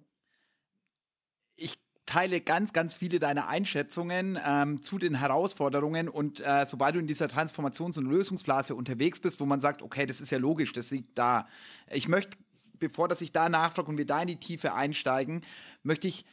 teile 2.10 2.40
ganz, 2.40 2.72
ganz 2.72 2.92
viele 2.92 3.20
deiner 3.20 3.46
Einschätzungen 3.46 4.36
ähm, 4.44 4.82
zu 4.82 4.98
den 4.98 5.14
Herausforderungen 5.14 6.08
und 6.08 6.40
äh, 6.40 6.66
sobald 6.66 6.96
du 6.96 6.98
in 6.98 7.06
dieser 7.06 7.26
Transformations- 7.26 7.98
und 7.98 8.06
Lösungsblase 8.06 8.74
unterwegs 8.74 9.20
bist, 9.20 9.38
wo 9.38 9.46
man 9.46 9.60
sagt, 9.60 9.80
okay, 9.80 10.06
das 10.06 10.20
ist 10.20 10.30
ja 10.30 10.38
logisch, 10.38 10.72
das 10.72 10.90
liegt 10.90 11.16
da. 11.16 11.46
Ich 11.88 12.08
möchte, 12.08 12.36
bevor 12.80 13.06
dass 13.06 13.20
ich 13.20 13.30
da 13.30 13.48
nachfrage 13.48 13.88
und 13.88 13.96
wir 13.96 14.06
da 14.06 14.22
in 14.22 14.26
die 14.26 14.40
Tiefe 14.40 14.74
einsteigen, 14.74 15.42
möchte 15.84 16.08
ich 16.08 16.24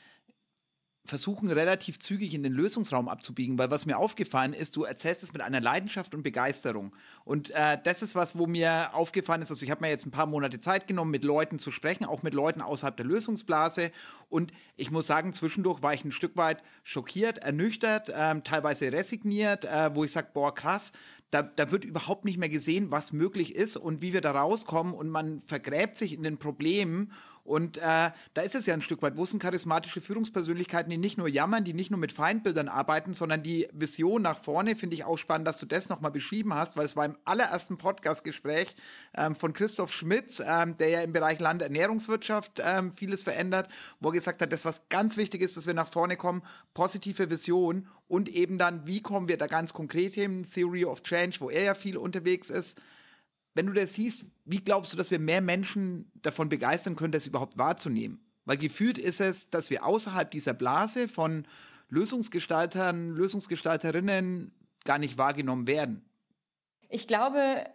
versuchen, 1.08 1.50
relativ 1.50 2.00
zügig 2.00 2.34
in 2.34 2.44
den 2.44 2.54
Lösungsraum 2.54 3.08
abzubiegen, 3.08 3.58
weil 3.58 3.72
was 3.72 3.86
mir 3.86 3.98
aufgefallen 3.98 4.54
ist, 4.54 4.76
du 4.76 4.84
erzählst 4.84 5.24
es 5.24 5.34
mit 5.34 5.42
einer 5.42 5.62
Leidenschaft 5.62 6.14
und 6.14 6.24
Begeisterung. 6.24 6.96
Und 7.24 7.50
äh, 7.52 7.78
das 7.84 8.02
ist 8.02 8.16
was, 8.16 8.38
wo 8.38 8.48
mir 8.48 8.94
aufgefallen 8.94 9.42
ist, 9.42 9.50
also 9.50 9.64
ich 9.64 9.72
habe 9.72 9.82
mir 9.82 9.90
jetzt 9.90 10.06
ein 10.06 10.12
paar 10.12 10.26
Monate 10.26 10.60
Zeit 10.60 10.88
genommen, 10.88 11.12
mit 11.12 11.24
Leuten 11.24 11.60
zu 11.60 11.72
sprechen, 11.72 12.06
auch 12.06 12.24
mit 12.24 12.34
Leuten 12.34 12.62
außerhalb 12.62 12.96
der 12.96 13.06
Lösungsblase. 13.06 13.92
Und 14.30 14.52
ich 14.76 14.92
muss 14.92 15.08
sagen, 15.08 15.34
zwischendurch 15.34 15.82
war 15.82 15.94
ich 15.94 16.04
ein 16.04 16.12
Stück 16.12 16.36
weit 16.38 16.62
schockiert, 16.84 17.40
ernüchtert, 17.40 18.10
äh, 18.10 18.42
teilweise 18.42 18.92
resigniert, 18.92 19.66
äh, 19.66 19.96
wo 19.96 20.04
ich 20.04 20.12
sage, 20.12 20.30
boah, 20.34 20.54
krass, 20.54 20.92
da, 21.32 21.42
da, 21.42 21.72
wird 21.72 21.84
überhaupt 21.84 22.24
nicht 22.24 22.38
mehr 22.38 22.50
gesehen, 22.50 22.90
was 22.90 23.12
möglich 23.12 23.54
ist 23.54 23.76
und 23.76 24.02
wie 24.02 24.14
wir 24.14 24.22
da 24.22 24.32
rauskommen 24.32 24.94
und 24.94 25.10
man 25.10 25.42
vergräbt 25.42 25.98
sich 25.98 26.14
in 26.14 26.24
den 26.24 26.38
Problemen 26.38 27.12
und 27.48 27.78
äh, 27.78 28.12
da 28.34 28.42
ist 28.42 28.56
es 28.56 28.66
ja 28.66 28.74
ein 28.74 28.82
Stück 28.82 29.02
weit, 29.02 29.16
wo 29.16 29.26
sind 29.26 29.42
charismatische 29.42 30.02
Führungspersönlichkeiten, 30.02 30.90
die 30.92 30.98
nicht 30.98 31.18
nur 31.18 31.30
jammern, 31.30 31.64
die 31.64 31.74
nicht 31.74 31.90
nur 31.90 32.00
mit 32.00 32.12
Feindbildern 32.12 32.68
arbeiten, 32.68 33.14
sondern 33.14 33.42
die 33.42 33.70
Vision 33.72 34.22
nach 34.22 34.38
vorne, 34.38 34.76
finde 34.76 34.98
ich 34.98 35.06
auch 35.06 35.18
spannend, 35.18 35.48
dass 35.48 35.58
du 35.58 35.66
das 35.66 35.88
nochmal 35.88 36.12
beschrieben 36.12 36.54
hast, 36.54 36.76
weil 36.76 36.86
es 36.86 36.98
war 36.98 37.06
im 37.06 37.16
allerersten 37.24 37.78
Podcastgespräch 37.78 38.76
ähm, 39.16 39.34
von 39.34 39.54
Christoph 39.54 39.94
Schmitz, 39.94 40.44
ähm, 40.46 40.78
der 40.78 40.90
ja 40.90 41.02
im 41.02 41.14
Bereich 41.14 41.40
Landernährungswirtschaft 41.40 42.62
ähm, 42.62 42.92
vieles 42.92 43.24
verändert, 43.24 43.70
wo 44.02 44.10
er 44.10 44.16
gesagt 44.16 44.42
hat, 44.42 44.52
das, 44.52 44.66
was 44.66 44.90
ganz 44.90 45.16
wichtig 45.16 45.42
ist, 45.42 45.56
dass 45.56 45.68
wir 45.68 45.74
nach 45.74 45.90
vorne 45.90 46.18
kommen, 46.18 46.44
positive 46.74 47.30
Vision 47.30 47.88
und 48.10 48.28
eben 48.28 48.58
dann, 48.58 48.86
wie 48.88 49.02
kommen 49.02 49.30
wir 49.30 49.38
da 49.38 49.48
ganz 49.48 49.72
konkret 49.72 50.14
hin, 50.14 50.44
Theory 50.44 50.84
of 50.84 51.02
Change, 51.02 51.38
wo 51.40 51.50
er 51.50 51.64
ja 51.64 51.76
viel 51.76 51.96
unterwegs 51.96 52.50
ist, 52.50 52.78
wenn 53.58 53.66
du 53.66 53.74
das 53.74 53.96
siehst, 53.96 54.26
wie 54.46 54.64
glaubst 54.64 54.94
du, 54.94 54.98
dass 54.98 55.12
wir 55.12 55.20
mehr 55.20 55.42
Menschen 55.42 56.12
davon 56.22 56.48
begeistern 56.48 56.96
können, 56.96 57.12
das 57.12 57.28
überhaupt 57.28 57.58
wahrzunehmen? 57.58 58.24
Weil 58.46 58.58
gefühlt 58.58 58.98
ist 58.98 59.20
es, 59.20 59.50
dass 59.50 59.70
wir 59.72 59.86
außerhalb 59.86 60.30
dieser 60.32 60.54
Blase 60.54 61.08
von 61.08 61.46
Lösungsgestaltern, 61.90 63.16
Lösungsgestalterinnen 63.16 64.52
gar 64.86 65.00
nicht 65.00 65.18
wahrgenommen 65.18 65.68
werden. 65.68 66.06
Ich 66.88 67.08
glaube, 67.08 67.66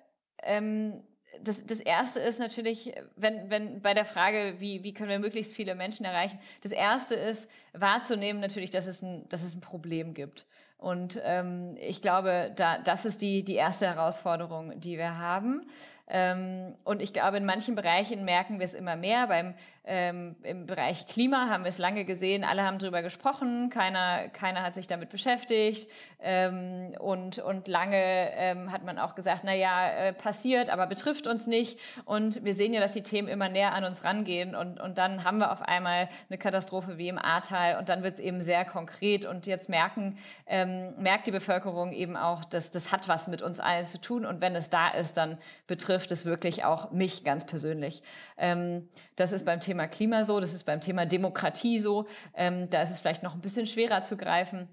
ähm, 0.42 1.02
das, 1.42 1.66
das 1.66 1.80
Erste 1.80 2.20
ist 2.20 2.38
natürlich, 2.38 2.94
wenn, 3.16 3.50
wenn 3.50 3.82
bei 3.82 3.92
der 3.92 4.04
Frage, 4.04 4.56
wie, 4.58 4.82
wie 4.84 4.94
können 4.94 5.10
wir 5.10 5.18
möglichst 5.18 5.52
viele 5.52 5.74
Menschen 5.74 6.04
erreichen, 6.04 6.38
das 6.62 6.72
Erste 6.72 7.16
ist 7.16 7.50
wahrzunehmen 7.72 8.40
natürlich, 8.40 8.70
dass 8.70 8.86
es 8.86 9.02
ein, 9.02 9.28
dass 9.28 9.42
es 9.42 9.54
ein 9.54 9.60
Problem 9.60 10.14
gibt. 10.14 10.46
Und 10.82 11.20
ähm, 11.22 11.76
ich 11.80 12.02
glaube, 12.02 12.52
da, 12.56 12.78
das 12.78 13.04
ist 13.04 13.22
die, 13.22 13.44
die 13.44 13.54
erste 13.54 13.86
Herausforderung, 13.86 14.80
die 14.80 14.98
wir 14.98 15.16
haben. 15.16 15.66
Ähm, 16.14 16.74
und 16.84 17.00
ich 17.00 17.14
glaube, 17.14 17.38
in 17.38 17.46
manchen 17.46 17.74
Bereichen 17.74 18.26
merken 18.26 18.58
wir 18.58 18.66
es 18.66 18.74
immer 18.74 18.96
mehr. 18.96 19.28
Beim, 19.28 19.54
ähm, 19.84 20.36
Im 20.42 20.66
Bereich 20.66 21.06
Klima 21.06 21.48
haben 21.48 21.64
wir 21.64 21.70
es 21.70 21.78
lange 21.78 22.04
gesehen, 22.04 22.44
alle 22.44 22.64
haben 22.64 22.78
darüber 22.78 23.00
gesprochen, 23.00 23.70
keiner, 23.70 24.28
keiner 24.28 24.62
hat 24.62 24.74
sich 24.74 24.86
damit 24.86 25.08
beschäftigt. 25.08 25.90
Ähm, 26.20 26.94
und, 27.00 27.38
und 27.38 27.66
lange 27.66 28.30
ähm, 28.34 28.70
hat 28.70 28.84
man 28.84 28.98
auch 28.98 29.14
gesagt, 29.14 29.40
na 29.44 29.54
ja, 29.54 29.88
äh, 29.88 30.12
passiert, 30.12 30.68
aber 30.68 30.86
betrifft 30.86 31.26
uns 31.26 31.46
nicht. 31.46 31.80
Und 32.04 32.44
wir 32.44 32.52
sehen 32.52 32.74
ja, 32.74 32.80
dass 32.80 32.92
die 32.92 33.02
Themen 33.02 33.26
immer 33.26 33.48
näher 33.48 33.72
an 33.72 33.84
uns 33.84 34.04
rangehen. 34.04 34.54
Und, 34.54 34.78
und 34.80 34.98
dann 34.98 35.24
haben 35.24 35.38
wir 35.38 35.50
auf 35.50 35.62
einmal 35.62 36.10
eine 36.28 36.36
Katastrophe 36.38 36.98
wie 36.98 37.08
im 37.08 37.18
Ahrtal. 37.18 37.78
Und 37.78 37.88
dann 37.88 38.02
wird 38.02 38.14
es 38.14 38.20
eben 38.20 38.42
sehr 38.42 38.66
konkret. 38.66 39.24
Und 39.24 39.46
jetzt 39.46 39.70
merken, 39.70 40.18
ähm, 40.46 40.92
merkt 40.98 41.26
die 41.26 41.32
Bevölkerung 41.32 41.90
eben 41.90 42.18
auch, 42.18 42.44
dass 42.44 42.70
das 42.70 42.92
hat 42.92 43.08
was 43.08 43.28
mit 43.28 43.40
uns 43.40 43.60
allen 43.60 43.86
zu 43.86 43.98
tun. 43.98 44.26
Und 44.26 44.42
wenn 44.42 44.54
es 44.54 44.68
da 44.68 44.88
ist, 44.88 45.16
dann 45.16 45.38
betrifft 45.66 46.01
betrifft 46.02 46.12
es 46.12 46.26
wirklich 46.26 46.64
auch 46.64 46.90
mich 46.90 47.22
ganz 47.22 47.46
persönlich. 47.46 48.02
Ähm, 48.36 48.88
das 49.14 49.30
ist 49.30 49.44
beim 49.44 49.60
Thema 49.60 49.86
Klima 49.86 50.24
so, 50.24 50.40
das 50.40 50.52
ist 50.52 50.64
beim 50.64 50.80
Thema 50.80 51.06
Demokratie 51.06 51.78
so. 51.78 52.06
Ähm, 52.34 52.68
da 52.70 52.82
ist 52.82 52.90
es 52.90 52.98
vielleicht 52.98 53.22
noch 53.22 53.34
ein 53.34 53.40
bisschen 53.40 53.68
schwerer 53.68 54.02
zu 54.02 54.16
greifen. 54.16 54.68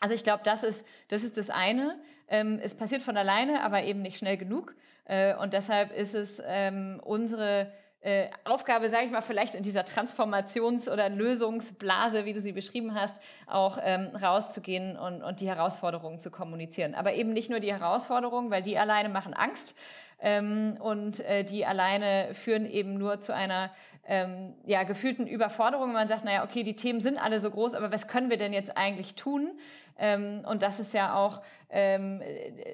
Also 0.00 0.14
ich 0.14 0.24
glaube, 0.24 0.42
das 0.44 0.64
ist, 0.64 0.84
das 1.06 1.22
ist 1.22 1.38
das 1.38 1.50
eine. 1.50 2.00
Ähm, 2.26 2.58
es 2.60 2.74
passiert 2.74 3.02
von 3.02 3.16
alleine, 3.16 3.62
aber 3.62 3.84
eben 3.84 4.02
nicht 4.02 4.18
schnell 4.18 4.36
genug. 4.36 4.74
Äh, 5.04 5.36
und 5.36 5.52
deshalb 5.52 5.92
ist 5.92 6.16
es 6.16 6.42
ähm, 6.44 7.00
unsere 7.04 7.72
äh, 8.00 8.28
Aufgabe, 8.42 8.88
sage 8.88 9.06
ich 9.06 9.12
mal, 9.12 9.20
vielleicht 9.20 9.54
in 9.54 9.62
dieser 9.62 9.82
Transformations- 9.84 10.90
oder 10.90 11.08
Lösungsblase, 11.08 12.24
wie 12.24 12.32
du 12.32 12.40
sie 12.40 12.50
beschrieben 12.50 12.94
hast, 12.94 13.20
auch 13.46 13.78
ähm, 13.80 14.08
rauszugehen 14.20 14.98
und, 14.98 15.22
und 15.22 15.40
die 15.40 15.46
Herausforderungen 15.46 16.18
zu 16.18 16.32
kommunizieren. 16.32 16.96
Aber 16.96 17.12
eben 17.12 17.32
nicht 17.32 17.50
nur 17.50 17.60
die 17.60 17.72
Herausforderungen, 17.72 18.50
weil 18.50 18.62
die 18.62 18.76
alleine 18.76 19.08
machen 19.08 19.34
Angst, 19.34 19.76
ähm, 20.22 20.76
und 20.80 21.20
äh, 21.20 21.44
die 21.44 21.66
alleine 21.66 22.32
führen 22.32 22.64
eben 22.64 22.94
nur 22.94 23.20
zu 23.20 23.34
einer 23.34 23.70
ähm, 24.06 24.54
ja, 24.64 24.82
gefühlten 24.82 25.26
Überforderung, 25.26 25.92
man 25.92 26.08
sagt, 26.08 26.24
naja, 26.24 26.44
okay, 26.44 26.62
die 26.62 26.74
Themen 26.74 27.00
sind 27.00 27.18
alle 27.18 27.38
so 27.38 27.50
groß, 27.50 27.74
aber 27.74 27.92
was 27.92 28.08
können 28.08 28.30
wir 28.30 28.36
denn 28.36 28.52
jetzt 28.52 28.76
eigentlich 28.76 29.14
tun? 29.14 29.52
Ähm, 29.98 30.44
und 30.48 30.62
das 30.62 30.80
ist 30.80 30.94
ja 30.94 31.14
auch 31.14 31.42
ähm, 31.70 32.20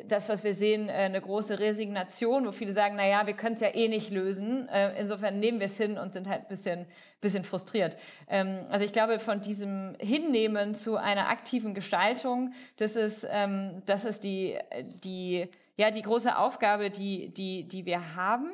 das, 0.06 0.28
was 0.28 0.44
wir 0.44 0.54
sehen, 0.54 0.88
äh, 0.88 0.92
eine 0.92 1.20
große 1.20 1.58
Resignation, 1.58 2.46
wo 2.46 2.52
viele 2.52 2.70
sagen, 2.70 2.96
naja, 2.96 3.26
wir 3.26 3.34
können 3.34 3.54
es 3.54 3.61
ja 3.61 3.74
eh 3.74 3.88
nicht 3.88 4.11
lösen. 4.11 4.68
Äh, 4.68 4.98
insofern 4.98 5.38
nehmen 5.38 5.58
wir 5.58 5.66
es 5.66 5.76
hin 5.76 5.98
und 5.98 6.14
sind 6.14 6.28
halt 6.28 6.42
ein 6.42 6.48
bisschen, 6.48 6.87
bisschen 7.20 7.44
frustriert. 7.44 7.96
Ähm, 8.28 8.61
also 8.70 8.84
ich 8.84 8.92
glaube, 8.92 9.18
von 9.18 9.40
diesem 9.40 9.96
Hinnehmen 9.98 10.74
zu 10.74 10.96
einer 10.96 11.28
aktiven 11.28 11.74
Gestaltung, 11.74 12.52
das 12.76 12.96
ist, 12.96 13.26
ähm, 13.30 13.82
das 13.84 14.04
ist 14.04 14.24
die, 14.24 14.58
die 15.04 15.48
ja 15.78 15.90
die 15.90 16.02
große 16.02 16.36
Aufgabe, 16.36 16.90
die, 16.90 17.32
die, 17.32 17.66
die 17.66 17.86
wir 17.86 18.14
haben. 18.14 18.50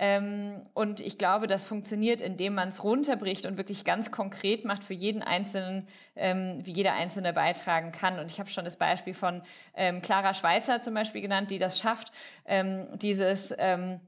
Ähm, 0.00 0.62
und 0.74 1.00
ich 1.00 1.18
glaube, 1.18 1.48
das 1.48 1.64
funktioniert, 1.64 2.20
indem 2.20 2.54
man 2.54 2.68
es 2.68 2.84
runterbricht 2.84 3.46
und 3.46 3.56
wirklich 3.56 3.84
ganz 3.84 4.12
konkret 4.12 4.64
macht 4.64 4.84
für 4.84 4.94
jeden 4.94 5.22
Einzelnen, 5.22 5.88
ähm, 6.14 6.60
wie 6.64 6.70
jeder 6.70 6.92
Einzelne 6.92 7.32
beitragen 7.32 7.90
kann. 7.90 8.20
Und 8.20 8.30
ich 8.30 8.38
habe 8.38 8.48
schon 8.48 8.64
das 8.64 8.76
Beispiel 8.76 9.14
von 9.14 9.42
ähm, 9.74 10.00
Clara 10.00 10.34
Schweizer 10.34 10.80
zum 10.80 10.94
Beispiel 10.94 11.20
genannt, 11.20 11.50
die 11.50 11.58
das 11.58 11.80
schafft, 11.80 12.12
ähm, 12.46 12.86
dieses 12.98 13.52
ähm, 13.58 13.98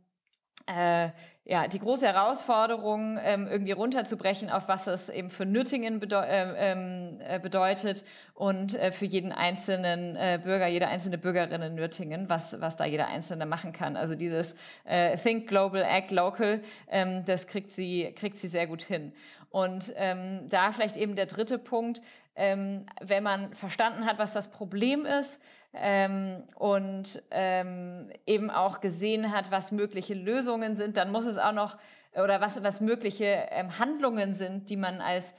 äh, 0.76 1.10
ja, 1.44 1.66
die 1.66 1.80
große 1.80 2.06
Herausforderung, 2.06 3.18
ähm, 3.20 3.48
irgendwie 3.48 3.72
runterzubrechen, 3.72 4.50
auf 4.50 4.68
was 4.68 4.86
es 4.86 5.08
eben 5.08 5.30
für 5.30 5.46
Nürtingen 5.46 5.98
bedeu 5.98 6.20
äh, 6.20 6.54
ähm, 6.56 7.18
äh, 7.20 7.40
bedeutet 7.40 8.04
und 8.34 8.74
äh, 8.74 8.92
für 8.92 9.06
jeden 9.06 9.32
einzelnen 9.32 10.14
äh, 10.14 10.38
Bürger, 10.40 10.68
jede 10.68 10.86
einzelne 10.86 11.18
Bürgerin 11.18 11.60
in 11.62 11.74
Nürtingen, 11.74 12.28
was, 12.28 12.60
was 12.60 12.76
da 12.76 12.84
jeder 12.84 13.08
Einzelne 13.08 13.46
machen 13.46 13.72
kann. 13.72 13.96
Also 13.96 14.14
dieses 14.14 14.54
äh, 14.84 15.16
Think 15.16 15.48
Global, 15.48 15.82
Act 15.82 16.12
Local, 16.12 16.62
ähm, 16.88 17.24
das 17.24 17.48
kriegt 17.48 17.72
sie, 17.72 18.12
kriegt 18.14 18.38
sie 18.38 18.48
sehr 18.48 18.68
gut 18.68 18.82
hin. 18.82 19.12
Und 19.50 19.92
ähm, 19.96 20.46
da 20.48 20.70
vielleicht 20.70 20.96
eben 20.96 21.16
der 21.16 21.26
dritte 21.26 21.58
Punkt, 21.58 22.00
ähm, 22.36 22.86
wenn 23.00 23.24
man 23.24 23.52
verstanden 23.54 24.06
hat, 24.06 24.18
was 24.18 24.32
das 24.32 24.52
Problem 24.52 25.04
ist, 25.04 25.40
ähm, 25.72 26.42
und 26.56 27.22
ähm, 27.30 28.10
eben 28.26 28.50
auch 28.50 28.80
gesehen 28.80 29.32
hat, 29.32 29.50
was 29.50 29.72
mögliche 29.72 30.14
Lösungen 30.14 30.74
sind, 30.74 30.96
dann 30.96 31.12
muss 31.12 31.26
es 31.26 31.38
auch 31.38 31.52
noch 31.52 31.78
oder 32.14 32.40
was, 32.40 32.62
was 32.62 32.80
mögliche 32.80 33.46
ähm, 33.50 33.78
Handlungen 33.78 34.34
sind, 34.34 34.68
die 34.68 34.76
man 34.76 35.00
als 35.00 35.34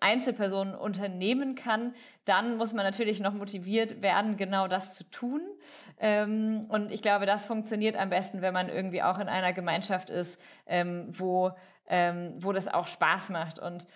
Einzelperson 0.00 0.74
unternehmen 0.74 1.54
kann, 1.54 1.94
dann 2.24 2.56
muss 2.56 2.74
man 2.74 2.84
natürlich 2.84 3.20
noch 3.20 3.32
motiviert 3.32 4.02
werden, 4.02 4.36
genau 4.36 4.68
das 4.68 4.94
zu 4.94 5.04
tun. 5.04 5.40
Ähm, 5.98 6.66
und 6.68 6.90
ich 6.90 7.02
glaube, 7.02 7.24
das 7.24 7.46
funktioniert 7.46 7.96
am 7.96 8.10
besten, 8.10 8.42
wenn 8.42 8.52
man 8.52 8.68
irgendwie 8.68 9.02
auch 9.02 9.18
in 9.18 9.28
einer 9.28 9.52
Gemeinschaft 9.52 10.10
ist, 10.10 10.40
ähm, 10.66 11.06
wo 11.12 11.52
ähm, 11.88 12.34
wo 12.38 12.52
das 12.52 12.68
auch 12.68 12.86
Spaß 12.86 13.30
macht. 13.30 13.58
Und 13.58 13.86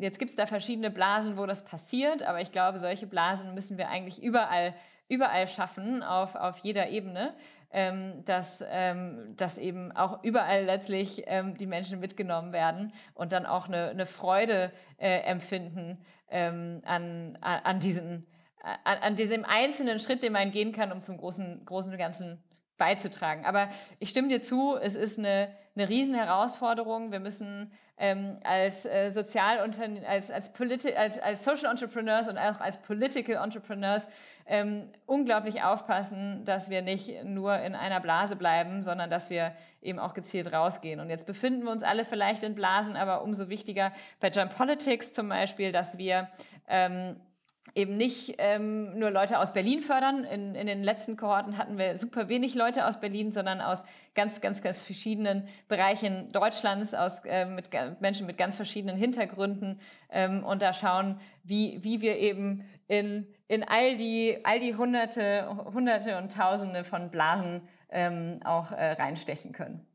jetzt 0.00 0.18
gibt 0.18 0.30
es 0.30 0.36
da 0.36 0.46
verschiedene 0.46 0.90
Blasen, 0.90 1.36
wo 1.36 1.44
das 1.44 1.64
passiert, 1.64 2.22
aber 2.22 2.40
ich 2.40 2.52
glaube, 2.52 2.78
solche 2.78 3.06
Blasen 3.06 3.52
müssen 3.52 3.78
wir 3.78 3.88
eigentlich 3.88 4.22
überall, 4.22 4.74
überall 5.08 5.48
schaffen, 5.48 6.02
auf, 6.02 6.34
auf 6.34 6.58
jeder 6.58 6.88
Ebene 6.88 7.34
ähm, 7.72 8.24
dass, 8.24 8.64
ähm, 8.68 9.34
dass 9.36 9.58
eben 9.58 9.92
auch 9.92 10.22
überall 10.22 10.64
letztlich 10.64 11.24
ähm, 11.26 11.56
die 11.56 11.66
Menschen 11.66 12.00
mitgenommen 12.00 12.52
werden 12.52 12.92
und 13.14 13.32
dann 13.32 13.46
auch 13.46 13.68
eine, 13.68 13.88
eine 13.88 14.06
Freude 14.06 14.72
äh, 14.98 15.18
empfinden 15.20 15.98
ähm, 16.30 16.80
an, 16.84 17.36
an, 17.40 17.80
diesen, 17.80 18.26
an, 18.62 18.98
an 18.98 19.14
diesem 19.14 19.44
einzelnen 19.44 19.98
Schritt, 19.98 20.22
den 20.22 20.32
man 20.32 20.52
gehen 20.52 20.72
kann, 20.72 20.92
um 20.92 21.02
zum 21.02 21.18
großen, 21.18 21.64
großen 21.66 21.96
Ganzen 21.98 22.42
beizutragen. 22.78 23.44
Aber 23.44 23.68
ich 23.98 24.10
stimme 24.10 24.28
dir 24.28 24.40
zu, 24.40 24.76
es 24.76 24.94
ist 24.94 25.18
eine, 25.18 25.48
eine 25.74 25.88
Riesenherausforderung. 25.88 27.12
Wir 27.12 27.20
müssen 27.20 27.72
ähm, 27.98 28.38
als 28.44 28.84
äh, 28.84 29.10
Sozialunternehmen, 29.10 30.06
als, 30.06 30.30
als, 30.30 30.50
als, 30.96 31.18
als 31.18 31.44
Social 31.44 31.70
Entrepreneurs 31.70 32.28
und 32.28 32.36
auch 32.36 32.60
als 32.60 32.78
Political 32.78 33.42
Entrepreneurs 33.42 34.08
ähm, 34.46 34.88
unglaublich 35.06 35.62
aufpassen, 35.62 36.44
dass 36.44 36.70
wir 36.70 36.82
nicht 36.82 37.24
nur 37.24 37.58
in 37.58 37.74
einer 37.74 38.00
Blase 38.00 38.36
bleiben, 38.36 38.82
sondern 38.82 39.10
dass 39.10 39.30
wir 39.30 39.52
eben 39.82 39.98
auch 39.98 40.14
gezielt 40.14 40.52
rausgehen. 40.52 41.00
Und 41.00 41.10
jetzt 41.10 41.26
befinden 41.26 41.64
wir 41.64 41.72
uns 41.72 41.82
alle 41.82 42.04
vielleicht 42.04 42.44
in 42.44 42.54
Blasen, 42.54 42.96
aber 42.96 43.22
umso 43.22 43.48
wichtiger 43.48 43.92
bei 44.20 44.28
Jump 44.28 44.56
Politics 44.56 45.12
zum 45.12 45.28
Beispiel, 45.28 45.72
dass 45.72 45.98
wir 45.98 46.28
ähm, 46.68 47.16
eben 47.74 47.96
nicht 47.96 48.36
ähm, 48.38 48.98
nur 48.98 49.10
Leute 49.10 49.38
aus 49.38 49.52
Berlin 49.52 49.80
fördern. 49.80 50.24
In, 50.24 50.54
in 50.54 50.66
den 50.66 50.82
letzten 50.82 51.16
Kohorten 51.16 51.58
hatten 51.58 51.78
wir 51.78 51.96
super 51.96 52.28
wenig 52.28 52.54
Leute 52.54 52.86
aus 52.86 53.00
Berlin, 53.00 53.32
sondern 53.32 53.60
aus 53.60 53.84
ganz, 54.14 54.40
ganz, 54.40 54.62
ganz 54.62 54.82
verschiedenen 54.82 55.48
Bereichen 55.68 56.32
Deutschlands, 56.32 56.94
aus 56.94 57.24
äh, 57.24 57.44
mit 57.44 57.70
Menschen 58.00 58.26
mit 58.26 58.38
ganz 58.38 58.56
verschiedenen 58.56 58.96
Hintergründen 58.96 59.80
ähm, 60.10 60.44
und 60.44 60.62
da 60.62 60.72
schauen, 60.72 61.20
wie, 61.42 61.82
wie 61.82 62.00
wir 62.00 62.16
eben 62.16 62.64
in, 62.88 63.26
in 63.48 63.64
all 63.64 63.96
die, 63.96 64.38
all 64.44 64.60
die 64.60 64.74
Hunderte, 64.74 65.48
Hunderte 65.72 66.18
und 66.18 66.32
Tausende 66.32 66.84
von 66.84 67.10
Blasen 67.10 67.62
ähm, 67.90 68.40
auch 68.44 68.72
äh, 68.72 68.92
reinstechen 68.92 69.52
können 69.52 69.86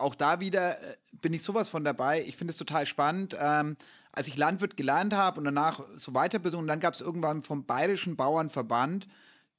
auch 0.00 0.14
da 0.14 0.40
wieder 0.40 0.78
äh, 0.78 0.96
bin 1.12 1.32
ich 1.32 1.42
sowas 1.42 1.68
von 1.68 1.84
dabei. 1.84 2.22
Ich 2.22 2.36
finde 2.36 2.52
es 2.52 2.56
total 2.56 2.86
spannend. 2.86 3.36
Ähm, 3.38 3.76
als 4.12 4.28
ich 4.28 4.36
Landwirt 4.36 4.76
gelernt 4.76 5.14
habe 5.14 5.38
und 5.38 5.44
danach 5.44 5.80
so 5.96 6.12
Weiterbildung, 6.12 6.66
dann 6.66 6.80
gab 6.80 6.94
es 6.94 7.00
irgendwann 7.00 7.42
vom 7.42 7.64
Bayerischen 7.64 8.16
Bauernverband 8.16 9.06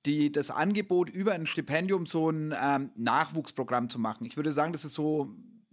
die, 0.05 0.31
das 0.31 0.49
Angebot, 0.49 1.09
über 1.09 1.33
ein 1.33 1.45
Stipendium 1.45 2.05
so 2.05 2.29
ein 2.29 2.55
ähm, 2.59 2.89
Nachwuchsprogramm 2.95 3.89
zu 3.89 3.99
machen. 3.99 4.25
Ich 4.25 4.35
würde 4.35 4.51
sagen, 4.51 4.73
das 4.73 4.83
ist 4.83 4.93
so 4.93 5.29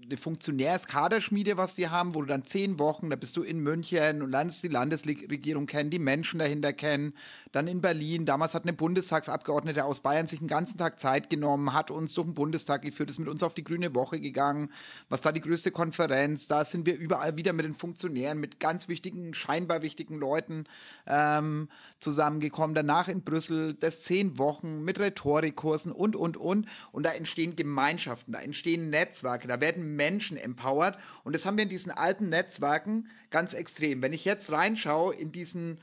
eine 0.09 0.17
Funktionärskaderschmiede, 0.17 1.57
was 1.57 1.75
die 1.75 1.89
haben, 1.89 2.15
wo 2.15 2.23
du 2.23 2.27
dann 2.27 2.45
zehn 2.45 2.79
Wochen, 2.79 3.11
da 3.11 3.17
bist 3.17 3.37
du 3.37 3.43
in 3.43 3.61
München 3.61 4.23
und 4.23 4.31
lernst 4.31 4.63
die 4.63 4.69
Landesregierung 4.69 5.67
kennen, 5.67 5.91
die 5.91 5.99
Menschen 5.99 6.39
dahinter 6.39 6.73
kennen, 6.73 7.13
dann 7.53 7.67
in 7.67 7.81
Berlin. 7.81 8.25
Damals 8.25 8.55
hat 8.55 8.63
eine 8.63 8.73
Bundestagsabgeordnete 8.73 9.85
aus 9.85 10.01
Bayern 10.01 10.27
sich 10.27 10.41
einen 10.41 10.49
ganzen 10.49 10.79
Tag 10.79 11.01
Zeit 11.01 11.31
genommen, 11.31 11.75
hat 11.75 11.91
uns 11.91 12.15
durch 12.15 12.27
den 12.27 12.35
Bundestag 12.35 12.83
geführt, 12.83 13.11
ist 13.11 13.19
mit 13.19 13.29
uns 13.29 13.43
auf 13.43 13.55
die 13.55 13.65
Grüne 13.65 13.95
Woche 13.95 14.21
gegangen. 14.21 14.71
Was 15.09 15.21
da 15.21 15.33
die 15.33 15.41
größte 15.41 15.71
Konferenz? 15.71 16.47
Da 16.47 16.65
sind 16.65 16.87
wir 16.87 16.97
überall 16.97 17.37
wieder 17.37 17.53
mit 17.53 17.65
den 17.65 17.75
Funktionären, 17.75 18.39
mit 18.39 18.61
ganz 18.61 18.89
wichtigen, 18.89 19.35
scheinbar 19.35 19.83
wichtigen 19.83 20.17
Leuten 20.19 20.65
ähm, 21.07 21.69
zusammengekommen. 21.99 22.75
Danach 22.75 23.09
in 23.09 23.23
Brüssel, 23.23 23.75
das 23.75 24.03
zehn 24.03 24.39
Wochen 24.39 24.85
mit 24.85 24.99
Rhetorikkursen 24.99 25.93
und, 25.93 26.17
und, 26.17 26.37
und. 26.37 26.67
Und 26.93 27.03
da 27.05 27.11
entstehen 27.11 27.57
Gemeinschaften, 27.57 28.33
da 28.33 28.41
entstehen 28.41 28.91
Netzwerke, 28.91 29.49
da 29.49 29.61
werden 29.61 29.98
Menschen 29.99 30.39
empowert. 30.39 30.99
Und 31.25 31.35
das 31.35 31.45
haben 31.45 31.59
wir 31.59 31.65
in 31.65 31.69
diesen 31.69 31.93
alten 31.93 32.31
Netzwerken 32.31 33.09
ganz 33.29 33.53
extrem. 33.53 34.01
Wenn 34.01 34.15
ich 34.15 34.25
jetzt 34.25 34.51
reinschaue 34.51 35.15
in 35.15 35.31
diesen 35.31 35.79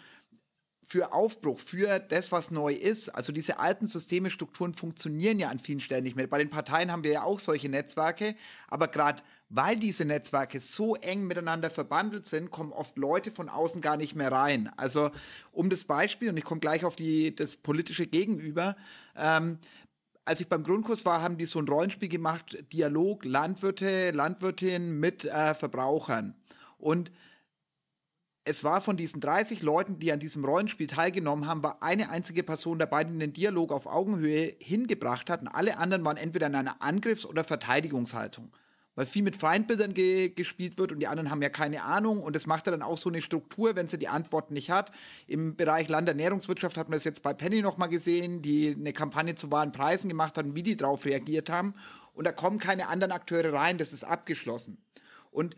für 0.88 1.14
Aufbruch, 1.14 1.60
für 1.60 2.00
das, 2.00 2.32
was 2.32 2.52
neu 2.52 2.74
ist. 2.74 3.10
Also 3.10 3.34
diese 3.34 3.60
alten 3.60 3.88
Systeme, 3.88 4.30
Strukturen 4.30 4.74
funktionieren 4.74 5.40
ja 5.40 5.50
an 5.50 5.60
vielen 5.60 5.80
Stellen 5.80 6.04
nicht 6.04 6.16
mehr. 6.16 6.28
Bei 6.28 6.38
den 6.38 6.50
Parteien 6.50 6.92
haben 6.92 7.04
wir 7.04 7.12
ja 7.12 7.24
auch 7.24 7.40
solche 7.40 7.70
Netzwerke, 7.70 8.36
aber 8.68 8.88
gerade 8.88 9.24
weil 9.50 9.76
diese 9.76 10.06
Netzwerke 10.06 10.60
so 10.60 10.96
eng 10.96 11.28
miteinander 11.28 11.70
verbandelt 11.70 12.26
sind, 12.26 12.50
kommen 12.50 12.72
oft 12.72 12.98
Leute 12.98 13.32
von 13.32 13.48
außen 13.48 13.80
gar 13.80 13.96
nicht 13.96 14.16
mehr 14.16 14.32
rein. 14.32 14.72
Also 14.76 15.12
um 15.52 15.70
das 15.70 15.84
Beispiel, 15.84 16.30
und 16.30 16.38
ich 16.38 16.44
komme 16.44 16.60
gleich 16.60 16.84
auf 16.84 16.96
die, 16.96 17.36
das 17.36 17.56
politische 17.56 18.08
Gegenüber, 18.08 18.76
ähm, 19.16 19.60
als 20.26 20.42
ich 20.42 20.50
beim 20.50 20.64
Grundkurs 20.64 21.06
war, 21.06 21.22
haben 21.22 21.38
die 21.38 21.46
so 21.46 21.60
ein 21.60 21.68
Rollenspiel 21.68 22.10
gemacht, 22.10 22.58
Dialog 22.74 23.24
Landwirte, 23.26 24.12
Landwirtin 24.12 25.00
mit 25.00 25.26
äh, 25.26 25.54
Verbrauchern. 25.54 26.36
Und 26.80 27.12
es 28.44 28.64
war 28.64 28.82
von 28.82 28.98
diesen 28.98 29.22
30 29.22 29.62
Leuten, 29.62 30.00
die 30.00 30.12
an 30.12 30.20
diesem 30.20 30.44
Rollenspiel 30.44 30.88
teilgenommen 30.88 31.48
haben, 31.48 31.64
war 31.64 31.82
eine 31.82 32.10
einzige 32.10 32.44
Person 32.44 32.80
dabei, 32.80 33.04
die 33.04 33.18
den 33.18 33.34
Dialog 33.34 33.72
auf 33.72 33.86
Augenhöhe 33.86 34.56
hingebracht 34.60 35.30
hat. 35.30 35.42
Und 35.42 35.48
alle 35.48 35.78
anderen 35.78 36.04
waren 36.04 36.18
entweder 36.18 36.48
in 36.48 36.56
einer 36.56 36.82
Angriffs- 36.82 37.26
oder 37.26 37.44
Verteidigungshaltung 37.44 38.52
weil 38.96 39.06
viel 39.06 39.24
mit 39.24 39.36
Feindbildern 39.36 39.94
ge 39.94 40.30
gespielt 40.30 40.78
wird 40.78 40.92
und 40.92 41.00
die 41.00 41.08
anderen 41.08 41.30
haben 41.30 41.42
ja 41.42 41.50
keine 41.50 41.84
Ahnung 41.84 42.24
und 42.24 42.36
das 42.36 42.48
macht 42.48 42.66
ja 42.66 42.72
dann 42.72 42.82
auch 42.82 42.98
so 42.98 43.10
eine 43.10 43.22
Struktur, 43.22 43.76
wenn 43.76 43.88
sie 43.88 44.00
die 44.00 44.08
Antworten 44.08 44.54
nicht 44.54 44.72
hat. 44.72 44.92
Im 45.28 45.56
Bereich 45.56 45.88
Landernährungswirtschaft 45.90 46.78
hat 46.78 46.90
man 46.90 46.98
das 46.98 47.04
jetzt 47.04 47.22
bei 47.22 47.34
Penny 47.34 47.62
nochmal 47.62 47.90
gesehen, 47.90 48.42
die 48.42 48.76
eine 48.78 48.94
Kampagne 48.94 49.36
zu 49.36 49.52
wahren 49.52 49.72
Preisen 49.72 50.10
gemacht 50.10 50.38
haben, 50.38 50.56
wie 50.56 50.64
die 50.64 50.78
darauf 50.78 51.06
reagiert 51.06 51.50
haben 51.50 51.76
und 52.14 52.26
da 52.26 52.32
kommen 52.32 52.60
keine 52.60 52.88
anderen 52.88 53.12
Akteure 53.12 53.54
rein, 53.54 53.78
das 53.78 53.94
ist 53.94 54.04
abgeschlossen. 54.04 54.78
Und 55.32 55.56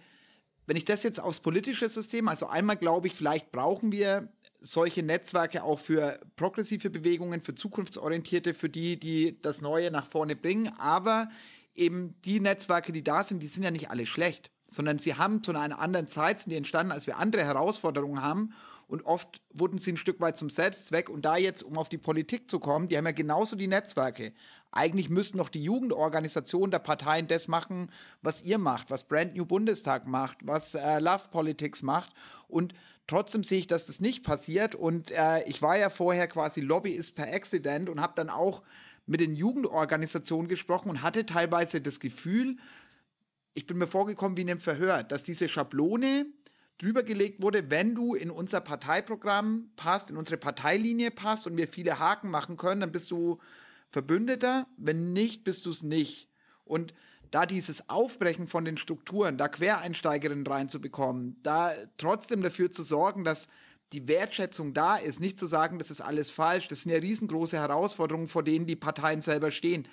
wenn 0.66 0.76
ich 0.76 0.86
das 0.86 1.04
jetzt 1.04 1.20
aufs 1.20 1.40
politische 1.40 1.88
System, 1.88 2.28
also 2.28 2.48
einmal 2.48 2.76
glaube 2.76 3.08
ich, 3.08 3.14
vielleicht 3.14 3.52
brauchen 3.52 3.92
wir 3.92 4.28
solche 4.60 5.04
Netzwerke 5.04 5.64
auch 5.64 5.80
für 5.80 6.20
progressive 6.36 6.90
Bewegungen, 6.90 7.42
für 7.42 7.56
zukunftsorientierte, 7.56 8.54
für 8.54 8.70
die, 8.70 9.00
die 9.00 9.40
das 9.42 9.62
Neue 9.62 9.92
nach 9.92 10.08
vorne 10.08 10.36
bringen, 10.36 10.74
aber 10.78 11.30
eben 11.78 12.20
die 12.26 12.40
Netzwerke, 12.40 12.92
die 12.92 13.04
da 13.04 13.24
sind, 13.24 13.42
die 13.42 13.48
sind 13.48 13.64
ja 13.64 13.72
nicht 13.72 13.90
alle 13.90 14.06
schlecht, 14.06 14.52
sondern 14.70 15.00
sie 15.00 15.16
haben 15.16 15.44
zu 15.44 15.56
einer 15.56 15.80
anderen 15.80 16.08
Zeit, 16.08 16.40
sind 16.40 16.52
die 16.52 16.58
entstanden, 16.58 16.92
als 16.92 17.08
wir 17.08 17.18
andere 17.18 17.44
Herausforderungen 17.44 18.22
haben 18.22 18.54
und 18.88 19.06
oft 19.06 19.42
wurden 19.54 19.78
sie 19.78 19.94
ein 19.94 19.98
Stück 19.98 20.20
weit 20.22 20.38
zum 20.38 20.50
Selbstzweck 20.50 21.10
und 21.10 21.24
da 21.24 21.38
jetzt, 21.38 21.62
um 21.62 21.78
auf 21.78 21.90
die 21.90 21.98
Politik 21.98 22.50
zu 22.50 22.60
kommen, 22.60 22.88
die 22.88 22.98
haben 22.98 23.06
ja 23.06 23.12
genauso 23.12 23.56
die 23.56 23.68
Netzwerke. 23.68 24.34
Eigentlich 24.72 25.10
müssten 25.10 25.38
noch 25.38 25.50
die 25.50 25.64
Jugendorganisationen 25.64 26.72
der 26.72 26.80
Parteien 26.80 27.28
das 27.28 27.48
machen, 27.48 27.92
was 28.22 28.42
ihr 28.42 28.58
macht, 28.58 28.90
was 28.90 29.06
Brand 29.06 29.36
New 29.36 29.46
Bundestag 29.46 30.08
macht, 30.08 30.38
was 30.42 30.76
äh, 30.76 31.00
Love 31.00 31.28
Politics 31.32 31.82
macht 31.82 32.14
und 32.48 32.74
Trotzdem 33.08 33.46
sehe 33.46 33.60
ich, 33.60 33.68
dass 33.68 33.86
das 33.86 34.02
nicht 34.02 34.26
passiert. 34.26 34.76
Und 34.76 35.12
äh, 35.12 35.42
ich 35.46 35.62
war 35.62 35.78
ja 35.78 35.90
vorher 35.90 36.28
quasi 36.28 36.60
Lobbyist 36.60 37.16
per 37.16 37.34
Accident 37.34 37.88
und 37.88 38.02
habe 38.02 38.14
dann 38.18 38.30
auch 38.30 38.64
mit 39.08 39.22
den 39.22 39.34
Jugendorganisationen 39.34 40.48
gesprochen 40.48 40.90
und 40.90 41.02
hatte 41.02 41.26
teilweise 41.26 41.82
das 41.82 42.00
Gefühl, 42.00 42.58
ich 43.54 43.66
bin 43.66 43.78
mir 43.78 43.88
vorgekommen 43.88 44.38
wie 44.38 44.42
in 44.42 44.50
einem 44.50 44.60
Verhör, 44.60 45.02
dass 45.02 45.24
diese 45.24 45.50
Schablone 45.50 46.28
drüber 46.78 47.02
gelegt 47.02 47.42
wurde, 47.42 47.72
wenn 47.72 47.96
du 47.96 48.14
in 48.14 48.30
unser 48.30 48.62
Parteiprogramm 48.62 49.72
passt, 49.76 50.12
in 50.12 50.18
unsere 50.18 50.38
Parteilinie 50.38 51.10
passt 51.10 51.48
und 51.48 51.58
wir 51.58 51.68
viele 51.68 51.98
Haken 51.98 52.30
machen 52.30 52.58
können, 52.58 52.82
dann 52.82 52.92
bist 52.92 53.10
du 53.10 53.40
Verbündeter, 53.90 54.68
wenn 54.78 55.14
nicht, 55.14 55.44
bist 55.44 55.66
du 55.66 55.72
es 55.72 55.82
nicht. 55.82 56.30
Und 56.66 56.94
da 57.32 57.46
dieses 57.46 57.90
Aufbrechen 57.90 58.48
von 58.48 58.66
den 58.66 58.78
Strukturen, 58.78 59.38
da 59.38 59.48
Quereinsteigerinnen 59.48 60.46
reinzubekommen, 60.46 61.38
da 61.42 61.74
trotzdem 61.98 62.42
dafür 62.42 62.72
zu 62.72 62.84
sorgen, 62.84 63.24
dass 63.24 63.48
die 63.94 64.08
Wertschätzung 64.08 64.74
da 64.74 64.98
ist, 64.98 65.20
nicht 65.20 65.40
zu 65.40 65.46
sagen, 65.46 65.80
das 65.80 65.92
ist 65.92 66.02
alles 66.02 66.30
falsch, 66.30 66.68
das 66.68 66.82
sind 66.82 66.92
ja 66.92 66.98
riesengroße 66.98 67.58
Herausforderungen, 67.58 68.28
vor 68.28 68.44
denen 68.44 68.66
die 68.66 68.76
Parteien 68.76 69.22
selber 69.22 69.52
stehen. 69.52 69.88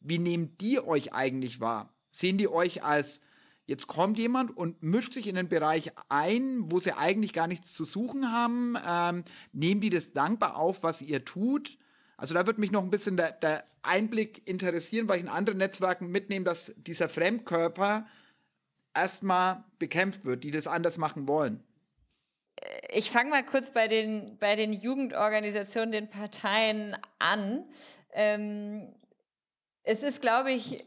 Wie 0.00 0.18
nehmen 0.18 0.56
die 0.60 0.80
euch 0.80 1.12
eigentlich 1.12 1.60
wahr? 1.60 1.92
Sehen 2.10 2.38
die 2.38 2.48
euch 2.48 2.84
als, 2.84 3.20
jetzt 3.66 3.88
kommt 3.88 4.18
jemand 4.18 4.56
und 4.56 4.82
mischt 4.82 5.14
sich 5.14 5.26
in 5.26 5.34
den 5.34 5.48
Bereich 5.48 5.92
ein, 6.08 6.70
wo 6.70 6.78
sie 6.78 6.96
eigentlich 6.96 7.32
gar 7.32 7.48
nichts 7.48 7.74
zu 7.74 7.84
suchen 7.84 8.32
haben? 8.32 8.76
Ähm, 8.86 9.24
nehmen 9.52 9.80
die 9.80 9.90
das 9.90 10.12
dankbar 10.12 10.56
auf, 10.56 10.82
was 10.82 11.02
ihr 11.02 11.24
tut? 11.24 11.76
Also 12.16 12.34
da 12.34 12.46
würde 12.46 12.60
mich 12.60 12.70
noch 12.70 12.82
ein 12.82 12.90
bisschen 12.90 13.16
der, 13.16 13.32
der 13.32 13.64
Einblick 13.82 14.46
interessieren, 14.46 15.08
weil 15.08 15.16
ich 15.16 15.24
in 15.24 15.28
anderen 15.28 15.58
Netzwerken 15.58 16.08
mitnehme, 16.08 16.44
dass 16.44 16.72
dieser 16.76 17.08
Fremdkörper 17.08 18.06
erstmal 18.94 19.64
bekämpft 19.78 20.24
wird, 20.24 20.44
die 20.44 20.50
das 20.50 20.66
anders 20.66 20.98
machen 20.98 21.26
wollen 21.26 21.64
ich 22.90 23.10
fange 23.10 23.30
mal 23.30 23.44
kurz 23.44 23.70
bei 23.70 23.88
den, 23.88 24.36
bei 24.38 24.56
den 24.56 24.72
Jugendorganisationen, 24.72 25.92
den 25.92 26.08
Parteien 26.08 26.96
an. 27.18 27.64
Ähm, 28.12 28.94
es 29.82 30.02
ist, 30.02 30.20
glaube 30.20 30.52
ich, 30.52 30.84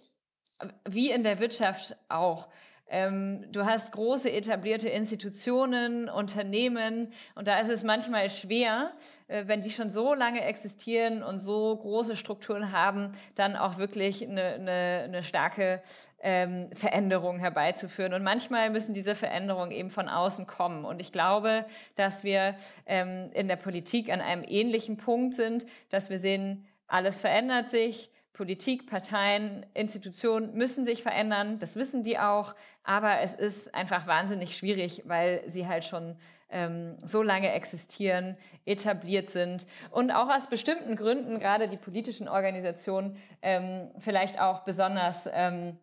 wie 0.88 1.12
in 1.12 1.24
der 1.24 1.40
Wirtschaft 1.40 1.98
auch. 2.10 2.50
Ähm, 2.96 3.52
du 3.52 3.66
hast 3.66 3.92
große 3.94 4.32
etablierte 4.32 4.88
Institutionen, 4.88 6.10
Unternehmen 6.10 7.12
und 7.34 7.48
da 7.48 7.60
ist 7.60 7.70
es 7.70 7.84
manchmal 7.84 8.30
schwer, 8.30 8.92
äh, 9.28 9.46
wenn 9.48 9.62
die 9.62 9.72
schon 9.72 9.90
so 9.90 10.14
lange 10.14 10.42
existieren 10.46 11.24
und 11.24 11.40
so 11.40 11.76
große 11.76 12.16
Strukturen 12.16 12.72
haben, 12.72 13.14
dann 13.34 13.56
auch 13.56 13.80
wirklich 13.80 14.22
eine, 14.22 14.44
eine, 14.44 15.02
eine 15.06 15.24
starke 15.24 15.82
ähm, 16.22 16.70
Veränderung 16.76 17.40
herbeizuführen. 17.40 18.14
Und 18.14 18.22
manchmal 18.22 18.70
müssen 18.70 18.94
diese 18.94 19.16
Veränderungen 19.16 19.72
eben 19.72 19.90
von 19.90 20.08
außen 20.08 20.46
kommen. 20.46 20.86
Und 20.86 21.02
ich 21.02 21.12
glaube, 21.12 21.66
dass 21.96 22.24
wir 22.24 22.54
ähm, 22.86 23.32
in 23.34 23.48
der 23.48 23.56
Politik 23.56 24.12
an 24.14 24.22
einem 24.22 24.44
ähnlichen 24.48 24.98
Punkt 24.98 25.34
sind, 25.34 25.66
dass 25.90 26.12
wir 26.12 26.20
sehen, 26.20 26.68
alles 26.88 27.20
verändert 27.20 27.70
sich. 27.70 28.12
Politik, 28.34 28.88
Parteien, 28.90 29.66
Institutionen 29.76 30.56
müssen 30.56 30.86
sich 30.86 31.04
verändern. 31.04 31.60
Das 31.60 31.76
wissen 31.76 32.04
die 32.04 32.18
auch. 32.18 32.56
Aber 32.84 33.22
es 33.22 33.34
ist 33.34 33.74
einfach 33.74 34.08
wahnsinnig 34.08 34.58
schwierig, 34.58 35.04
weil 35.06 35.44
sie 35.48 35.68
halt 35.68 35.86
schon 35.86 36.16
ähm, 36.50 36.98
so 37.04 37.24
lange 37.24 37.52
existieren, 37.52 38.38
etabliert 38.66 39.30
sind 39.30 39.66
und 39.92 40.12
auch 40.12 40.30
aus 40.30 40.48
bestimmten 40.48 40.96
Gründen, 40.96 41.40
gerade 41.40 41.68
die 41.68 41.78
politischen 41.78 42.28
Organisationen, 42.28 43.18
ähm, 43.42 43.90
vielleicht 43.98 44.40
auch 44.40 44.60
besonders 44.62 45.30
ähm, 45.32 45.78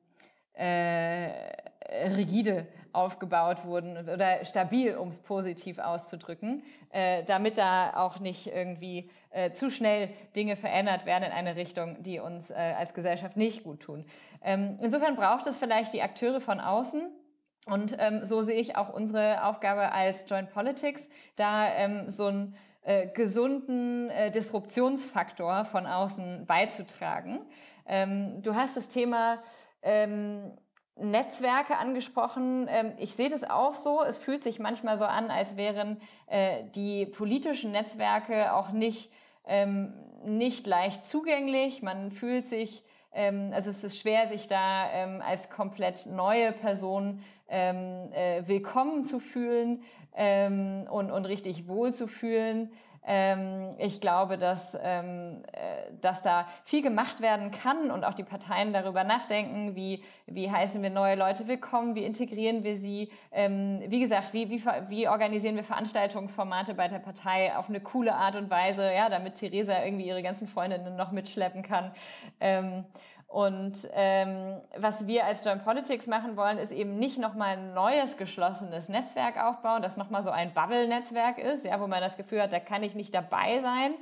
äh, 0.55 1.31
rigide 1.91 2.67
aufgebaut 2.93 3.65
wurden 3.65 4.09
oder 4.09 4.45
stabil, 4.45 4.97
um 4.97 5.09
es 5.09 5.19
positiv 5.21 5.79
auszudrücken, 5.79 6.63
äh, 6.91 7.23
damit 7.25 7.59
da 7.59 7.95
auch 7.95 8.19
nicht 8.19 8.49
irgendwie 8.49 9.11
äh, 9.31 9.51
zu 9.53 9.71
schnell 9.71 10.09
Dinge 10.35 10.57
verändert 10.57 11.07
werden 11.07 11.25
in 11.25 11.33
eine 11.33 11.57
Richtung, 11.57 12.03
die 12.03 12.19
uns 12.19 12.51
äh, 12.51 12.55
als 12.55 12.95
Gesellschaft 12.95 13.37
nicht 13.37 13.65
gut 13.65 13.81
tun. 13.81 14.05
Ähm, 14.43 14.79
insofern 14.81 15.17
braucht 15.17 15.47
es 15.47 15.57
vielleicht 15.57 15.93
die 15.93 16.03
Akteure 16.03 16.41
von 16.41 16.61
außen. 16.61 17.11
Und 17.67 17.95
ähm, 17.99 18.25
so 18.25 18.43
sehe 18.43 18.59
ich 18.59 18.77
auch 18.77 18.93
unsere 18.93 19.45
Aufgabe 19.45 19.93
als 19.93 20.25
Joint 20.29 20.51
Politics, 20.51 21.09
da 21.37 21.69
ähm, 21.69 22.09
so 22.09 22.27
einen 22.27 22.57
äh, 22.83 23.09
gesunden 23.09 24.09
äh, 24.09 24.31
Disruptionsfaktor 24.31 25.67
von 25.67 25.87
außen 25.87 26.47
beizutragen. 26.47 27.41
Ähm, 27.87 28.43
du 28.43 28.55
hast 28.55 28.77
das 28.77 28.89
Thema 28.89 29.39
ähm, 29.83 30.53
Netzwerke 31.01 31.77
angesprochen. 31.79 32.67
Ähm, 32.69 32.93
ich 32.99 33.15
sehe 33.15 33.29
das 33.29 33.45
auch 33.45 33.75
so. 33.75 34.03
Es 34.03 34.19
fühlt 34.19 34.43
sich 34.43 34.59
manchmal 34.59 34.97
so 34.97 35.05
an, 35.05 35.31
als 35.31 35.57
wären 35.57 36.01
äh, 36.27 36.65
die 36.75 37.07
politischen 37.07 37.73
Netzwerke 37.73 38.55
auch 38.55 38.71
nicht, 38.71 39.11
ähm, 39.47 39.93
nicht 40.25 40.67
leicht 40.67 41.05
zugänglich. 41.05 41.83
Man 41.83 42.11
fühlt 42.11 42.47
sich, 42.47 42.85
ähm, 43.13 43.51
also 43.55 43.71
es 43.71 43.85
ist 43.85 43.99
schwer, 43.99 44.27
sich 44.29 44.49
da 44.49 44.87
als 45.21 45.51
komplett 45.51 46.07
neue 46.07 46.53
Person 46.53 47.23
äh, 47.49 48.43
willkommen 48.47 49.03
zu 49.03 49.19
fühlen 49.19 49.83
und, 50.13 51.11
und 51.11 51.25
richtig 51.25 51.67
wohl 51.67 51.93
zu 51.93 52.07
fühlen. 52.07 52.71
Ähm, 53.13 53.75
ich 53.79 54.01
glaube, 54.01 54.39
dass, 54.39 54.79
ähm, 54.81 55.43
äh, 55.51 55.91
dass 56.01 56.23
da 56.23 56.47
viel 56.63 56.81
gemacht 56.81 57.21
werden 57.21 57.51
kann 57.51 57.91
und 57.91 58.05
auch 58.05 58.15
die 58.15 58.23
Parteien 58.23 58.73
darüber 58.73 59.03
nachdenken, 59.03 59.75
wie, 59.75 60.05
wie 60.27 60.49
heißen 60.49 60.81
wir 60.81 60.91
neue 60.91 61.17
Leute 61.17 61.49
willkommen, 61.49 61.97
wie 61.97 62.05
integrieren 62.05 62.63
wir 62.63 62.77
sie. 62.77 63.11
Ähm, 63.33 63.83
wie 63.89 63.99
gesagt, 63.99 64.33
wie, 64.33 64.49
wie, 64.49 64.65
wie 64.87 65.09
organisieren 65.09 65.57
wir 65.57 65.65
Veranstaltungsformate 65.65 66.75
bei 66.75 66.87
der 66.87 67.01
Partei 67.01 67.53
auf 67.57 67.69
eine 67.69 67.81
coole 67.81 68.15
Art 68.15 68.37
und 68.37 68.49
Weise, 68.49 68.95
ja, 68.95 69.09
damit 69.09 69.35
Theresa 69.35 69.83
irgendwie 69.85 70.07
ihre 70.07 70.23
ganzen 70.23 70.47
Freundinnen 70.47 70.95
noch 70.95 71.11
mitschleppen 71.11 71.63
kann. 71.63 71.91
Ähm, 72.39 72.85
und 73.31 73.89
ähm, 73.93 74.61
was 74.77 75.07
wir 75.07 75.25
als 75.25 75.45
Joint 75.45 75.63
Politics 75.63 76.09
machen 76.09 76.37
wollen, 76.37 76.59
ist 76.59 76.73
eben 76.73 76.99
nicht 76.99 77.17
nochmal 77.17 77.57
ein 77.57 77.75
neues 77.75 78.17
geschlossenes 78.17 78.89
Netzwerk 78.89 79.41
aufbauen, 79.41 79.83
das 79.83 79.97
nochmal 79.97 80.23
so 80.23 80.31
ein 80.31 80.53
Bubble-Netzwerk 80.53 81.39
ist, 81.39 81.65
ja, 81.65 81.81
wo 81.81 81.87
man 81.87 82.01
das 82.01 82.17
Gefühl 82.17 82.43
hat, 82.43 82.53
da 82.53 82.59
kann 82.59 82.83
ich 82.83 82.97
nicht 82.97 83.15
dabei 83.15 83.61
sein, 83.61 83.95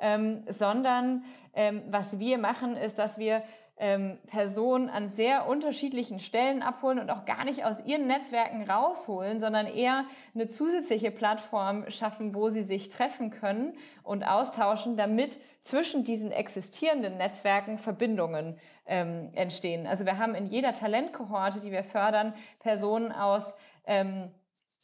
ähm, 0.00 0.42
sondern 0.48 1.24
ähm, 1.54 1.82
was 1.88 2.18
wir 2.18 2.36
machen, 2.36 2.76
ist, 2.76 2.98
dass 2.98 3.16
wir 3.16 3.42
ähm, 3.76 4.18
Personen 4.26 4.88
an 4.88 5.08
sehr 5.08 5.48
unterschiedlichen 5.48 6.20
Stellen 6.20 6.62
abholen 6.62 6.98
und 6.98 7.10
auch 7.10 7.24
gar 7.24 7.44
nicht 7.44 7.64
aus 7.64 7.84
ihren 7.84 8.06
Netzwerken 8.06 8.68
rausholen, 8.70 9.40
sondern 9.40 9.66
eher 9.66 10.04
eine 10.34 10.46
zusätzliche 10.46 11.10
Plattform 11.10 11.90
schaffen, 11.90 12.34
wo 12.34 12.50
sie 12.50 12.62
sich 12.62 12.88
treffen 12.88 13.30
können 13.30 13.72
und 14.02 14.22
austauschen, 14.24 14.96
damit 14.96 15.38
zwischen 15.62 16.04
diesen 16.04 16.30
existierenden 16.30 17.16
Netzwerken 17.16 17.78
Verbindungen 17.78 18.58
ähm, 18.86 19.30
entstehen. 19.34 19.86
Also 19.86 20.04
wir 20.06 20.18
haben 20.18 20.34
in 20.34 20.46
jeder 20.46 20.72
Talentkohorte, 20.72 21.60
die 21.60 21.72
wir 21.72 21.84
fördern, 21.84 22.34
Personen 22.58 23.12
aus 23.12 23.54
ähm, 23.86 24.30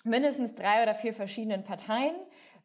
mindestens 0.05 0.55
drei 0.55 0.83
oder 0.83 0.95
vier 0.95 1.13
verschiedenen 1.13 1.65
Parteien, 1.65 2.15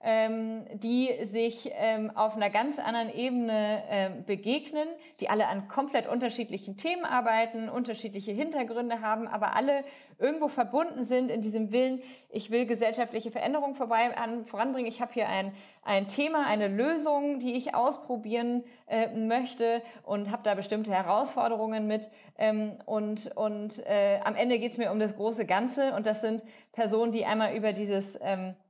ähm, 0.06 0.66
die 0.76 1.10
sich 1.24 1.72
ähm, 1.74 2.12
auf 2.16 2.36
einer 2.36 2.52
ganz 2.52 2.78
anderen 2.78 3.12
Ebene 3.12 3.82
ähm, 3.90 4.24
begegnen, 4.24 4.88
die 5.20 5.30
alle 5.30 5.48
an 5.48 5.68
komplett 5.68 6.08
unterschiedlichen 6.08 6.78
Themen 6.78 7.06
arbeiten, 7.06 7.70
unterschiedliche 7.70 8.32
Hintergründe 8.32 9.02
haben, 9.02 9.28
aber 9.28 9.56
alle 9.56 9.84
irgendwo 10.20 10.48
verbunden 10.48 11.04
sind 11.04 11.32
in 11.32 11.42
diesem 11.42 11.72
Willen, 11.72 12.02
ich 12.30 12.52
will 12.52 12.68
gesellschaftliche 12.68 13.32
Veränderungen 13.32 13.74
vorbei, 13.74 14.16
an, 14.16 14.46
voranbringen. 14.46 14.88
Ich 14.88 15.02
habe 15.02 15.12
hier 15.12 15.28
ein, 15.28 15.54
ein 15.84 16.08
Thema, 16.08 16.46
eine 16.46 16.68
Lösung, 16.68 17.40
die 17.40 17.54
ich 17.54 17.74
ausprobieren 17.74 18.64
äh, 18.88 19.08
möchte 19.08 19.82
und 20.04 20.32
habe 20.32 20.44
da 20.44 20.54
bestimmte 20.54 20.92
Herausforderungen 20.92 21.88
mit. 21.88 22.10
Ähm, 22.38 22.78
und 22.86 23.36
und 23.36 23.84
äh, 23.88 24.20
am 24.24 24.36
Ende 24.36 24.60
geht 24.60 24.74
es 24.74 24.78
mir 24.78 24.92
um 24.92 25.00
das 25.00 25.16
große 25.16 25.48
Ganze 25.48 25.96
und 25.96 26.06
das 26.06 26.22
sind 26.22 26.44
Personen, 26.74 27.12
die 27.12 27.26
einmal 27.26 27.56
über 27.56 27.74
dieses 27.74 28.20
ähm, 28.22 28.50
äh, 28.50 28.65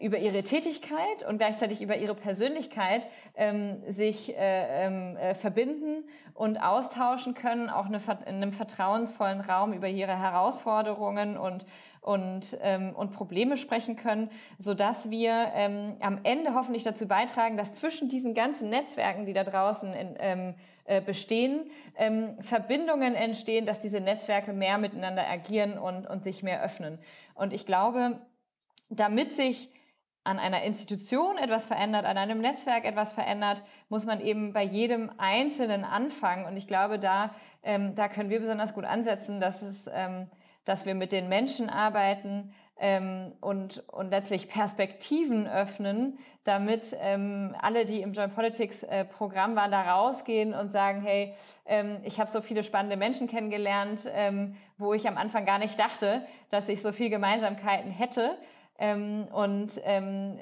über 0.00 0.18
ihre 0.18 0.42
Tätigkeit 0.42 1.26
und 1.26 1.38
gleichzeitig 1.38 1.80
über 1.80 1.96
ihre 1.96 2.14
Persönlichkeit 2.14 3.06
ähm, 3.34 3.82
sich 3.86 4.36
äh, 4.36 4.86
ähm, 4.86 5.16
äh, 5.16 5.34
verbinden 5.34 6.04
und 6.34 6.58
austauschen 6.58 7.34
können, 7.34 7.70
auch 7.70 7.86
eine, 7.86 7.98
in 8.26 8.34
einem 8.36 8.52
vertrauensvollen 8.52 9.40
Raum 9.40 9.72
über 9.72 9.88
ihre 9.88 10.18
Herausforderungen 10.18 11.38
und 11.38 11.64
und, 12.04 12.58
ähm, 12.60 12.94
und 12.94 13.12
Probleme 13.12 13.56
sprechen 13.56 13.96
können, 13.96 14.30
sodass 14.58 15.10
wir 15.10 15.50
ähm, 15.54 15.96
am 16.00 16.20
Ende 16.22 16.52
hoffentlich 16.54 16.82
dazu 16.82 17.08
beitragen, 17.08 17.56
dass 17.56 17.72
zwischen 17.72 18.10
diesen 18.10 18.34
ganzen 18.34 18.68
Netzwerken, 18.68 19.24
die 19.24 19.32
da 19.32 19.42
draußen 19.42 19.94
in, 19.94 20.14
ähm, 20.18 20.54
äh, 20.84 21.00
bestehen, 21.00 21.70
ähm, 21.96 22.36
Verbindungen 22.42 23.14
entstehen, 23.14 23.64
dass 23.64 23.80
diese 23.80 24.00
Netzwerke 24.00 24.52
mehr 24.52 24.76
miteinander 24.76 25.26
agieren 25.26 25.78
und, 25.78 26.06
und 26.06 26.22
sich 26.22 26.42
mehr 26.42 26.62
öffnen. 26.62 26.98
Und 27.34 27.54
ich 27.54 27.64
glaube, 27.64 28.20
damit 28.88 29.32
sich 29.32 29.70
an 30.24 30.38
einer 30.38 30.62
Institution 30.62 31.36
etwas 31.36 31.66
verändert, 31.66 32.06
an 32.06 32.16
einem 32.16 32.40
Netzwerk 32.40 32.86
etwas 32.86 33.12
verändert, 33.12 33.62
muss 33.90 34.06
man 34.06 34.20
eben 34.20 34.54
bei 34.54 34.62
jedem 34.62 35.12
Einzelnen 35.18 35.84
anfangen. 35.84 36.46
Und 36.46 36.56
ich 36.56 36.66
glaube, 36.66 36.98
da, 36.98 37.34
ähm, 37.62 37.94
da 37.94 38.08
können 38.08 38.30
wir 38.30 38.40
besonders 38.40 38.72
gut 38.72 38.84
ansetzen, 38.84 39.38
dass, 39.38 39.60
es, 39.60 39.88
ähm, 39.92 40.30
dass 40.64 40.86
wir 40.86 40.94
mit 40.94 41.12
den 41.12 41.28
Menschen 41.28 41.68
arbeiten 41.68 42.54
ähm, 42.78 43.32
und, 43.42 43.84
und 43.88 44.10
letztlich 44.10 44.48
Perspektiven 44.48 45.46
öffnen, 45.46 46.18
damit 46.44 46.96
ähm, 47.00 47.54
alle, 47.60 47.84
die 47.84 48.00
im 48.00 48.14
Joint 48.14 48.34
Politics 48.34 48.82
äh, 48.82 49.04
Programm 49.04 49.56
waren, 49.56 49.70
da 49.70 49.94
rausgehen 49.94 50.54
und 50.54 50.70
sagen, 50.70 51.02
hey, 51.02 51.34
ähm, 51.66 51.98
ich 52.02 52.18
habe 52.18 52.30
so 52.30 52.40
viele 52.40 52.64
spannende 52.64 52.96
Menschen 52.96 53.26
kennengelernt, 53.26 54.08
ähm, 54.10 54.56
wo 54.78 54.94
ich 54.94 55.06
am 55.06 55.18
Anfang 55.18 55.44
gar 55.44 55.58
nicht 55.58 55.78
dachte, 55.78 56.26
dass 56.48 56.70
ich 56.70 56.80
so 56.80 56.92
viele 56.92 57.10
Gemeinsamkeiten 57.10 57.90
hätte. 57.90 58.38
Ähm, 58.78 59.28
und, 59.32 59.80
ähm, 59.84 60.38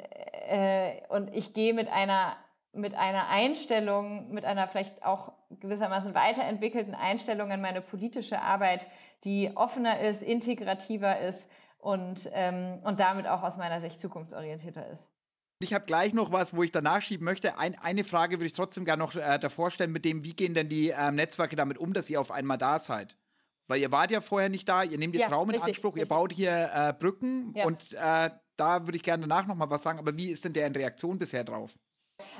äh, 0.48 1.06
und 1.08 1.34
ich 1.34 1.52
gehe 1.52 1.74
mit 1.74 1.88
einer, 1.88 2.36
mit 2.72 2.94
einer 2.94 3.28
Einstellung, 3.28 4.32
mit 4.32 4.44
einer 4.44 4.66
vielleicht 4.66 5.04
auch 5.04 5.32
gewissermaßen 5.60 6.14
weiterentwickelten 6.14 6.94
Einstellung 6.94 7.52
an 7.52 7.60
meine 7.60 7.82
politische 7.82 8.40
Arbeit, 8.40 8.86
die 9.24 9.50
offener 9.54 10.00
ist, 10.00 10.22
integrativer 10.22 11.20
ist 11.20 11.48
und, 11.78 12.30
ähm, 12.32 12.78
und 12.84 13.00
damit 13.00 13.26
auch 13.26 13.42
aus 13.42 13.56
meiner 13.56 13.80
Sicht 13.80 14.00
zukunftsorientierter 14.00 14.88
ist. 14.88 15.10
Ich 15.62 15.74
habe 15.74 15.84
gleich 15.84 16.12
noch 16.12 16.32
was, 16.32 16.56
wo 16.56 16.62
ich 16.62 16.72
danach 16.72 17.02
schieben 17.02 17.24
möchte. 17.24 17.56
Ein, 17.56 17.78
eine 17.78 18.02
Frage 18.02 18.38
würde 18.38 18.46
ich 18.46 18.52
trotzdem 18.52 18.84
gerne 18.84 19.02
noch 19.02 19.14
äh, 19.14 19.38
davor 19.38 19.70
stellen, 19.70 19.92
mit 19.92 20.04
dem, 20.04 20.24
wie 20.24 20.32
gehen 20.32 20.54
denn 20.54 20.68
die 20.68 20.88
ähm, 20.88 21.14
Netzwerke 21.14 21.54
damit 21.54 21.78
um, 21.78 21.92
dass 21.92 22.10
ihr 22.10 22.20
auf 22.20 22.32
einmal 22.32 22.58
da 22.58 22.78
seid? 22.78 23.16
Weil 23.68 23.80
ihr 23.80 23.92
wart 23.92 24.10
ja 24.10 24.20
vorher 24.20 24.48
nicht 24.48 24.68
da, 24.68 24.82
ihr 24.82 24.98
nehmt 24.98 25.14
jetzt 25.14 25.30
ja, 25.30 25.34
Raum 25.34 25.48
in 25.48 25.54
richtig, 25.54 25.76
Anspruch, 25.76 25.94
richtig. 25.94 26.10
ihr 26.10 26.14
baut 26.14 26.32
hier 26.32 26.70
äh, 26.74 26.92
Brücken 26.92 27.52
ja. 27.56 27.64
und 27.64 27.92
äh, 27.94 28.30
da 28.56 28.86
würde 28.86 28.96
ich 28.96 29.02
gerne 29.02 29.22
danach 29.22 29.46
nochmal 29.46 29.70
was 29.70 29.82
sagen. 29.82 29.98
Aber 29.98 30.16
wie 30.16 30.30
ist 30.30 30.44
denn 30.44 30.52
deren 30.52 30.74
Reaktion 30.74 31.18
bisher 31.18 31.44
drauf? 31.44 31.74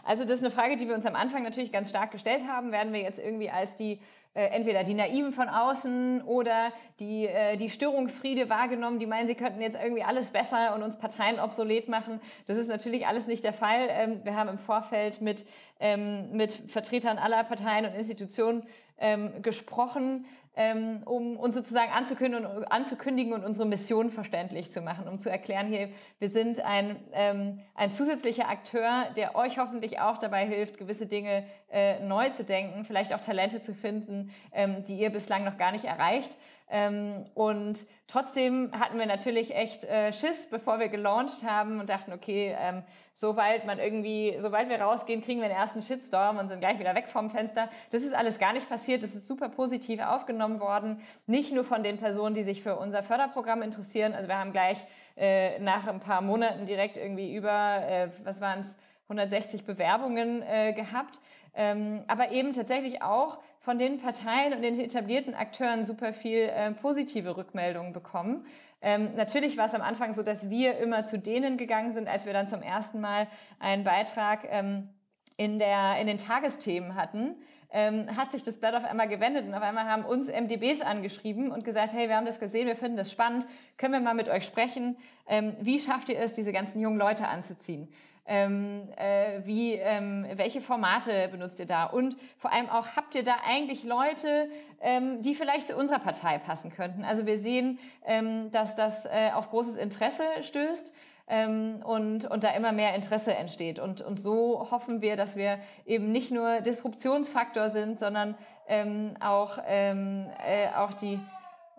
Also 0.05 0.25
das 0.25 0.39
ist 0.39 0.45
eine 0.45 0.51
Frage, 0.51 0.77
die 0.77 0.87
wir 0.87 0.95
uns 0.95 1.07
am 1.07 1.17
Anfang 1.17 1.43
natürlich 1.43 1.73
ganz 1.73 1.91
stark 1.91 2.13
gestellt 2.13 2.47
haben. 2.47 2.73
Werden 2.73 2.93
wir 2.93 3.01
jetzt 3.01 3.19
irgendwie 3.19 3.51
als 3.51 3.77
die 3.77 4.01
äh, 4.35 4.45
entweder 4.47 4.83
die 4.83 4.95
Naiven 4.95 5.33
von 5.33 5.49
außen 5.49 6.23
oder 6.23 6.73
die, 7.01 7.27
äh, 7.27 7.57
die 7.59 7.69
Störungsfriede 7.69 8.49
wahrgenommen, 8.49 8.99
die 8.99 9.07
meinen, 9.07 9.27
sie 9.27 9.35
könnten 9.35 9.61
jetzt 9.61 9.77
irgendwie 9.77 10.05
alles 10.05 10.31
besser 10.31 10.75
und 10.75 10.83
uns 10.83 10.99
Parteien 10.99 11.39
obsolet 11.39 11.89
machen. 11.89 12.19
Das 12.47 12.57
ist 12.57 12.69
natürlich 12.69 13.07
alles 13.07 13.27
nicht 13.27 13.45
der 13.45 13.53
Fall. 13.53 13.89
Ähm, 13.91 14.21
wir 14.25 14.35
haben 14.35 14.49
im 14.49 14.59
Vorfeld 14.59 15.21
mit 15.21 15.45
ähm, 15.81 16.33
mit 16.33 16.53
Vertretern 16.53 17.19
aller 17.19 17.45
Parteien 17.45 17.85
und 17.85 17.93
Institutionen 17.93 18.63
ähm, 18.99 19.43
gesprochen, 19.43 20.27
ähm, 20.55 21.03
um 21.07 21.39
uns 21.39 21.55
sozusagen 21.55 21.93
anzukündigen 21.93 22.45
und, 22.45 22.65
anzukündigen 22.65 23.33
und 23.33 23.45
unsere 23.45 23.67
Mission 23.67 24.11
verständlich 24.11 24.71
zu 24.71 24.83
machen, 24.83 25.09
um 25.09 25.19
zu 25.19 25.31
erklären, 25.31 25.67
hier, 25.67 25.89
wir 26.19 26.29
sind 26.29 26.61
ein, 26.61 26.97
ähm, 27.13 27.61
ein 27.75 27.91
zusätzlicher 27.91 28.49
Akteur, 28.49 29.07
der 29.17 29.35
euch 29.35 29.59
hoffentlich 29.59 30.01
auch 30.01 30.19
dabei 30.19 30.47
hilft, 30.47 30.77
gewisse 30.77 31.07
Dinge 31.07 31.47
äh, 31.71 32.01
neu 32.01 32.29
zu 32.29 32.45
denken, 32.45 32.85
vielleicht 32.85 33.15
auch 33.15 33.21
Talente 33.21 33.63
zu 33.63 33.75
finden, 33.75 34.31
ähm, 34.53 34.85
die 34.85 34.99
ihr 34.99 35.11
bislang 35.11 35.45
noch 35.45 35.57
gar 35.57 35.73
nicht 35.73 35.85
erreicht. 35.85 36.37
Ähm, 36.75 37.25
und 37.35 37.87
trotzdem 38.09 38.71
hatten 38.73 38.99
wir 38.99 39.05
natürlich 39.05 39.55
echt 39.55 39.85
äh, 39.85 40.11
Schiss, 40.11 40.47
bevor 40.47 40.79
wir 40.81 40.89
gelauncht 40.89 41.45
haben 41.45 41.81
und 41.81 41.91
dachten, 41.91 42.15
okay, 42.15 42.57
ähm, 42.59 42.83
sobald 43.13 43.67
man 43.67 43.79
irgendwie, 43.79 44.37
sobald 44.39 44.71
wir 44.71 44.81
rausgehen, 44.81 45.21
kriegen 45.21 45.43
wir 45.43 45.49
den 45.49 45.57
ersten 45.57 45.83
Shitstorm 45.83 46.39
und 46.39 46.49
sind 46.49 46.61
gleich 46.61 46.79
wieder 46.79 46.95
weg 46.95 47.09
vom 47.09 47.29
Fenster. 47.31 47.69
Das 47.91 48.01
ist 48.01 48.15
alles 48.15 48.39
gar 48.39 48.55
nicht 48.55 48.71
passiert. 48.71 49.03
Das 49.03 49.15
ist 49.15 49.27
super 49.27 49.51
positiv 49.51 50.01
aufgenommen 50.01 50.61
worden. 50.61 51.03
Nicht 51.27 51.53
nur 51.53 51.65
von 51.65 51.83
den 51.83 51.99
Personen, 51.99 52.35
die 52.35 52.43
sich 52.43 52.63
für 52.63 52.77
unser 52.77 53.03
Förderprogramm 53.03 53.61
interessieren. 53.61 54.15
Also 54.15 54.29
wir 54.29 54.39
haben 54.39 54.53
gleich 54.53 54.79
äh, 55.19 55.59
nach 55.59 55.87
ein 55.87 56.01
paar 56.01 56.23
Monaten 56.23 56.65
direkt 56.65 56.97
irgendwie 56.97 57.35
über, 57.35 57.83
äh, 57.87 58.09
was 58.25 58.41
waren 58.41 58.61
es, 58.61 58.79
160 59.05 59.65
Bewerbungen 59.65 60.43
äh, 60.43 60.73
gehabt. 60.73 61.21
Ähm, 61.55 62.03
aber 62.09 62.31
eben 62.31 62.53
tatsächlich 62.53 63.03
auch 63.03 63.39
von 63.61 63.79
den 63.79 63.99
Parteien 63.99 64.55
und 64.55 64.63
den 64.63 64.81
etablierten 64.81 65.35
Akteuren 65.35 65.85
super 65.85 66.13
viel 66.13 66.49
äh, 66.49 66.73
positive 66.73 67.37
Rückmeldungen 67.37 67.93
bekommen. 67.93 68.47
Ähm, 68.81 69.15
natürlich 69.15 69.57
war 69.57 69.67
es 69.67 69.75
am 69.75 69.83
Anfang 69.83 70.15
so, 70.15 70.23
dass 70.23 70.51
wir 70.51 70.79
immer 70.79 71.05
zu 71.05 71.19
denen 71.19 71.57
gegangen 71.57 71.93
sind, 71.93 72.09
als 72.09 72.27
wir 72.27 72.33
dann 72.33 72.49
zum 72.49 72.63
ersten 72.63 73.01
Mal 73.01 73.29
einen 73.61 73.85
Beitrag 73.85 74.49
ähm, 74.51 74.89
in, 75.37 75.59
der, 75.59 75.99
in 76.01 76.09
den 76.09 76.19
Tagesthemen 76.19 76.97
hatten, 76.97 77.37
ähm, 77.71 78.17
hat 78.17 78.33
sich 78.33 78.43
das 78.43 78.59
Blatt 78.59 78.75
auf 78.75 78.85
einmal 78.85 79.09
gewendet 79.09 79.47
und 79.47 79.55
auf 79.55 79.63
einmal 79.63 79.85
haben 79.85 80.05
uns 80.05 80.29
MDBs 80.29 80.83
angeschrieben 80.83 81.51
und 81.51 81.65
gesagt, 81.65 81.93
hey, 81.93 82.09
wir 82.09 82.17
haben 82.17 82.27
das 82.27 82.41
gesehen, 82.41 82.67
wir 82.67 82.77
finden 82.77 82.97
das 82.97 83.11
spannend, 83.11 83.47
können 83.79 83.93
wir 83.95 84.01
mal 84.01 84.15
mit 84.15 84.29
euch 84.29 84.45
sprechen, 84.45 84.97
ähm, 85.27 85.55
wie 85.61 85.79
schafft 85.79 86.09
ihr 86.09 86.19
es, 86.19 86.35
diese 86.35 86.53
ganzen 86.53 86.81
jungen 86.81 86.99
Leute 86.99 87.29
anzuziehen? 87.29 87.89
Ähm, 88.25 88.89
äh, 88.97 89.41
wie, 89.45 89.75
ähm, 89.75 90.27
welche 90.35 90.61
Formate 90.61 91.29
benutzt 91.29 91.59
ihr 91.59 91.67
da? 91.67 91.87
Und 91.87 92.17
vor 92.37 92.53
allem 92.53 92.71
auch, 92.71 92.97
habt 92.97 93.15
ihr 93.17 93.25
da 93.25 93.37
eigentlich 93.45 93.83
Leute, 93.83 94.49
ähm, 94.81 95.23
die 95.23 95.35
vielleicht 95.35 95.67
zu 95.67 95.77
unserer 95.77 95.99
Partei 95.99 96.39
passen 96.39 96.73
könnten? 96.73 97.05
Also 97.05 97.27
wir 97.27 97.37
sehen, 97.37 97.79
ähm, 98.07 98.51
dass 98.53 98.77
das 98.77 99.07
äh, 99.07 99.31
auf 99.35 99.51
großes 99.51 99.77
Interesse 99.77 100.25
stößt. 100.41 100.95
Ähm, 101.29 101.83
und, 101.85 102.27
und 102.27 102.43
da 102.43 102.51
immer 102.51 102.73
mehr 102.73 102.97
Interesse 102.97 103.33
entsteht. 103.33 103.79
Und, 103.79 104.03
und 104.03 104.19
so 104.19 104.69
hoffen 104.73 105.01
wir, 105.01 105.15
dass 105.17 105.37
wir 105.37 105.61
eben 105.87 106.11
nicht 106.11 106.33
nur 106.33 106.61
Disruptionsfaktor 106.61 107.71
sind, 107.71 108.01
sondern 108.01 108.37
ähm, 108.67 109.15
auch, 109.21 109.59
äh, 109.59 110.67
auch 110.77 110.93
die, 110.95 111.21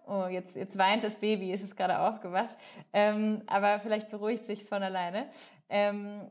Oh, 0.06 0.26
jetzt, 0.28 0.56
jetzt 0.56 0.78
weint 0.78 1.04
das 1.04 1.16
Baby, 1.16 1.52
ist 1.52 1.64
es 1.64 1.76
gerade 1.76 2.00
aufgewacht. 2.00 2.56
Ähm, 2.92 3.42
aber 3.48 3.80
vielleicht 3.80 4.10
beruhigt 4.10 4.46
sich 4.46 4.62
es 4.62 4.70
von 4.70 4.84
alleine. 4.84 5.28
Ähm, 5.70 6.30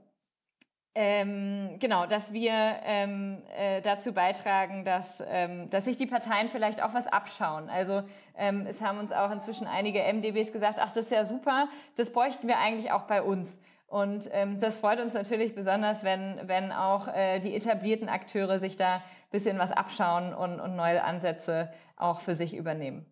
ähm, 0.94 1.78
genau, 1.80 2.04
dass 2.04 2.34
wir 2.34 2.52
ähm, 2.52 3.42
äh, 3.56 3.80
dazu 3.80 4.12
beitragen, 4.12 4.84
dass, 4.84 5.24
ähm, 5.26 5.70
dass 5.70 5.86
sich 5.86 5.96
die 5.96 6.06
Parteien 6.06 6.48
vielleicht 6.48 6.82
auch 6.82 6.92
was 6.92 7.06
abschauen. 7.06 7.70
Also 7.70 8.02
ähm, 8.36 8.66
es 8.66 8.82
haben 8.82 8.98
uns 8.98 9.10
auch 9.10 9.30
inzwischen 9.30 9.66
einige 9.66 10.00
MDBs 10.00 10.52
gesagt, 10.52 10.78
ach, 10.78 10.92
das 10.92 11.06
ist 11.06 11.12
ja 11.12 11.24
super, 11.24 11.68
das 11.96 12.12
bräuchten 12.12 12.46
wir 12.46 12.58
eigentlich 12.58 12.92
auch 12.92 13.04
bei 13.04 13.22
uns. 13.22 13.58
Und 13.86 14.28
ähm, 14.32 14.58
das 14.58 14.78
freut 14.78 15.00
uns 15.00 15.14
natürlich 15.14 15.54
besonders, 15.54 16.04
wenn, 16.04 16.40
wenn 16.44 16.72
auch 16.72 17.08
äh, 17.08 17.40
die 17.40 17.54
etablierten 17.54 18.08
Akteure 18.08 18.58
sich 18.58 18.76
da 18.76 18.96
ein 18.96 19.02
bisschen 19.30 19.58
was 19.58 19.72
abschauen 19.72 20.34
und, 20.34 20.60
und 20.60 20.76
neue 20.76 21.04
Ansätze 21.04 21.72
auch 21.96 22.20
für 22.20 22.34
sich 22.34 22.54
übernehmen. 22.54 23.11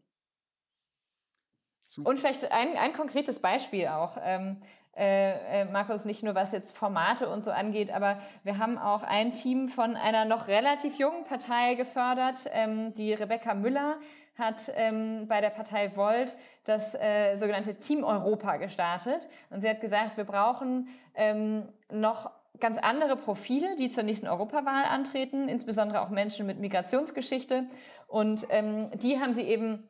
Super. 1.90 2.08
Und 2.08 2.20
vielleicht 2.20 2.52
ein, 2.52 2.76
ein 2.76 2.92
konkretes 2.92 3.40
Beispiel 3.40 3.88
auch. 3.88 4.16
Ähm, 4.22 4.58
äh, 4.96 5.62
äh, 5.62 5.64
Markus, 5.64 6.04
nicht 6.04 6.22
nur 6.22 6.36
was 6.36 6.52
jetzt 6.52 6.76
Formate 6.76 7.28
und 7.28 7.42
so 7.42 7.50
angeht, 7.50 7.92
aber 7.92 8.20
wir 8.44 8.58
haben 8.58 8.78
auch 8.78 9.02
ein 9.02 9.32
Team 9.32 9.66
von 9.66 9.96
einer 9.96 10.24
noch 10.24 10.46
relativ 10.46 10.94
jungen 11.00 11.24
Partei 11.24 11.74
gefördert. 11.74 12.48
Ähm, 12.52 12.94
die 12.94 13.12
Rebecca 13.12 13.54
Müller 13.54 13.96
hat 14.38 14.70
ähm, 14.76 15.26
bei 15.26 15.40
der 15.40 15.50
Partei 15.50 15.96
Volt 15.96 16.36
das 16.62 16.94
äh, 16.94 17.34
sogenannte 17.34 17.74
Team 17.80 18.04
Europa 18.04 18.58
gestartet. 18.58 19.26
Und 19.50 19.60
sie 19.60 19.68
hat 19.68 19.80
gesagt, 19.80 20.16
wir 20.16 20.24
brauchen 20.24 20.90
ähm, 21.16 21.66
noch 21.90 22.30
ganz 22.60 22.78
andere 22.78 23.16
Profile, 23.16 23.74
die 23.74 23.90
zur 23.90 24.04
nächsten 24.04 24.28
Europawahl 24.28 24.84
antreten, 24.84 25.48
insbesondere 25.48 26.02
auch 26.02 26.10
Menschen 26.10 26.46
mit 26.46 26.60
Migrationsgeschichte. 26.60 27.64
Und 28.06 28.46
ähm, 28.50 28.92
die 28.94 29.18
haben 29.18 29.32
sie 29.32 29.42
eben 29.42 29.88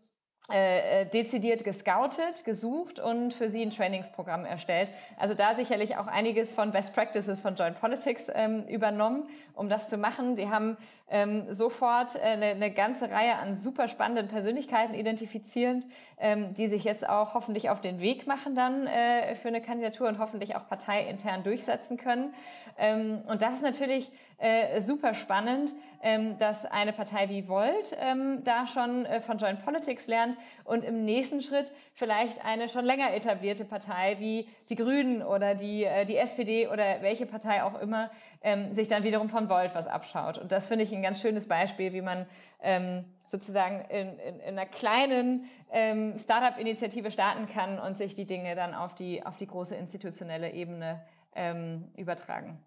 äh, 0.52 1.02
äh, 1.02 1.06
dezidiert 1.06 1.64
gescoutet, 1.64 2.44
gesucht 2.44 3.00
und 3.00 3.34
für 3.34 3.48
sie 3.48 3.62
ein 3.62 3.70
Trainingsprogramm 3.70 4.44
erstellt. 4.44 4.90
Also 5.16 5.34
da 5.34 5.54
sicherlich 5.54 5.96
auch 5.96 6.06
einiges 6.06 6.52
von 6.52 6.70
Best 6.70 6.94
Practices 6.94 7.40
von 7.40 7.54
Joint 7.54 7.80
Politics 7.80 8.30
ähm, 8.34 8.64
übernommen, 8.66 9.28
um 9.54 9.68
das 9.68 9.88
zu 9.88 9.98
machen. 9.98 10.36
Sie 10.36 10.48
haben 10.48 10.76
ähm, 11.10 11.52
sofort 11.52 12.16
äh, 12.16 12.20
eine, 12.20 12.46
eine, 12.46 12.70
ganze 12.70 13.10
Reihe 13.10 13.36
an 13.36 13.54
super 13.54 13.88
spannenden 13.88 14.28
Persönlichkeiten 14.28 14.94
identifiziert, 14.94 15.84
ähm, 16.18 16.54
die 16.54 16.68
sich 16.68 16.84
jetzt 16.84 17.08
auch 17.08 17.34
hoffentlich 17.34 17.68
auf 17.68 17.80
den 17.80 18.00
Weg 18.00 18.26
machen 18.26 18.54
dann 18.54 18.86
äh, 18.86 19.34
für 19.34 19.48
eine 19.48 19.60
Kandidatur 19.60 20.08
und 20.08 20.18
hoffentlich 20.18 20.54
auch 20.56 20.68
parteiintern 20.68 21.42
durchsetzen 21.42 21.96
können. 21.96 22.32
Ähm, 22.78 23.22
und 23.26 23.42
das 23.42 23.56
ist 23.56 23.62
natürlich 23.62 24.10
äh, 24.38 24.80
super 24.80 25.14
spannend, 25.14 25.74
ähm, 26.02 26.38
dass 26.38 26.64
eine 26.64 26.92
Partei 26.92 27.28
wie 27.28 27.46
Volt 27.46 27.94
ähm, 28.00 28.42
da 28.44 28.66
schon 28.66 29.04
äh, 29.04 29.20
von 29.20 29.36
Joint 29.36 29.62
Politics 29.64 30.06
lernt 30.06 30.38
und 30.64 30.84
im 30.84 31.04
nächsten 31.04 31.42
Schritt 31.42 31.72
vielleicht 31.92 32.44
eine 32.44 32.68
schon 32.68 32.84
länger 32.84 33.12
etablierte 33.12 33.66
Partei 33.66 34.16
wie 34.18 34.48
die 34.70 34.76
Grünen 34.76 35.22
oder 35.22 35.54
die, 35.54 35.84
äh, 35.84 36.06
die 36.06 36.16
SPD 36.16 36.68
oder 36.68 37.02
welche 37.02 37.26
Partei 37.26 37.62
auch 37.62 37.78
immer 37.78 38.10
ähm, 38.42 38.72
sich 38.72 38.88
dann 38.88 39.02
wiederum 39.02 39.28
von 39.28 39.48
Volt 39.48 39.74
was 39.74 39.86
abschaut. 39.86 40.38
Und 40.38 40.52
das 40.52 40.68
finde 40.68 40.84
ich 40.84 40.92
ein 40.92 41.02
ganz 41.02 41.20
schönes 41.20 41.46
Beispiel, 41.46 41.92
wie 41.92 42.00
man 42.00 42.26
ähm, 42.62 43.04
sozusagen 43.26 43.80
in, 43.90 44.18
in, 44.18 44.40
in, 44.40 44.58
einer 44.58 44.66
kleinen 44.66 45.44
ähm, 45.70 46.18
Startup-Initiative 46.18 47.10
starten 47.10 47.46
kann 47.46 47.78
und 47.78 47.96
sich 47.96 48.14
die 48.14 48.26
Dinge 48.26 48.54
dann 48.54 48.74
auf 48.74 48.94
die, 48.94 49.24
auf 49.24 49.36
die 49.36 49.46
große 49.46 49.74
institutionelle 49.74 50.52
Ebene 50.52 51.02
ähm, 51.34 51.88
übertragen. 51.96 52.58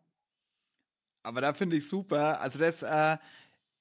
Aber 1.24 1.42
da 1.42 1.54
finde 1.54 1.78
ich 1.78 1.88
super. 1.88 2.42
Also 2.42 2.60
das 2.60 2.84
äh, 2.84 3.18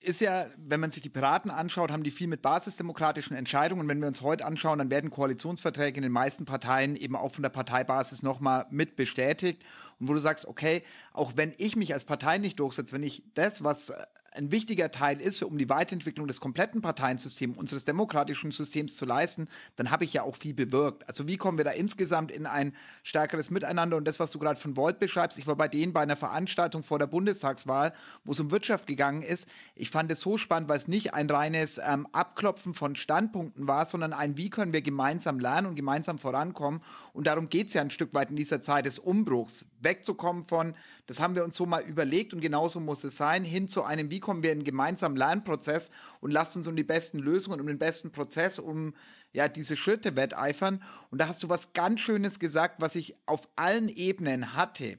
ist 0.03 0.21
ja, 0.21 0.47
wenn 0.57 0.81
man 0.81 0.91
sich 0.91 1.03
die 1.03 1.09
Piraten 1.09 1.51
anschaut, 1.51 1.91
haben 1.91 2.03
die 2.03 2.11
viel 2.11 2.27
mit 2.27 2.43
basisdemokratischen 2.43 3.37
Entscheidungen. 3.37 3.83
Und 3.83 3.89
wenn 3.89 4.01
wir 4.01 4.09
uns 4.09 4.21
heute 4.21 4.45
anschauen, 4.45 4.79
dann 4.79 4.91
werden 4.91 5.11
Koalitionsverträge 5.11 5.97
in 5.97 6.03
den 6.03 6.13
meisten 6.13 6.45
Parteien 6.45 6.97
eben 6.97 7.17
auch 7.17 7.33
von 7.33 7.43
der 7.43 7.51
Parteibasis 7.51 8.23
nochmal 8.23 8.67
mit 8.71 8.97
bestätigt. 8.97 9.63
Und 10.01 10.09
wo 10.09 10.15
du 10.15 10.19
sagst, 10.19 10.47
okay, 10.47 10.83
auch 11.13 11.33
wenn 11.37 11.55
ich 11.59 11.77
mich 11.77 11.95
als 11.95 12.05
Partei 12.05 12.39
nicht 12.39 12.59
durchsetze, 12.59 12.95
wenn 12.95 13.03
ich 13.03 13.23
das, 13.35 13.63
was 13.63 13.93
ein 14.35 14.51
wichtiger 14.51 14.91
Teil 14.91 15.21
ist, 15.21 15.43
um 15.43 15.59
die 15.59 15.69
Weiterentwicklung 15.69 16.27
des 16.27 16.41
kompletten 16.41 16.81
Parteiensystems, 16.81 17.57
unseres 17.57 17.85
demokratischen 17.85 18.51
Systems 18.51 18.97
zu 18.97 19.05
leisten, 19.05 19.49
dann 19.77 19.91
habe 19.91 20.05
ich 20.05 20.13
ja 20.13 20.23
auch 20.23 20.37
viel 20.37 20.55
bewirkt. 20.55 21.07
Also 21.09 21.29
wie 21.29 21.37
kommen 21.37 21.59
wir 21.59 21.65
da 21.65 21.71
insgesamt 21.71 22.31
in 22.31 22.47
ein 22.47 22.75
stärkeres 23.03 23.51
Miteinander? 23.51 23.97
Und 23.97 24.07
das, 24.07 24.21
was 24.21 24.31
du 24.31 24.39
gerade 24.39 24.59
von 24.59 24.77
Volt 24.77 24.99
beschreibst, 24.99 25.39
ich 25.39 25.47
war 25.47 25.57
bei 25.57 25.69
denen 25.69 25.93
bei 25.93 26.01
einer 26.01 26.17
Veranstaltung 26.17 26.83
vor 26.83 26.99
der 26.99 27.07
Bundestagswahl, 27.07 27.93
wo 28.25 28.33
es 28.33 28.41
um 28.41 28.51
Wirtschaft 28.51 28.87
gegangen 28.87 29.23
ist. 29.23 29.47
Ich 29.75 29.91
fand 29.91 30.11
es 30.11 30.21
so 30.21 30.39
spannend, 30.39 30.69
weil 30.69 30.79
es 30.79 30.89
nicht 30.89 31.15
ein 31.15 31.29
reines 31.29 31.79
ähm, 31.79 32.07
Abklopfen 32.13 32.75
von 32.75 32.97
Standpunkten 32.97 33.69
war, 33.69 33.87
sondern 33.87 34.13
ein, 34.13 34.37
wie 34.37 34.51
können 34.51 34.73
wir 34.73 34.83
gemeinsam 34.83 35.39
lernen 35.39 35.67
und 35.67 35.75
gemeinsam 35.75 36.19
vorankommen. 36.19 36.81
Und 37.13 37.27
darum 37.27 37.49
geht 37.49 37.69
es 37.69 37.75
ja 37.75 37.83
ein 37.83 37.91
Stück 37.91 38.15
weit 38.15 38.31
in 38.31 38.37
dieser 38.37 38.63
Zeit 38.63 38.87
des 38.87 38.99
Umbruchs, 38.99 39.67
wegzukommen 39.83 40.45
von, 40.45 40.75
das 41.07 41.21
haben 41.21 41.35
wir 41.35 41.45
uns 41.45 41.57
so 41.57 41.67
mal 41.67 41.83
überlegt 41.83 42.35
und 42.35 42.41
genauso 42.41 42.81
muss 42.81 43.05
es 43.05 43.17
sein, 43.17 43.45
hin 43.45 43.69
zu 43.69 43.85
einem, 43.85 44.11
wie 44.11 44.21
kommen 44.21 44.43
wir 44.43 44.53
in 44.53 44.59
einen 44.59 44.65
gemeinsamen 44.65 45.17
Lernprozess 45.17 45.91
und 46.21 46.31
lasst 46.31 46.57
uns 46.57 46.69
um 46.69 46.77
die 46.77 46.85
besten 46.85 47.19
Lösungen, 47.19 47.61
um 47.61 47.67
den 47.67 47.79
besten 47.79 48.13
Prozess, 48.13 48.59
um 48.59 48.95
ja, 49.33 49.49
diese 49.49 49.77
Schritte 49.77 50.17
wetteifern. 50.17 50.83
Und 51.11 51.21
da 51.21 51.29
hast 51.29 51.43
du 51.43 51.49
was 51.49 51.73
ganz 51.73 52.01
Schönes 52.01 52.39
gesagt, 52.39 52.81
was 52.81 52.95
ich 52.95 53.17
auf 53.27 53.49
allen 53.57 53.89
Ebenen 53.89 54.55
hatte. 54.55 54.99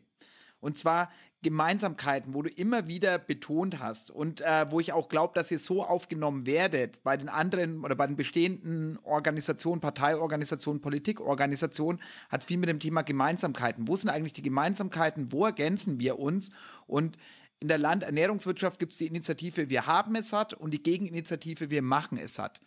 Und 0.59 0.77
zwar 0.77 1.11
Gemeinsamkeiten, 1.43 2.33
wo 2.33 2.41
du 2.41 2.49
immer 2.49 2.87
wieder 2.87 3.19
betont 3.19 3.79
hast 3.79 4.09
und 4.09 4.41
äh, 4.41 4.65
wo 4.69 4.79
ich 4.79 4.93
auch 4.93 5.09
glaube, 5.09 5.33
dass 5.35 5.51
ihr 5.51 5.59
so 5.59 5.83
aufgenommen 5.83 6.45
werdet 6.45 7.03
bei 7.03 7.17
den 7.17 7.29
anderen 7.29 7.83
oder 7.83 7.95
bei 7.95 8.07
den 8.07 8.15
bestehenden 8.15 8.97
Organisationen, 9.03 9.81
Parteiorganisationen, 9.81 10.81
Politikorganisationen, 10.81 12.01
hat 12.29 12.43
viel 12.43 12.57
mit 12.57 12.69
dem 12.69 12.79
Thema 12.79 13.03
Gemeinsamkeiten. 13.03 13.87
Wo 13.87 13.95
sind 13.95 14.09
eigentlich 14.09 14.33
die 14.33 14.41
Gemeinsamkeiten? 14.41 15.31
Wo 15.31 15.45
ergänzen 15.45 15.99
wir 15.99 16.17
uns? 16.17 16.49
Und 16.87 17.17
in 17.59 17.67
der 17.67 17.77
Landernährungswirtschaft 17.77 18.79
gibt 18.79 18.93
es 18.93 18.97
die 18.97 19.07
Initiative 19.07 19.69
Wir 19.69 19.85
haben 19.85 20.15
es 20.15 20.29
satt 20.29 20.53
und 20.53 20.71
die 20.71 20.81
Gegeninitiative 20.81 21.69
Wir 21.69 21.81
machen 21.81 22.17
es 22.17 22.33
satt. 22.33 22.61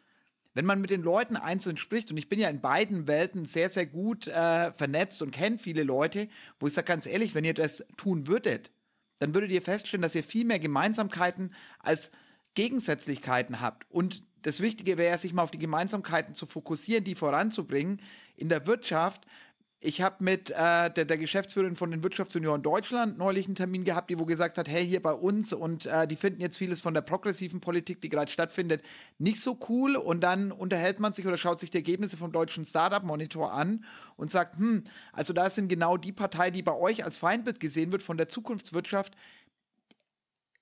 Wenn 0.57 0.65
man 0.65 0.81
mit 0.81 0.89
den 0.89 1.03
Leuten 1.03 1.37
einzeln 1.37 1.77
spricht, 1.77 2.11
und 2.11 2.17
ich 2.17 2.31
bin 2.31 2.41
ja 2.41 2.49
in 2.49 2.63
beiden 2.63 3.07
Welten 3.07 3.45
sehr, 3.45 3.69
sehr 3.69 3.85
gut 3.85 4.27
äh, 4.27 4.73
vernetzt 4.73 5.21
und 5.21 5.31
kenne 5.31 5.59
viele 5.59 5.83
Leute, 5.83 6.29
wo 6.59 6.67
ich 6.67 6.73
sage 6.73 6.87
ganz 6.87 7.05
ehrlich, 7.05 7.35
wenn 7.35 7.45
ihr 7.45 7.53
das 7.53 7.85
tun 7.99 8.27
würdet, 8.27 8.71
dann 9.19 9.35
würdet 9.35 9.51
ihr 9.51 9.61
feststellen, 9.61 10.01
dass 10.01 10.15
ihr 10.15 10.25
viel 10.25 10.47
mehr 10.47 10.59
Gemeinsamkeiten 10.59 11.53
als 11.79 12.11
Gegensätzlichkeiten 12.55 13.61
habt. 13.61 13.85
Und 13.91 14.23
das 14.41 14.63
Wichtige 14.63 14.97
wäre, 14.97 15.19
sich 15.19 15.35
mal 15.35 15.43
auf 15.43 15.51
die 15.51 15.59
Gemeinsamkeiten 15.59 16.35
zu 16.35 16.47
fokussieren, 16.47 17.05
die 17.05 17.17
voranzubringen. 17.17 18.01
In 18.35 18.49
der 18.49 18.67
Wirtschaft 18.67 19.27
ich 19.87 20.03
habe 20.03 20.17
mit 20.19 20.51
äh, 20.51 20.91
der, 20.91 21.05
der, 21.05 21.17
Geschäftsführerin 21.17 21.77
von 21.77 21.93
den 21.93 22.03
Wirtschaftsunionen 22.03 22.63
Deutschland 22.63 23.19
neulich 23.19 23.47
einen 23.47 23.55
Termin 23.55 23.85
gehabt, 23.85 24.11
die 24.11 24.19
wo 24.19 24.25
gesagt 24.25 24.59
hat, 24.59 24.69
hey, 24.69 24.85
hier 24.85 25.01
bei 25.01 25.13
uns 25.13 25.53
und 25.53 25.87
äh, 25.87 26.09
die 26.09 26.17
finden 26.17 26.41
jetzt 26.41 26.59
vieles 26.59 26.81
von 26.81 26.93
der 26.93 27.03
progressiven 27.03 27.61
Politik, 27.61 28.01
die 28.01 28.09
gerade 28.09 28.31
stattfindet, 28.31 28.83
nicht 29.19 29.41
so 29.41 29.57
cool 29.69 29.95
und 29.95 30.23
dann 30.23 30.51
unterhält 30.51 30.99
man 30.99 31.13
sich 31.13 31.25
oder 31.25 31.37
schaut 31.37 31.61
sich 31.61 31.71
die 31.71 31.79
Ergebnisse 31.79 32.17
vom 32.17 32.33
deutschen 32.33 32.65
Startup 32.65 33.05
Monitor 33.05 33.53
an 33.53 33.85
und 34.17 34.31
sagt, 34.33 34.59
hm, 34.59 34.83
also 35.13 35.33
da 35.33 35.49
sind 35.51 35.69
genau 35.69 35.97
die 35.97 36.13
Partei, 36.13 36.51
die 36.51 36.63
bei 36.63 36.75
euch 36.75 37.05
als 37.05 37.17
Feindbild 37.17 37.61
gesehen 37.61 37.93
wird 37.93 38.03
von 38.03 38.17
der 38.17 38.29
Zukunftswirtschaft, 38.29 39.15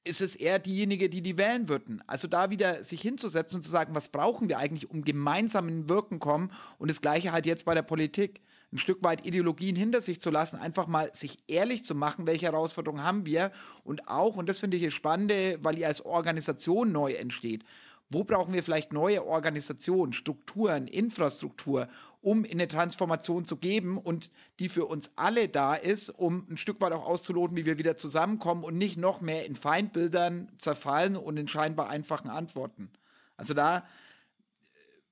ist 0.05 0.21
es 0.21 0.37
eher 0.37 0.59
diejenige, 0.59 1.09
die 1.09 1.23
die 1.23 1.39
wählen 1.39 1.71
würden. 1.71 2.03
Also 2.07 2.29
da 2.29 2.51
wieder 2.51 2.85
sich 2.85 3.01
hinzusetzen 3.01 3.57
und 3.57 3.63
zu 3.63 3.71
sagen, 3.71 3.95
was 3.95 4.11
brauchen 4.11 4.51
wir 4.51 4.59
eigentlich, 4.59 4.91
um 4.91 5.03
gemeinsam 5.03 5.67
in 5.69 5.89
Wirken 5.89 6.19
kommen 6.19 6.53
und 6.79 6.91
das 6.91 7.01
gleiche 7.01 7.33
halt 7.33 7.47
jetzt 7.47 7.65
bei 7.65 7.75
der 7.75 7.81
Politik 7.83 8.43
ein 8.75 8.79
Stück 8.79 9.03
weit 9.05 9.25
Ideologien 9.25 9.77
hinter 9.77 10.03
sich 10.03 10.21
zu 10.21 10.31
lassen, 10.31 10.57
einfach 10.57 10.89
mal 10.89 11.11
sich 11.15 11.39
ehrlich 11.47 11.85
zu 11.85 11.95
machen, 11.95 12.27
welche 12.27 12.47
Herausforderungen 12.47 13.05
haben 13.05 13.25
wir 13.25 13.53
und 13.85 14.09
auch, 14.09 14.37
und 14.37 14.49
das 14.49 14.59
finde 14.59 14.77
ich 14.77 14.83
das 14.83 14.93
Spannende, 14.93 15.59
weil 15.63 15.79
ihr 15.79 15.87
als 15.87 16.05
Organisation 16.05 16.91
neu 16.91 17.13
entsteht, 17.13 17.65
wo 18.11 18.25
brauchen 18.25 18.53
wir 18.53 18.63
vielleicht 18.63 18.93
neue 18.93 19.25
Organisationen, 19.25 20.13
Strukturen, 20.13 20.89
Infrastruktur, 20.89 21.89
um 22.21 22.45
in 22.45 22.53
eine 22.53 22.69
Transformation 22.69 23.45
zu 23.45 23.57
geben 23.57 23.97
und 23.97 24.31
die 24.59 24.69
für 24.69 24.87
uns 24.87 25.11
alle 25.15 25.49
da 25.49 25.75
ist, 25.75 26.09
um 26.09 26.47
ein 26.51 26.57
Stück 26.57 26.81
weit 26.81 26.93
auch 26.93 27.07
auszuloten, 27.07 27.57
wie 27.57 27.67
wir 27.67 27.79
wieder 27.79 27.97
zusammenkommen 27.97 28.65
und 28.65 28.77
nicht 28.77 28.97
noch 28.97 29.21
mehr 29.21 29.47
in 29.47 29.57
Feindbildern 29.57 30.51
zerfallen 30.59 31.17
und 31.17 31.37
in 31.37 31.49
scheinbar 31.49 31.89
einfachen 31.89 32.31
Antworten. 32.31 32.91
Also 33.37 33.55
da 33.55 33.87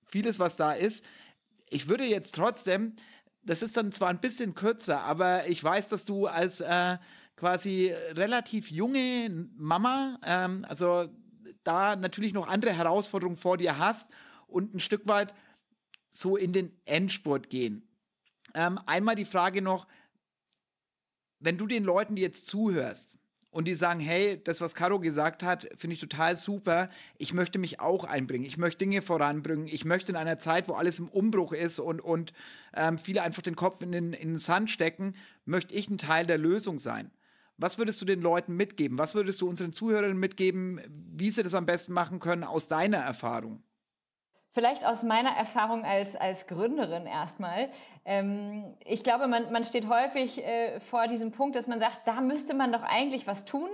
vieles, 0.07 0.39
was 0.39 0.57
da 0.57 0.73
ist. 0.73 1.05
Ich 1.71 1.89
würde 1.89 2.05
jetzt 2.05 2.35
trotzdem 2.35 2.95
das 3.45 3.63
ist 3.63 3.77
dann 3.77 3.93
zwar 3.93 4.09
ein 4.09 4.21
bisschen 4.21 4.55
kürzer, 4.55 5.03
aber 5.03 5.49
ich 5.49 5.63
weiß, 5.63 5.89
dass 5.89 6.05
du 6.05 6.27
als 6.27 6.61
äh, 6.61 6.99
quasi 7.37 7.93
relativ 8.13 8.71
junge 8.71 9.49
Mama, 9.57 10.19
ähm, 10.25 10.65
also 10.69 11.09
da 11.65 11.97
natürlich 11.97 12.33
noch 12.33 12.49
andere 12.49 12.73
Herausforderungen 12.73 13.37
vor 13.37 13.57
dir 13.57 13.79
hast 13.79 14.11
und 14.47 14.75
ein 14.75 14.81
Stück 14.81 15.07
weit 15.09 15.35
so 16.09 16.37
in 16.37 16.53
den 16.53 16.77
Endspurt 16.85 17.51
gehen. 17.51 17.89
Ähm, 18.55 18.79
einmal 18.87 19.15
die 19.15 19.25
Frage 19.25 19.63
noch, 19.63 19.87
wenn 21.39 21.59
du 21.59 21.67
den 21.67 21.85
Leuten, 21.85 22.15
die 22.15 22.23
jetzt 22.23 22.47
zuhörst, 22.47 23.19
und 23.53 23.69
die 23.69 23.75
sagen, 23.75 24.01
hey, 24.01 24.41
das, 24.43 24.63
was 24.63 24.75
Caro 24.75 24.99
gesagt 24.99 25.43
hat, 25.43 25.69
finde 25.77 25.95
ich 25.95 26.01
total 26.01 26.37
super. 26.37 26.89
Ich 27.19 27.35
möchte 27.35 27.59
mich 27.59 27.81
auch 27.81 28.05
einbringen. 28.05 28.47
Ich 28.47 28.57
möchte 28.57 28.79
Dinge 28.79 29.03
voranbringen. 29.03 29.69
Ich 29.69 29.85
möchte 29.85 30.11
in 30.11 30.17
einer 30.17 30.39
Zeit, 30.39 30.69
wo 30.69 30.73
alles 30.73 30.99
im 30.99 31.09
Umbruch 31.09 31.53
ist 31.53 31.79
und, 31.79 32.01
und 32.01 32.33
ähm, 32.75 32.97
viele 32.97 33.23
einfach 33.23 33.43
den 33.43 33.55
Kopf 33.55 33.83
in 33.83 33.93
den, 33.93 34.15
in 34.15 34.31
den 34.31 34.39
Sand 34.39 34.71
stecken, 34.71 35.15
möchte 35.45 35.75
ich 35.75 35.91
ein 35.91 35.99
Teil 35.99 36.27
der 36.27 36.39
Lösung 36.39 36.79
sein. 36.79 37.11
Was 37.59 37.77
würdest 37.77 38.01
du 38.01 38.07
den 38.07 38.23
Leuten 38.23 38.57
mitgeben? 38.57 38.99
Was 38.99 39.15
würdest 39.15 39.41
du 39.43 39.49
unseren 39.49 39.75
Zuhörern 39.75 40.17
mitgeben, 40.17 40.81
wie 40.89 41.31
sie 41.31 41.43
das 41.43 41.53
am 41.53 41.67
besten 41.67 41.93
machen 41.93 42.21
können 42.21 42.45
aus 42.45 42.69
deiner 42.69 42.99
Erfahrung? 42.99 43.63
Vielleicht 44.55 44.85
aus 44.85 45.03
meiner 45.03 45.31
Erfahrung 45.31 45.85
als, 45.85 46.15
als 46.15 46.47
Gründerin 46.47 47.07
erstmal. 47.07 47.71
Ähm, 48.05 48.75
ich 48.85 49.03
glaube, 49.03 49.27
man, 49.27 49.51
man 49.51 49.65
steht 49.65 49.89
häufig 49.89 50.45
äh, 50.45 50.79
vor 50.81 51.07
diesem 51.07 51.33
Punkt, 51.33 51.57
dass 51.57 51.67
man 51.67 51.81
sagt, 51.81 52.07
da 52.07 52.21
müsste 52.21 52.53
man 52.53 52.71
doch 52.71 52.83
eigentlich 52.83 53.27
was 53.27 53.47
tun. 53.47 53.71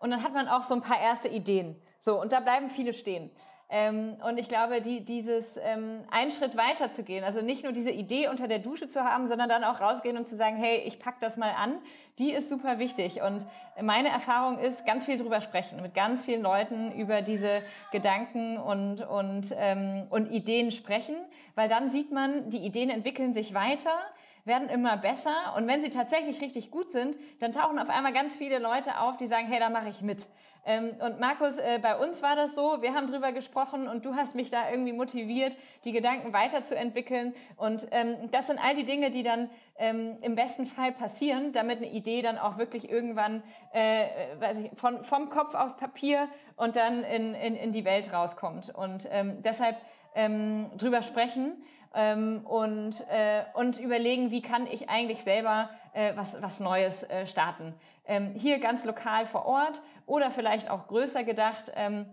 Und 0.00 0.10
dann 0.10 0.22
hat 0.22 0.32
man 0.32 0.48
auch 0.48 0.62
so 0.62 0.74
ein 0.74 0.80
paar 0.80 1.00
erste 1.00 1.28
Ideen. 1.28 1.76
So, 1.98 2.20
und 2.20 2.32
da 2.32 2.40
bleiben 2.40 2.70
viele 2.70 2.94
stehen. 2.94 3.30
Ähm, 3.76 4.16
und 4.24 4.38
ich 4.38 4.48
glaube, 4.48 4.80
die, 4.80 5.04
dieses 5.04 5.56
ähm, 5.56 6.04
einen 6.08 6.30
Schritt 6.30 6.56
weiter 6.56 6.92
zu 6.92 7.02
gehen, 7.02 7.24
also 7.24 7.42
nicht 7.42 7.64
nur 7.64 7.72
diese 7.72 7.90
Idee 7.90 8.28
unter 8.28 8.46
der 8.46 8.60
Dusche 8.60 8.86
zu 8.86 9.02
haben, 9.02 9.26
sondern 9.26 9.48
dann 9.48 9.64
auch 9.64 9.80
rausgehen 9.80 10.16
und 10.16 10.28
zu 10.28 10.36
sagen, 10.36 10.54
hey, 10.54 10.82
ich 10.86 11.00
pack 11.00 11.18
das 11.18 11.36
mal 11.36 11.50
an, 11.50 11.80
die 12.20 12.30
ist 12.30 12.50
super 12.50 12.78
wichtig. 12.78 13.20
Und 13.20 13.44
meine 13.82 14.10
Erfahrung 14.10 14.60
ist, 14.60 14.86
ganz 14.86 15.06
viel 15.06 15.16
drüber 15.16 15.40
sprechen, 15.40 15.82
mit 15.82 15.92
ganz 15.92 16.24
vielen 16.24 16.42
Leuten 16.42 16.92
über 16.92 17.20
diese 17.20 17.62
Gedanken 17.90 18.58
und, 18.58 19.00
und, 19.00 19.52
ähm, 19.58 20.06
und 20.08 20.30
Ideen 20.30 20.70
sprechen, 20.70 21.16
weil 21.56 21.68
dann 21.68 21.90
sieht 21.90 22.12
man, 22.12 22.50
die 22.50 22.58
Ideen 22.58 22.90
entwickeln 22.90 23.32
sich 23.32 23.54
weiter 23.54 23.90
werden 24.46 24.68
immer 24.68 24.98
besser 24.98 25.54
und 25.56 25.66
wenn 25.66 25.80
sie 25.80 25.88
tatsächlich 25.88 26.42
richtig 26.42 26.70
gut 26.70 26.92
sind, 26.92 27.16
dann 27.38 27.52
tauchen 27.52 27.78
auf 27.78 27.88
einmal 27.88 28.12
ganz 28.12 28.36
viele 28.36 28.58
Leute 28.58 29.00
auf, 29.00 29.16
die 29.16 29.26
sagen, 29.26 29.46
hey, 29.46 29.58
da 29.58 29.70
mache 29.70 29.88
ich 29.88 30.02
mit. 30.02 30.26
Ähm, 30.66 30.92
und 31.00 31.20
Markus, 31.20 31.58
äh, 31.58 31.78
bei 31.82 31.96
uns 31.96 32.22
war 32.22 32.36
das 32.36 32.54
so, 32.54 32.80
wir 32.80 32.94
haben 32.94 33.06
drüber 33.06 33.32
gesprochen 33.32 33.86
und 33.88 34.04
du 34.04 34.14
hast 34.14 34.34
mich 34.34 34.50
da 34.50 34.70
irgendwie 34.70 34.92
motiviert, 34.92 35.56
die 35.84 35.92
Gedanken 35.92 36.32
weiterzuentwickeln. 36.32 37.34
Und 37.56 37.86
ähm, 37.90 38.30
das 38.30 38.46
sind 38.46 38.58
all 38.58 38.74
die 38.74 38.84
Dinge, 38.84 39.10
die 39.10 39.22
dann 39.22 39.50
ähm, 39.76 40.16
im 40.22 40.34
besten 40.34 40.66
Fall 40.66 40.92
passieren, 40.92 41.52
damit 41.52 41.78
eine 41.78 41.90
Idee 41.90 42.22
dann 42.22 42.38
auch 42.38 42.58
wirklich 42.58 42.90
irgendwann 42.90 43.42
äh, 43.72 44.06
weiß 44.38 44.58
ich, 44.60 44.70
von, 44.76 45.04
vom 45.04 45.28
Kopf 45.28 45.54
auf 45.54 45.76
Papier 45.76 46.28
und 46.56 46.76
dann 46.76 47.04
in, 47.04 47.34
in, 47.34 47.56
in 47.56 47.72
die 47.72 47.84
Welt 47.84 48.12
rauskommt. 48.12 48.74
Und 48.74 49.08
ähm, 49.10 49.42
deshalb 49.42 49.76
ähm, 50.14 50.70
drüber 50.76 51.02
sprechen 51.02 51.62
ähm, 51.94 52.44
und, 52.44 53.00
äh, 53.10 53.42
und 53.54 53.78
überlegen, 53.78 54.30
wie 54.30 54.42
kann 54.42 54.66
ich 54.66 54.88
eigentlich 54.88 55.22
selber 55.22 55.70
äh, 55.94 56.12
was, 56.16 56.40
was 56.42 56.60
Neues 56.60 57.02
äh, 57.04 57.26
starten. 57.26 57.74
Ähm, 58.06 58.34
hier 58.34 58.58
ganz 58.58 58.84
lokal 58.84 59.26
vor 59.26 59.46
Ort 59.46 59.80
oder 60.06 60.30
vielleicht 60.30 60.70
auch 60.70 60.86
größer 60.86 61.24
gedacht. 61.24 61.72
Ähm, 61.74 62.06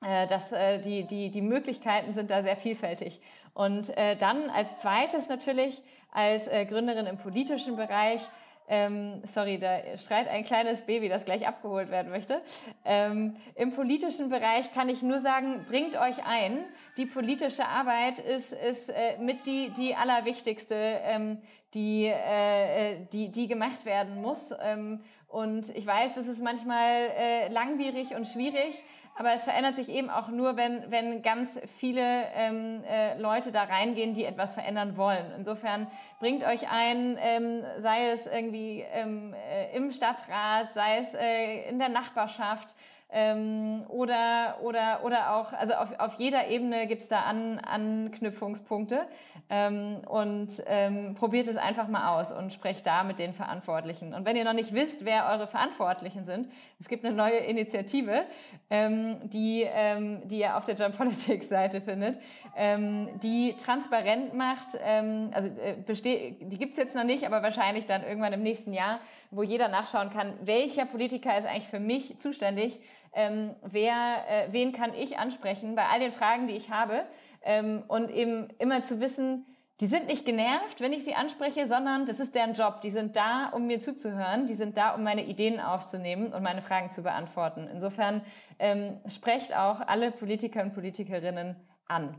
äh, 0.00 0.28
dass 0.28 0.52
äh, 0.52 0.78
die, 0.78 1.04
die, 1.04 1.30
die 1.30 1.42
Möglichkeiten 1.42 2.12
sind 2.12 2.30
da 2.30 2.42
sehr 2.42 2.56
vielfältig. 2.56 3.20
Und 3.52 3.96
äh, 3.96 4.14
dann 4.14 4.48
als 4.48 4.76
zweites 4.76 5.28
natürlich 5.28 5.82
als 6.12 6.46
äh, 6.46 6.66
Gründerin 6.66 7.06
im 7.06 7.18
politischen 7.18 7.74
Bereich 7.74 8.20
ähm, 8.68 9.22
sorry, 9.24 9.58
da 9.58 9.96
schreit 9.96 10.28
ein 10.28 10.44
kleines 10.44 10.82
Baby, 10.82 11.08
das 11.08 11.24
gleich 11.24 11.46
abgeholt 11.46 11.90
werden 11.90 12.10
möchte. 12.10 12.42
Ähm, 12.84 13.36
Im 13.54 13.72
politischen 13.72 14.28
Bereich 14.28 14.72
kann 14.72 14.88
ich 14.88 15.02
nur 15.02 15.18
sagen, 15.18 15.64
bringt 15.68 15.96
euch 15.96 16.24
ein. 16.26 16.64
Die 16.98 17.06
politische 17.06 17.66
Arbeit 17.66 18.18
ist, 18.18 18.52
ist 18.52 18.90
äh, 18.90 19.16
mit 19.18 19.46
die, 19.46 19.70
die 19.70 19.94
allerwichtigste, 19.94 20.74
ähm, 20.74 21.38
die, 21.74 22.06
äh, 22.06 23.06
die, 23.12 23.30
die 23.30 23.48
gemacht 23.48 23.84
werden 23.84 24.20
muss. 24.20 24.54
Ähm, 24.60 25.00
und 25.28 25.68
ich 25.76 25.86
weiß, 25.86 26.14
das 26.14 26.26
ist 26.26 26.42
manchmal 26.42 27.10
äh, 27.16 27.48
langwierig 27.48 28.14
und 28.14 28.26
schwierig, 28.26 28.82
aber 29.18 29.32
es 29.32 29.44
verändert 29.44 29.76
sich 29.76 29.88
eben 29.88 30.08
auch 30.08 30.28
nur, 30.28 30.56
wenn, 30.56 30.90
wenn 30.90 31.22
ganz 31.22 31.60
viele 31.78 32.24
ähm, 32.34 32.82
äh, 32.88 33.18
Leute 33.18 33.52
da 33.52 33.64
reingehen, 33.64 34.14
die 34.14 34.24
etwas 34.24 34.54
verändern 34.54 34.96
wollen. 34.96 35.32
Insofern 35.36 35.88
bringt 36.20 36.44
euch 36.44 36.70
ein, 36.70 37.18
ähm, 37.20 37.62
sei 37.78 38.10
es 38.10 38.26
irgendwie 38.26 38.84
ähm, 38.92 39.34
äh, 39.34 39.76
im 39.76 39.92
Stadtrat, 39.92 40.72
sei 40.72 40.98
es 40.98 41.14
äh, 41.14 41.68
in 41.68 41.78
der 41.78 41.88
Nachbarschaft, 41.88 42.74
ähm, 43.10 43.84
oder, 43.88 44.58
oder, 44.62 45.00
oder 45.02 45.34
auch, 45.34 45.54
also 45.54 45.72
auf, 45.74 45.98
auf 45.98 46.14
jeder 46.14 46.48
Ebene 46.48 46.86
gibt 46.86 47.02
es 47.02 47.08
da 47.08 47.22
An, 47.22 47.58
Anknüpfungspunkte 47.58 49.06
ähm, 49.48 50.02
und 50.06 50.62
ähm, 50.66 51.14
probiert 51.14 51.48
es 51.48 51.56
einfach 51.56 51.88
mal 51.88 52.18
aus 52.18 52.32
und 52.32 52.52
sprecht 52.52 52.86
da 52.86 53.04
mit 53.04 53.18
den 53.18 53.32
Verantwortlichen. 53.32 54.12
Und 54.12 54.26
wenn 54.26 54.36
ihr 54.36 54.44
noch 54.44 54.52
nicht 54.52 54.74
wisst, 54.74 55.06
wer 55.06 55.26
eure 55.28 55.46
Verantwortlichen 55.46 56.24
sind, 56.24 56.48
es 56.78 56.88
gibt 56.88 57.02
eine 57.02 57.14
neue 57.14 57.38
Initiative, 57.38 58.24
ähm, 58.68 59.16
die, 59.30 59.62
ähm, 59.66 60.28
die 60.28 60.40
ihr 60.40 60.58
auf 60.58 60.66
der 60.66 60.74
Jump 60.74 60.98
Politics 60.98 61.48
Seite 61.48 61.80
findet, 61.80 62.18
ähm, 62.56 63.08
die 63.22 63.54
transparent 63.56 64.34
macht, 64.34 64.78
also 64.78 65.48
äh, 65.48 65.76
die 65.78 66.58
gibt 66.58 66.72
es 66.72 66.76
jetzt 66.76 66.94
noch 66.94 67.04
nicht, 67.04 67.24
aber 67.24 67.42
wahrscheinlich 67.42 67.86
dann 67.86 68.02
irgendwann 68.02 68.32
im 68.32 68.42
nächsten 68.42 68.72
Jahr, 68.72 69.00
wo 69.30 69.42
jeder 69.42 69.68
nachschauen 69.68 70.10
kann, 70.10 70.34
welcher 70.42 70.84
Politiker 70.84 71.36
ist 71.36 71.46
eigentlich 71.46 71.68
für 71.68 71.80
mich 71.80 72.18
zuständig 72.18 72.80
ähm, 73.12 73.54
wer, 73.62 74.24
äh, 74.28 74.52
wen 74.52 74.72
kann 74.72 74.94
ich 74.94 75.18
ansprechen 75.18 75.74
bei 75.74 75.86
all 75.86 76.00
den 76.00 76.12
Fragen, 76.12 76.46
die 76.46 76.54
ich 76.54 76.70
habe 76.70 77.04
ähm, 77.42 77.82
und 77.88 78.10
eben 78.10 78.48
immer 78.58 78.82
zu 78.82 79.00
wissen, 79.00 79.46
die 79.80 79.86
sind 79.86 80.06
nicht 80.06 80.24
genervt, 80.24 80.80
wenn 80.80 80.92
ich 80.92 81.04
sie 81.04 81.14
anspreche, 81.14 81.68
sondern 81.68 82.04
das 82.04 82.18
ist 82.18 82.34
deren 82.34 82.54
Job. 82.54 82.80
Die 82.80 82.90
sind 82.90 83.14
da, 83.14 83.48
um 83.50 83.68
mir 83.68 83.78
zuzuhören, 83.78 84.46
die 84.46 84.54
sind 84.54 84.76
da, 84.76 84.94
um 84.94 85.04
meine 85.04 85.24
Ideen 85.24 85.60
aufzunehmen 85.60 86.32
und 86.32 86.42
meine 86.42 86.62
Fragen 86.62 86.90
zu 86.90 87.02
beantworten. 87.02 87.68
Insofern 87.72 88.22
ähm, 88.58 88.98
sprecht 89.06 89.54
auch 89.54 89.80
alle 89.80 90.10
Politiker 90.10 90.62
und 90.62 90.74
Politikerinnen 90.74 91.54
an. 91.86 92.16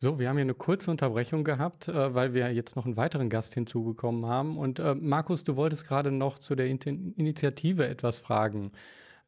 So, 0.00 0.18
wir 0.18 0.28
haben 0.28 0.36
hier 0.36 0.44
eine 0.44 0.54
kurze 0.54 0.90
Unterbrechung 0.90 1.44
gehabt, 1.44 1.86
äh, 1.86 2.14
weil 2.14 2.34
wir 2.34 2.52
jetzt 2.52 2.74
noch 2.74 2.86
einen 2.86 2.96
weiteren 2.96 3.28
Gast 3.28 3.54
hinzugekommen 3.54 4.26
haben. 4.26 4.58
Und 4.58 4.80
äh, 4.80 4.94
Markus, 4.96 5.44
du 5.44 5.54
wolltest 5.54 5.86
gerade 5.86 6.10
noch 6.10 6.40
zu 6.40 6.56
der 6.56 6.66
Initiative 6.66 7.86
etwas 7.86 8.18
fragen 8.18 8.72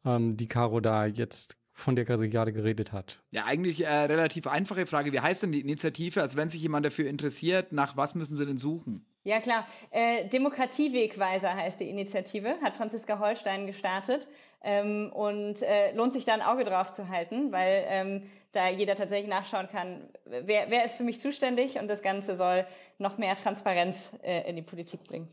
ähm, 0.05 0.37
die 0.37 0.47
Caro 0.47 0.81
da 0.81 1.07
jetzt 1.07 1.57
von 1.73 1.97
der 1.97 2.05
gerade 2.05 2.53
geredet 2.53 2.93
hat? 2.93 3.23
Ja, 3.31 3.45
eigentlich 3.47 3.85
äh, 3.85 3.89
relativ 3.89 4.47
einfache 4.47 4.87
Frage. 4.87 5.13
Wie 5.13 5.21
heißt 5.21 5.43
denn 5.43 5.53
die 5.53 5.61
Initiative? 5.61 6.21
Also 6.21 6.37
wenn 6.37 6.51
sich 6.51 6.61
jemand 6.61 6.85
dafür 6.85 7.09
interessiert, 7.09 7.73
nach 7.73 7.97
was 7.97 8.15
müssen 8.15 8.37
sie 8.37 8.47
denn 8.47 8.59
suchen? 8.59 9.07
Ja, 9.25 9.41
klar. 9.41 9.67
Äh, 9.91 10.29
Demokratiewegweiser 10.29 11.55
heißt 11.55 11.81
die 11.81 11.89
Initiative, 11.89 12.57
hat 12.61 12.77
Franziska 12.77 13.19
Holstein 13.19 13.67
gestartet 13.67 14.29
ähm, 14.63 15.11
und 15.13 15.63
äh, 15.63 15.95
lohnt 15.95 16.13
sich 16.13 16.25
da 16.25 16.35
ein 16.35 16.43
Auge 16.43 16.65
drauf 16.65 16.91
zu 16.91 17.09
halten, 17.09 17.53
weil 17.53 17.85
ähm, 17.87 18.23
da 18.51 18.69
jeder 18.69 18.97
tatsächlich 18.97 19.31
nachschauen 19.31 19.69
kann, 19.69 20.09
wer, 20.25 20.71
wer 20.71 20.85
ist 20.85 20.95
für 20.95 21.05
mich 21.05 21.21
zuständig 21.21 21.79
und 21.79 21.89
das 21.89 22.03
Ganze 22.03 22.35
soll 22.35 22.67
noch 22.99 23.17
mehr 23.17 23.35
Transparenz 23.37 24.19
äh, 24.23 24.49
in 24.49 24.57
die 24.57 24.63
Politik 24.63 25.05
bringen. 25.05 25.29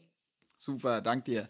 Super, 0.58 1.02
dank 1.02 1.26
dir. 1.26 1.50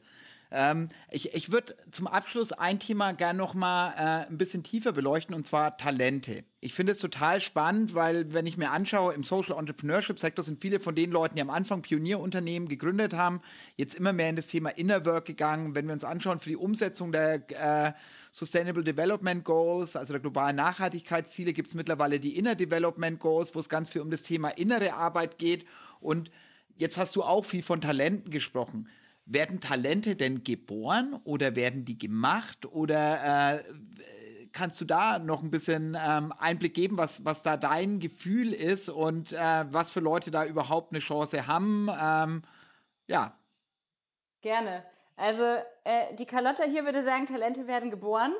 Ähm, 0.51 0.87
ich 1.11 1.33
ich 1.35 1.51
würde 1.51 1.75
zum 1.91 2.07
Abschluss 2.07 2.51
ein 2.51 2.79
Thema 2.79 3.11
gerne 3.11 3.37
noch 3.37 3.53
mal 3.53 3.91
äh, 3.91 4.27
ein 4.27 4.37
bisschen 4.37 4.63
tiefer 4.63 4.91
beleuchten 4.91 5.35
und 5.35 5.45
zwar 5.45 5.77
Talente. 5.77 6.43
Ich 6.61 6.73
finde 6.73 6.93
es 6.93 6.99
total 6.99 7.39
spannend, 7.39 7.93
weil 7.93 8.33
wenn 8.33 8.47
ich 8.47 8.57
mir 8.57 8.71
anschaue, 8.71 9.13
im 9.13 9.23
Social 9.23 9.57
Entrepreneurship 9.57 10.19
Sektor 10.19 10.43
sind 10.43 10.59
viele 10.59 10.79
von 10.79 10.95
den 10.95 11.11
Leuten, 11.11 11.35
die 11.35 11.41
am 11.41 11.51
Anfang 11.51 11.83
Pionierunternehmen 11.83 12.67
gegründet 12.67 13.13
haben, 13.13 13.41
jetzt 13.77 13.95
immer 13.95 14.11
mehr 14.11 14.29
in 14.29 14.35
das 14.35 14.47
Thema 14.47 14.69
Inner 14.69 15.05
Work 15.05 15.25
gegangen. 15.25 15.75
Wenn 15.75 15.85
wir 15.85 15.93
uns 15.93 16.03
anschauen 16.03 16.39
für 16.39 16.49
die 16.49 16.57
Umsetzung 16.57 17.11
der 17.11 17.43
äh, 17.51 17.93
Sustainable 18.31 18.83
Development 18.83 19.45
Goals, 19.45 19.95
also 19.95 20.13
der 20.13 20.19
globalen 20.19 20.55
Nachhaltigkeitsziele, 20.55 21.53
gibt 21.53 21.69
es 21.69 21.75
mittlerweile 21.75 22.19
die 22.19 22.37
Inner 22.37 22.55
Development 22.55 23.19
Goals, 23.19 23.53
wo 23.53 23.59
es 23.59 23.69
ganz 23.69 23.87
viel 23.89 24.01
um 24.01 24.09
das 24.09 24.23
Thema 24.23 24.49
innere 24.49 24.95
Arbeit 24.95 25.37
geht. 25.37 25.65
Und 26.01 26.31
jetzt 26.75 26.97
hast 26.97 27.15
du 27.15 27.23
auch 27.23 27.45
viel 27.45 27.63
von 27.63 27.81
Talenten 27.81 28.31
gesprochen. 28.31 28.89
Werden 29.31 29.59
Talente 29.59 30.15
denn 30.15 30.43
geboren 30.43 31.19
oder 31.23 31.55
werden 31.55 31.85
die 31.85 31.97
gemacht? 31.97 32.65
Oder 32.65 33.57
äh, 33.57 33.63
kannst 34.51 34.81
du 34.81 34.85
da 34.85 35.19
noch 35.19 35.43
ein 35.43 35.51
bisschen 35.51 35.95
ähm, 36.03 36.33
Einblick 36.37 36.73
geben, 36.73 36.97
was, 36.97 37.23
was 37.25 37.43
da 37.43 37.55
dein 37.55 37.99
Gefühl 37.99 38.53
ist 38.53 38.89
und 38.89 39.31
äh, 39.31 39.65
was 39.69 39.91
für 39.91 39.99
Leute 39.99 40.31
da 40.31 40.45
überhaupt 40.45 40.91
eine 40.91 40.99
Chance 40.99 41.47
haben? 41.47 41.89
Ähm, 42.01 42.41
ja. 43.07 43.37
Gerne. 44.41 44.83
Also 45.15 45.43
äh, 45.83 46.15
die 46.15 46.25
Carlotta 46.25 46.63
hier 46.63 46.85
würde 46.85 47.03
sagen, 47.03 47.25
Talente 47.25 47.67
werden 47.67 47.91
geboren. 47.91 48.33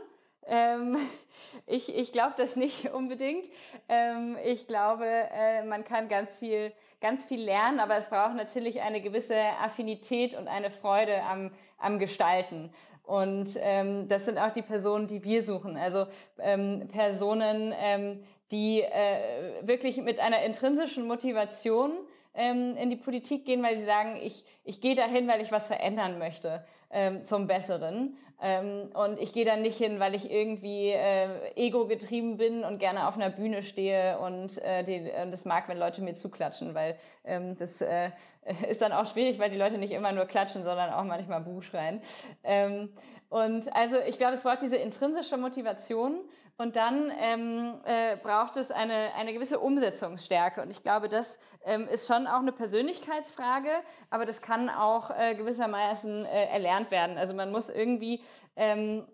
Ähm, 0.46 0.98
ich 1.66 1.94
ich 1.96 2.12
glaube 2.12 2.34
das 2.38 2.56
nicht 2.56 2.90
unbedingt. 2.94 3.48
Ähm, 3.88 4.38
ich 4.44 4.68
glaube, 4.68 5.06
äh, 5.06 5.64
man 5.64 5.84
kann 5.84 6.10
ganz 6.10 6.36
viel 6.36 6.72
ganz 7.02 7.24
viel 7.26 7.42
lernen, 7.42 7.80
aber 7.80 7.98
es 7.98 8.10
braucht 8.10 8.36
natürlich 8.36 8.82
eine 8.82 9.02
gewisse 9.02 9.40
Affinität 9.62 10.36
und 10.36 10.48
eine 10.48 10.72
Freude 10.72 11.24
am, 11.24 11.52
am 11.78 12.00
Gestalten. 12.00 12.72
Und 13.04 13.58
ähm, 13.60 14.08
das 14.08 14.26
sind 14.26 14.38
auch 14.38 14.52
die 14.52 14.62
Personen, 14.62 15.08
die 15.08 15.24
wir 15.24 15.44
suchen. 15.44 15.78
Also 15.78 16.06
ähm, 16.40 16.88
Personen, 16.92 17.74
ähm, 17.76 18.24
die 18.52 18.82
äh, 18.82 19.66
wirklich 19.66 19.98
mit 19.98 20.20
einer 20.20 20.44
intrinsischen 20.44 21.08
Motivation 21.08 21.92
ähm, 22.36 22.76
in 22.78 22.90
die 22.90 22.96
Politik 22.96 23.46
gehen, 23.46 23.64
weil 23.64 23.80
sie 23.80 23.86
sagen, 23.86 24.16
ich, 24.22 24.46
ich 24.64 24.80
gehe 24.80 24.96
dahin, 24.96 25.28
weil 25.28 25.42
ich 25.42 25.52
was 25.52 25.68
verändern 25.68 26.20
möchte 26.20 26.64
ähm, 26.92 27.24
zum 27.24 27.48
Besseren. 27.48 28.18
Ähm, 28.42 28.90
und 28.94 29.20
ich 29.20 29.34
gehe 29.34 29.46
da 29.46 29.58
nicht 29.58 29.78
hin, 29.78 30.00
weil 30.00 30.16
ich 30.16 30.32
irgendwie 30.32 30.92
äh, 30.92 31.28
ego-getrieben 31.56 32.38
bin 32.38 32.64
und 32.64 32.80
gerne 32.80 33.08
auf 33.08 33.16
einer 33.16 33.30
Bühne 33.30 33.64
stehe 33.64 34.18
und 34.20 34.58
äh, 34.60 34.84
die, 34.84 35.10
äh, 35.10 35.30
das 35.30 35.46
mag, 35.46 35.68
wenn 35.68 35.78
Leute 35.78 36.02
mir 36.02 36.14
zuklatschen, 36.14 36.74
weil 36.74 36.98
ähm, 37.26 37.58
das 37.58 37.82
äh, 37.82 38.12
ist 38.70 38.82
dann 38.82 38.94
auch 38.94 39.08
schwierig, 39.08 39.40
weil 39.40 39.50
die 39.50 39.58
Leute 39.58 39.78
nicht 39.78 39.92
immer 39.92 40.14
nur 40.14 40.26
klatschen, 40.26 40.64
sondern 40.64 40.92
auch 40.92 41.04
manchmal 41.04 41.42
Buh 41.42 41.62
schreien. 41.62 42.02
Ähm, 42.44 42.90
und 43.30 43.76
also 43.76 43.98
ich 44.08 44.18
glaube, 44.18 44.34
es 44.34 44.44
braucht 44.44 44.62
diese 44.62 44.78
intrinsische 44.78 45.38
Motivation 45.38 46.22
und 46.60 46.76
dann 46.76 47.10
ähm, 47.18 47.80
äh, 47.86 48.18
braucht 48.18 48.58
es 48.58 48.70
eine, 48.70 49.14
eine 49.16 49.34
gewisse 49.34 49.62
Umsetzungsstärke. 49.62 50.62
Und 50.62 50.70
ich 50.70 50.84
glaube, 50.84 51.08
das 51.08 51.40
ähm, 51.64 51.88
ist 51.88 52.06
schon 52.06 52.28
auch 52.28 52.40
eine 52.40 52.52
Persönlichkeitsfrage, 52.52 53.70
aber 54.10 54.26
das 54.26 54.42
kann 54.42 54.70
auch 54.70 55.10
äh, 55.10 55.36
gewissermaßen 55.36 56.26
äh, 56.26 56.46
erlernt 56.48 56.92
werden. 56.92 57.18
Also 57.18 57.34
man 57.34 57.52
muss 57.52 57.70
irgendwie, 57.70 58.22
ähm, 58.58 59.08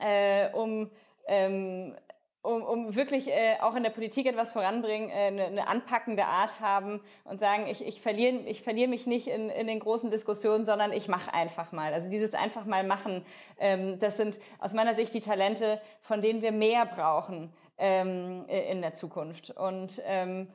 äh, 0.00 0.50
um 0.54 0.90
ähm, 1.26 1.96
um, 2.42 2.62
um 2.62 2.96
wirklich 2.96 3.28
äh, 3.28 3.56
auch 3.60 3.74
in 3.74 3.82
der 3.82 3.90
Politik 3.90 4.26
etwas 4.26 4.52
voranbringen, 4.52 5.10
äh, 5.10 5.26
eine, 5.26 5.44
eine 5.46 5.68
anpackende 5.68 6.24
Art 6.24 6.60
haben 6.60 7.00
und 7.24 7.38
sagen, 7.38 7.66
ich, 7.66 7.84
ich 7.84 8.00
verliere 8.00 8.36
ich 8.46 8.62
verlier 8.62 8.88
mich 8.88 9.06
nicht 9.06 9.26
in, 9.26 9.50
in 9.50 9.66
den 9.66 9.80
großen 9.80 10.10
Diskussionen, 10.10 10.64
sondern 10.64 10.92
ich 10.92 11.08
mache 11.08 11.34
einfach 11.34 11.72
mal. 11.72 11.92
Also 11.92 12.08
dieses 12.08 12.34
einfach 12.34 12.64
mal 12.64 12.84
machen, 12.84 13.24
ähm, 13.58 13.98
das 13.98 14.16
sind 14.16 14.40
aus 14.58 14.72
meiner 14.72 14.94
Sicht 14.94 15.12
die 15.12 15.20
Talente, 15.20 15.80
von 16.00 16.22
denen 16.22 16.40
wir 16.40 16.52
mehr 16.52 16.86
brauchen 16.86 17.52
ähm, 17.80 18.44
in 18.48 18.82
der 18.82 18.94
Zukunft. 18.94 19.50
Und 19.50 20.00
ähm, 20.06 20.48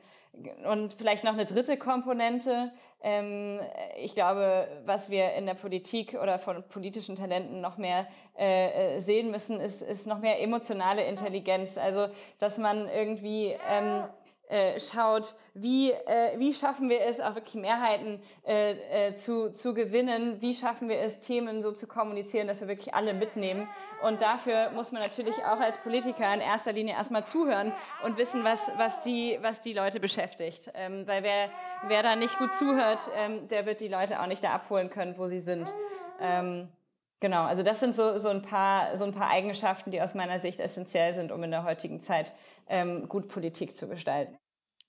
und 0.68 0.94
vielleicht 0.94 1.24
noch 1.24 1.32
eine 1.32 1.44
dritte 1.44 1.76
Komponente. 1.76 2.72
Ähm, 3.02 3.60
ich 3.96 4.14
glaube, 4.14 4.68
was 4.84 5.10
wir 5.10 5.34
in 5.34 5.46
der 5.46 5.54
Politik 5.54 6.16
oder 6.20 6.38
von 6.38 6.62
politischen 6.68 7.16
Talenten 7.16 7.60
noch 7.60 7.76
mehr 7.76 8.06
äh, 8.38 8.96
äh, 8.96 8.98
sehen 8.98 9.30
müssen, 9.30 9.60
ist, 9.60 9.82
ist 9.82 10.06
noch 10.06 10.18
mehr 10.18 10.40
emotionale 10.42 11.04
Intelligenz. 11.04 11.78
Also, 11.78 12.08
dass 12.38 12.58
man 12.58 12.88
irgendwie 12.88 13.54
ähm, 13.70 14.04
äh, 14.48 14.78
schaut, 14.78 15.34
wie, 15.54 15.90
äh, 15.90 16.38
wie 16.38 16.52
schaffen 16.52 16.88
wir 16.88 17.00
es, 17.00 17.20
auch 17.20 17.34
wirklich 17.34 17.54
Mehrheiten 17.54 18.20
äh, 18.46 19.08
äh, 19.08 19.14
zu, 19.14 19.50
zu 19.50 19.74
gewinnen, 19.74 20.40
wie 20.40 20.54
schaffen 20.54 20.88
wir 20.88 21.00
es, 21.00 21.20
Themen 21.20 21.62
so 21.62 21.72
zu 21.72 21.86
kommunizieren, 21.86 22.46
dass 22.46 22.60
wir 22.60 22.68
wirklich 22.68 22.94
alle 22.94 23.14
mitnehmen. 23.14 23.68
Und 24.02 24.22
dafür 24.22 24.70
muss 24.70 24.92
man 24.92 25.02
natürlich 25.02 25.36
auch 25.44 25.58
als 25.58 25.78
Politiker 25.78 26.32
in 26.32 26.40
erster 26.40 26.72
Linie 26.72 26.94
erstmal 26.94 27.24
zuhören 27.24 27.72
und 28.04 28.18
wissen, 28.18 28.44
was, 28.44 28.70
was, 28.76 29.00
die, 29.00 29.38
was 29.40 29.60
die 29.60 29.72
Leute 29.72 30.00
beschäftigt. 30.00 30.70
Ähm, 30.74 31.06
weil 31.06 31.22
wer, 31.22 31.50
wer 31.88 32.02
da 32.02 32.14
nicht 32.14 32.38
gut 32.38 32.52
zuhört, 32.52 33.00
ähm, 33.16 33.48
der 33.48 33.66
wird 33.66 33.80
die 33.80 33.88
Leute 33.88 34.20
auch 34.20 34.26
nicht 34.26 34.44
da 34.44 34.52
abholen 34.52 34.90
können, 34.90 35.16
wo 35.18 35.26
sie 35.26 35.40
sind. 35.40 35.72
Ähm, 36.20 36.68
Genau, 37.20 37.44
also 37.44 37.62
das 37.62 37.80
sind 37.80 37.94
so, 37.94 38.18
so, 38.18 38.28
ein 38.28 38.42
paar, 38.42 38.96
so 38.96 39.04
ein 39.04 39.12
paar 39.12 39.30
Eigenschaften, 39.30 39.90
die 39.90 40.02
aus 40.02 40.14
meiner 40.14 40.38
Sicht 40.38 40.60
essentiell 40.60 41.14
sind, 41.14 41.32
um 41.32 41.42
in 41.42 41.50
der 41.50 41.64
heutigen 41.64 41.98
Zeit 41.98 42.34
ähm, 42.68 43.08
gut 43.08 43.28
Politik 43.28 43.74
zu 43.74 43.88
gestalten. 43.88 44.36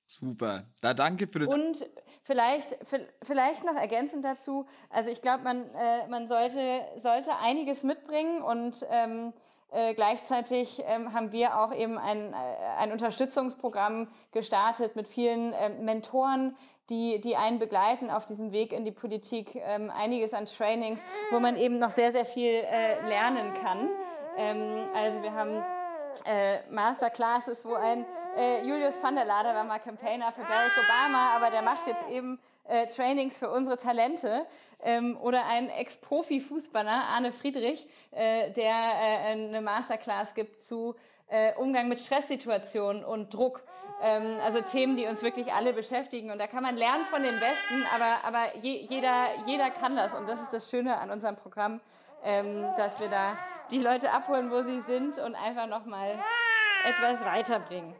Super. 0.07 0.63
Da 0.81 0.93
danke 0.93 1.27
für 1.27 1.39
den. 1.39 1.47
Und 1.47 1.85
vielleicht, 2.23 2.77
vielleicht 3.21 3.63
noch 3.65 3.75
ergänzend 3.75 4.25
dazu, 4.25 4.65
also 4.89 5.09
ich 5.09 5.21
glaube, 5.21 5.43
man, 5.43 5.69
äh, 5.75 6.07
man 6.07 6.27
sollte, 6.27 6.81
sollte 6.95 7.35
einiges 7.37 7.83
mitbringen 7.83 8.41
und 8.41 8.85
ähm, 8.89 9.33
äh, 9.69 9.93
gleichzeitig 9.93 10.81
ähm, 10.85 11.13
haben 11.13 11.33
wir 11.33 11.59
auch 11.59 11.73
eben 11.73 11.97
ein, 11.97 12.33
äh, 12.33 12.35
ein 12.77 12.93
Unterstützungsprogramm 12.93 14.07
gestartet 14.31 14.95
mit 14.95 15.09
vielen 15.09 15.51
äh, 15.51 15.69
Mentoren, 15.69 16.55
die, 16.89 17.19
die 17.19 17.35
einen 17.35 17.59
begleiten 17.59 18.09
auf 18.09 18.25
diesem 18.25 18.51
Weg 18.51 18.71
in 18.71 18.85
die 18.85 18.91
Politik, 18.91 19.55
ähm, 19.55 19.89
einiges 19.89 20.33
an 20.33 20.45
Trainings, 20.45 21.01
wo 21.31 21.39
man 21.39 21.57
eben 21.57 21.79
noch 21.79 21.91
sehr, 21.91 22.11
sehr 22.11 22.25
viel 22.25 22.51
äh, 22.51 23.07
lernen 23.07 23.53
kann. 23.61 23.89
Ähm, 24.37 24.87
also 24.95 25.21
wir 25.21 25.33
haben 25.33 25.63
äh, 26.25 26.59
Masterclasses, 26.69 27.65
wo 27.65 27.73
ein 27.73 28.05
äh, 28.37 28.65
Julius 28.65 29.01
van 29.01 29.15
der 29.15 29.25
Lader 29.25 29.53
war 29.53 29.63
mal 29.63 29.79
Campaigner 29.79 30.31
für 30.31 30.41
Barack 30.41 30.71
Obama, 30.77 31.35
aber 31.35 31.49
der 31.51 31.61
macht 31.61 31.87
jetzt 31.87 32.07
eben 32.09 32.39
äh, 32.65 32.85
Trainings 32.87 33.37
für 33.37 33.49
unsere 33.49 33.77
Talente. 33.77 34.45
Ähm, 34.83 35.17
oder 35.19 35.45
ein 35.45 35.69
Ex-Profi-Fußballer, 35.69 36.91
Arne 36.91 37.31
Friedrich, 37.31 37.87
äh, 38.11 38.51
der 38.51 38.73
äh, 38.73 39.31
eine 39.31 39.61
Masterclass 39.61 40.35
gibt 40.35 40.61
zu 40.61 40.95
äh, 41.29 41.53
Umgang 41.55 41.87
mit 41.87 41.99
Stresssituationen 41.99 43.03
und 43.03 43.33
Druck. 43.33 43.63
Ähm, 44.01 44.39
also 44.45 44.61
Themen, 44.61 44.95
die 44.95 45.07
uns 45.07 45.23
wirklich 45.23 45.53
alle 45.53 45.73
beschäftigen. 45.73 46.31
Und 46.31 46.39
da 46.39 46.47
kann 46.47 46.63
man 46.63 46.75
lernen 46.75 47.03
von 47.05 47.23
den 47.23 47.39
Besten, 47.39 47.83
aber, 47.93 48.23
aber 48.23 48.57
je, 48.57 48.85
jeder, 48.89 49.27
jeder 49.45 49.69
kann 49.69 49.95
das. 49.95 50.13
Und 50.13 50.27
das 50.27 50.41
ist 50.41 50.53
das 50.53 50.69
Schöne 50.69 50.97
an 50.97 51.11
unserem 51.11 51.35
Programm 51.35 51.79
ähm, 52.23 52.65
dass 52.75 52.99
wir 52.99 53.09
da 53.09 53.37
die 53.71 53.79
Leute 53.79 54.11
abholen, 54.11 54.51
wo 54.51 54.61
sie 54.61 54.79
sind 54.81 55.19
und 55.19 55.35
einfach 55.35 55.67
nochmal 55.67 56.17
etwas 56.85 57.25
weiterbringen. 57.25 57.95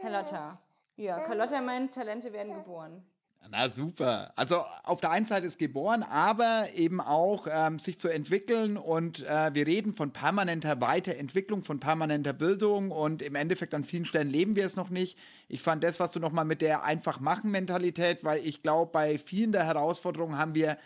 Carlotta. 0.00 0.58
Ja, 0.96 1.16
Carlotta 1.18 1.60
meint, 1.60 1.94
Talente 1.94 2.32
werden 2.32 2.54
geboren. 2.54 3.04
Na 3.48 3.68
super. 3.68 4.32
Also 4.36 4.64
auf 4.84 5.00
der 5.00 5.10
einen 5.10 5.26
Seite 5.26 5.46
ist 5.46 5.58
geboren, 5.58 6.04
aber 6.04 6.68
eben 6.76 7.00
auch 7.00 7.48
ähm, 7.50 7.80
sich 7.80 7.98
zu 7.98 8.08
entwickeln 8.08 8.76
und 8.76 9.26
äh, 9.26 9.52
wir 9.52 9.66
reden 9.66 9.92
von 9.92 10.12
permanenter 10.12 10.80
Weiterentwicklung, 10.80 11.64
von 11.64 11.80
permanenter 11.80 12.32
Bildung 12.32 12.92
und 12.92 13.22
im 13.22 13.34
Endeffekt 13.34 13.74
an 13.74 13.82
vielen 13.82 14.04
Stellen 14.04 14.30
leben 14.30 14.54
wir 14.54 14.66
es 14.66 14.76
noch 14.76 14.88
nicht. 14.88 15.18
Ich 15.48 15.62
fand 15.62 15.82
das, 15.82 15.98
was 15.98 16.12
du 16.12 16.20
nochmal 16.20 16.44
mit 16.44 16.62
der 16.62 16.84
einfach 16.84 17.18
machen 17.18 17.50
Mentalität, 17.50 18.22
weil 18.22 18.46
ich 18.46 18.62
glaube, 18.62 18.92
bei 18.92 19.18
vielen 19.18 19.50
der 19.50 19.64
Herausforderungen 19.64 20.38
haben 20.38 20.54
wir 20.54 20.76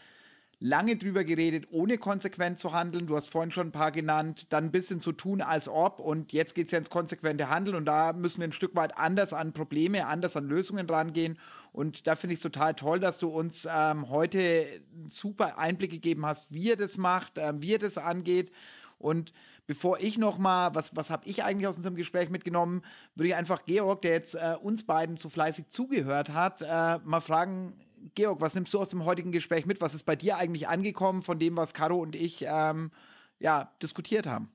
lange 0.65 0.97
drüber 0.97 1.25
geredet, 1.25 1.69
ohne 1.73 1.99
konsequent 1.99 2.59
zu 2.59 2.73
handeln. 2.73 3.07
Du 3.07 3.15
hast 3.17 3.29
vorhin 3.29 3.51
schon 3.51 3.69
ein 3.69 3.73
paar 3.73 3.93
genannt, 3.93 4.51
dann 4.51 4.65
ein 4.65 4.73
bisschen 4.73 4.99
zu 4.99 5.13
tun, 5.13 5.43
als 5.43 5.69
ob. 5.69 6.01
Und 6.01 6.33
jetzt 6.33 6.55
geht 6.55 6.67
es 6.67 6.73
ja 6.73 6.79
ins 6.79 6.89
konsequente 6.89 7.51
Handeln. 7.51 7.77
Und 7.77 7.85
da 7.85 8.15
müssen 8.15 8.41
wir 8.41 8.49
ein 8.49 8.53
Stück 8.53 8.75
weit 8.75 8.97
anders 8.97 9.35
an 9.35 9.53
Probleme, 9.53 10.07
anders 10.07 10.39
an 10.39 10.49
Lösungen 10.49 10.89
rangehen. 10.89 11.39
Und 11.73 12.07
da 12.07 12.17
finde 12.17 12.33
ich 12.33 12.39
es 12.39 12.43
total 12.43 12.73
toll, 12.73 12.99
dass 12.99 13.19
du 13.19 13.29
uns 13.29 13.69
ähm, 13.71 14.09
heute 14.09 14.39
einen 14.39 15.11
super 15.11 15.59
Einblick 15.59 15.91
gegeben 15.91 16.25
hast, 16.25 16.55
wie 16.55 16.69
ihr 16.69 16.77
das 16.77 16.97
macht, 16.97 17.37
äh, 17.37 17.53
wie 17.61 17.73
ihr 17.73 17.79
das 17.79 17.99
angeht. 17.99 18.51
Und 18.99 19.35
bevor 19.67 20.01
ich 20.01 20.17
noch 20.17 20.39
mal, 20.39 20.75
was, 20.75 20.97
was 20.97 21.11
habe 21.11 21.29
ich 21.29 21.45
eigentlich 21.45 21.67
aus 21.67 21.77
unserem 21.77 21.95
Gespräch 21.95 22.31
mitgenommen, 22.31 22.81
würde 23.17 23.29
ich 23.29 23.35
einfach 23.35 23.67
Georg, 23.67 24.01
der 24.01 24.13
jetzt 24.13 24.35
äh, 24.35 24.57
uns 24.63 24.87
beiden 24.87 25.19
zu 25.19 25.29
fleißig 25.29 25.69
zugehört 25.69 26.31
hat, 26.31 26.63
äh, 26.63 27.01
mal 27.05 27.21
fragen, 27.21 27.75
Georg, 28.15 28.41
was 28.41 28.55
nimmst 28.55 28.75
du 28.75 28.81
aus 28.81 28.89
dem 28.89 29.05
heutigen 29.05 29.33
Gespräch 29.33 29.67
mit? 29.67 29.81
Was 29.81 29.95
ist 29.95 30.05
bei 30.05 30.17
dir 30.17 30.37
eigentlich 30.37 30.69
angekommen 30.69 31.23
von 31.23 31.39
dem, 31.39 31.57
was 31.57 31.75
Caro 31.75 31.97
und 31.97 32.15
ich 32.17 32.45
ähm, 32.47 32.91
ja, 33.39 33.73
diskutiert 33.83 34.27
haben? 34.27 34.51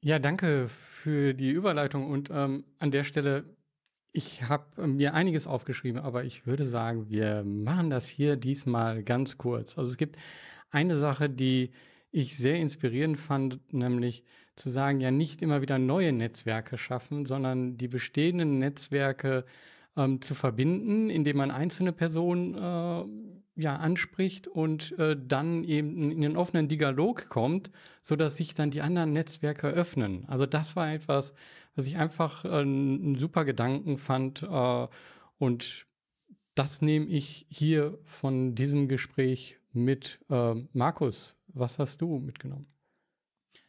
Ja, 0.00 0.18
danke 0.18 0.68
für 0.68 1.34
die 1.34 1.50
Überleitung 1.50 2.10
und 2.10 2.30
ähm, 2.30 2.64
an 2.78 2.90
der 2.90 3.04
Stelle, 3.04 3.44
ich 4.12 4.42
habe 4.42 4.86
mir 4.86 5.14
einiges 5.14 5.46
aufgeschrieben, 5.46 6.00
aber 6.00 6.24
ich 6.24 6.46
würde 6.46 6.64
sagen, 6.64 7.08
wir 7.08 7.42
machen 7.44 7.90
das 7.90 8.08
hier 8.08 8.36
diesmal 8.36 9.02
ganz 9.02 9.38
kurz. 9.38 9.78
Also 9.78 9.90
es 9.90 9.96
gibt 9.96 10.16
eine 10.70 10.96
Sache, 10.96 11.30
die 11.30 11.70
ich 12.10 12.36
sehr 12.36 12.56
inspirierend 12.56 13.18
fand, 13.18 13.72
nämlich 13.72 14.24
zu 14.56 14.70
sagen, 14.70 15.00
ja 15.00 15.10
nicht 15.10 15.42
immer 15.42 15.62
wieder 15.62 15.78
neue 15.78 16.12
Netzwerke 16.12 16.78
schaffen, 16.78 17.26
sondern 17.26 17.76
die 17.76 17.88
bestehenden 17.88 18.58
Netzwerke 18.58 19.44
ähm, 19.96 20.20
zu 20.20 20.34
verbinden, 20.34 21.10
indem 21.10 21.36
man 21.36 21.50
einzelne 21.50 21.92
Personen 21.92 22.54
äh, 22.54 23.60
ja, 23.60 23.76
anspricht 23.76 24.48
und 24.48 24.98
äh, 24.98 25.16
dann 25.16 25.64
eben 25.64 26.10
in 26.10 26.20
den 26.20 26.36
offenen 26.36 26.68
Dialog 26.68 27.28
kommt, 27.28 27.70
sodass 28.02 28.36
sich 28.36 28.54
dann 28.54 28.70
die 28.70 28.82
anderen 28.82 29.12
Netzwerke 29.12 29.68
öffnen. 29.68 30.24
Also 30.28 30.46
das 30.46 30.74
war 30.74 30.92
etwas, 30.92 31.34
was 31.76 31.86
ich 31.86 31.96
einfach 31.96 32.44
äh, 32.44 32.48
einen 32.48 33.16
super 33.18 33.44
Gedanken 33.44 33.96
fand 33.96 34.42
äh, 34.42 34.86
und 35.38 35.86
das 36.54 36.82
nehme 36.82 37.06
ich 37.06 37.46
hier 37.48 37.98
von 38.04 38.54
diesem 38.54 38.88
Gespräch 38.88 39.58
mit. 39.72 40.20
Äh, 40.30 40.54
Markus, 40.72 41.36
was 41.48 41.78
hast 41.78 42.00
du 42.00 42.18
mitgenommen? 42.18 42.73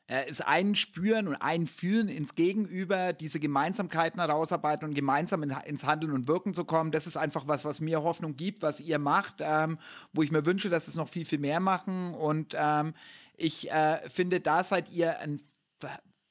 Äh, 0.08 0.30
ist 0.30 0.46
ein 0.46 0.76
Spüren 0.76 1.28
und 1.28 1.36
ein 1.36 1.68
Fühlen 1.68 2.10
ins 2.10 2.36
Gegenüber, 2.36 3.14
diese 3.14 3.40
Gemeinsamkeiten 3.40 4.20
herausarbeiten 4.20 4.88
und 4.88 4.94
gemeinsam 4.94 5.44
in, 5.44 5.56
ins 5.66 5.86
Handeln 5.86 6.14
und 6.14 6.28
Wirken 6.28 6.54
zu 6.54 6.66
kommen. 6.66 6.92
Das 6.92 7.08
ist 7.08 7.18
einfach 7.18 7.48
was, 7.48 7.66
was 7.66 7.80
mir 7.80 8.04
Hoffnung 8.04 8.36
gibt, 8.36 8.62
was 8.62 8.80
ihr 8.80 9.00
macht, 9.00 9.38
ähm, 9.40 9.80
wo 10.14 10.22
ich 10.22 10.32
mir 10.32 10.46
wünsche, 10.46 10.70
dass 10.70 10.88
es 10.88 10.96
noch 10.96 11.10
viel, 11.10 11.26
viel 11.26 11.40
mehr 11.40 11.60
machen. 11.60 12.14
Und 12.14 12.56
ähm, 12.58 12.94
ich 13.36 13.72
äh, 13.72 14.08
finde, 14.10 14.40
da 14.40 14.64
seid 14.64 14.90
ihr 14.92 15.20
ein 15.20 15.42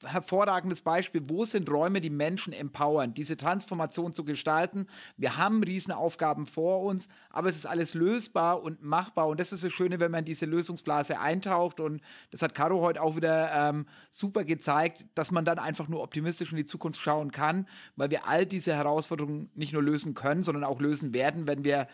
hervorragendes 0.06 0.80
Beispiel. 0.80 1.22
Wo 1.26 1.44
sind 1.44 1.68
Räume, 1.70 2.00
die 2.00 2.10
Menschen 2.10 2.52
empowern, 2.52 3.14
diese 3.14 3.36
Transformation 3.36 4.12
zu 4.12 4.24
gestalten? 4.24 4.86
Wir 5.16 5.36
haben 5.36 5.62
Riesenaufgaben 5.62 6.46
vor 6.46 6.82
uns, 6.82 7.08
aber 7.30 7.48
es 7.48 7.56
ist 7.56 7.66
alles 7.66 7.94
lösbar 7.94 8.62
und 8.62 8.82
machbar. 8.82 9.28
Und 9.28 9.40
das 9.40 9.52
ist 9.52 9.64
das 9.64 9.72
Schöne, 9.72 10.00
wenn 10.00 10.10
man 10.10 10.24
diese 10.24 10.46
Lösungsblase 10.46 11.20
eintaucht. 11.20 11.80
Und 11.80 12.00
das 12.30 12.42
hat 12.42 12.54
Caro 12.54 12.80
heute 12.80 13.02
auch 13.02 13.16
wieder 13.16 13.50
ähm, 13.52 13.86
super 14.10 14.44
gezeigt, 14.44 15.06
dass 15.14 15.30
man 15.30 15.44
dann 15.44 15.58
einfach 15.58 15.88
nur 15.88 16.02
optimistisch 16.02 16.50
in 16.50 16.56
die 16.56 16.66
Zukunft 16.66 17.00
schauen 17.00 17.30
kann, 17.32 17.66
weil 17.96 18.10
wir 18.10 18.26
all 18.28 18.46
diese 18.46 18.74
Herausforderungen 18.74 19.50
nicht 19.54 19.72
nur 19.72 19.82
lösen 19.82 20.14
können, 20.14 20.42
sondern 20.42 20.64
auch 20.64 20.80
lösen 20.80 21.14
werden, 21.14 21.46
wenn 21.46 21.64
wir 21.64 21.88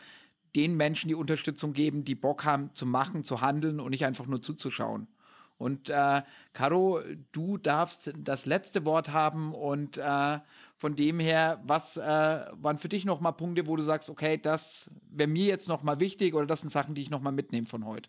den 0.57 0.77
Menschen 0.77 1.09
die 1.09 1.15
Unterstützung 1.15 1.73
geben, 1.73 2.05
die 2.05 2.15
Bock 2.15 2.45
haben 2.45 2.71
zu 2.75 2.87
machen, 2.87 3.25
zu 3.25 3.41
handeln 3.41 3.81
und 3.81 3.91
nicht 3.91 4.05
einfach 4.05 4.27
nur 4.27 4.43
zuzuschauen. 4.43 5.07
Und 5.61 5.91
äh, 5.91 6.23
Caro, 6.55 7.01
du 7.33 7.59
darfst 7.59 8.13
das 8.17 8.47
letzte 8.47 8.87
Wort 8.87 9.13
haben 9.13 9.55
und 9.55 9.99
äh, 9.99 10.39
von 10.79 10.97
dem 10.97 11.21
her, 11.21 11.61
was 11.65 11.99
äh, 11.99 12.01
waren 12.01 12.79
für 12.79 12.89
dich 12.89 13.05
nochmal 13.05 13.35
Punkte, 13.35 13.67
wo 13.67 13.77
du 13.77 13.83
sagst, 13.83 14.09
okay, 14.09 14.39
das 14.39 14.91
wäre 15.11 15.29
mir 15.29 15.45
jetzt 15.45 15.69
nochmal 15.69 16.01
wichtig 16.01 16.35
oder 16.35 16.47
das 16.47 16.61
sind 16.61 16.71
Sachen, 16.71 16.95
die 16.95 17.03
ich 17.03 17.11
nochmal 17.11 17.35
mitnehme 17.35 17.67
von 17.67 17.85
heute? 17.85 18.09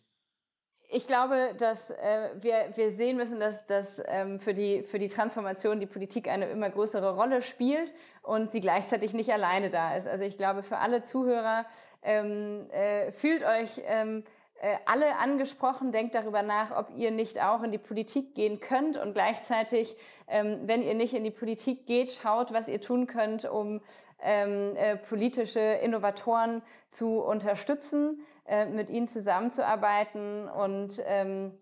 Ich 0.93 1.08
glaube, 1.08 1.54
dass 1.58 1.89
äh, 1.89 2.30
wir, 2.39 2.72
wir 2.76 2.91
sehen 2.91 3.18
müssen, 3.18 3.41
dass, 3.41 3.66
dass 3.66 4.02
ähm, 4.08 4.39
für, 4.39 4.54
die, 4.54 4.84
für 4.84 4.99
die 4.99 5.10
Transformation 5.10 5.82
die 5.82 5.86
Politik 5.88 6.30
eine 6.30 6.49
immer 6.49 6.70
größere 6.70 7.16
Rolle 7.16 7.41
spielt 7.41 7.93
und 8.22 8.52
sie 8.52 8.62
gleichzeitig 8.62 9.14
nicht 9.14 9.32
alleine 9.34 9.70
da 9.70 9.95
ist. 9.95 10.08
Also 10.08 10.24
ich 10.24 10.38
glaube, 10.38 10.64
für 10.64 10.78
alle 10.78 11.04
Zuhörer, 11.04 11.66
ähm, 12.02 12.70
äh, 12.72 13.12
fühlt 13.12 13.43
euch 13.43 13.82
ähm, 13.84 14.20
äh, 14.20 14.41
alle 14.86 15.18
angesprochen, 15.18 15.91
denkt 15.91 16.14
darüber 16.14 16.43
nach, 16.43 16.78
ob 16.78 16.91
ihr 16.95 17.12
nicht 17.12 17.41
auch 17.41 17.64
in 17.64 17.72
die 17.72 17.78
Politik 17.78 18.36
gehen 18.36 18.59
könnt. 18.59 18.97
Und 18.97 19.14
gleichzeitig, 19.14 19.95
ähm, 20.28 20.62
wenn 20.68 20.84
ihr 20.84 20.93
nicht 20.93 21.14
in 21.14 21.24
die 21.24 21.32
Politik 21.32 21.88
geht, 21.88 22.12
schaut, 22.12 22.53
was 22.53 22.68
ihr 22.68 22.80
tun 22.80 23.07
könnt, 23.07 23.45
um 23.45 23.82
ähm, 24.22 24.76
äh, 24.76 24.97
politische 24.97 25.59
Innovatoren 25.59 26.62
zu 26.89 27.22
unterstützen, 27.22 28.24
äh, 28.45 28.66
mit 28.66 28.89
ihnen 28.89 29.07
zusammenzuarbeiten. 29.07 30.47
Und 30.47 31.01
ähm, 31.05 31.57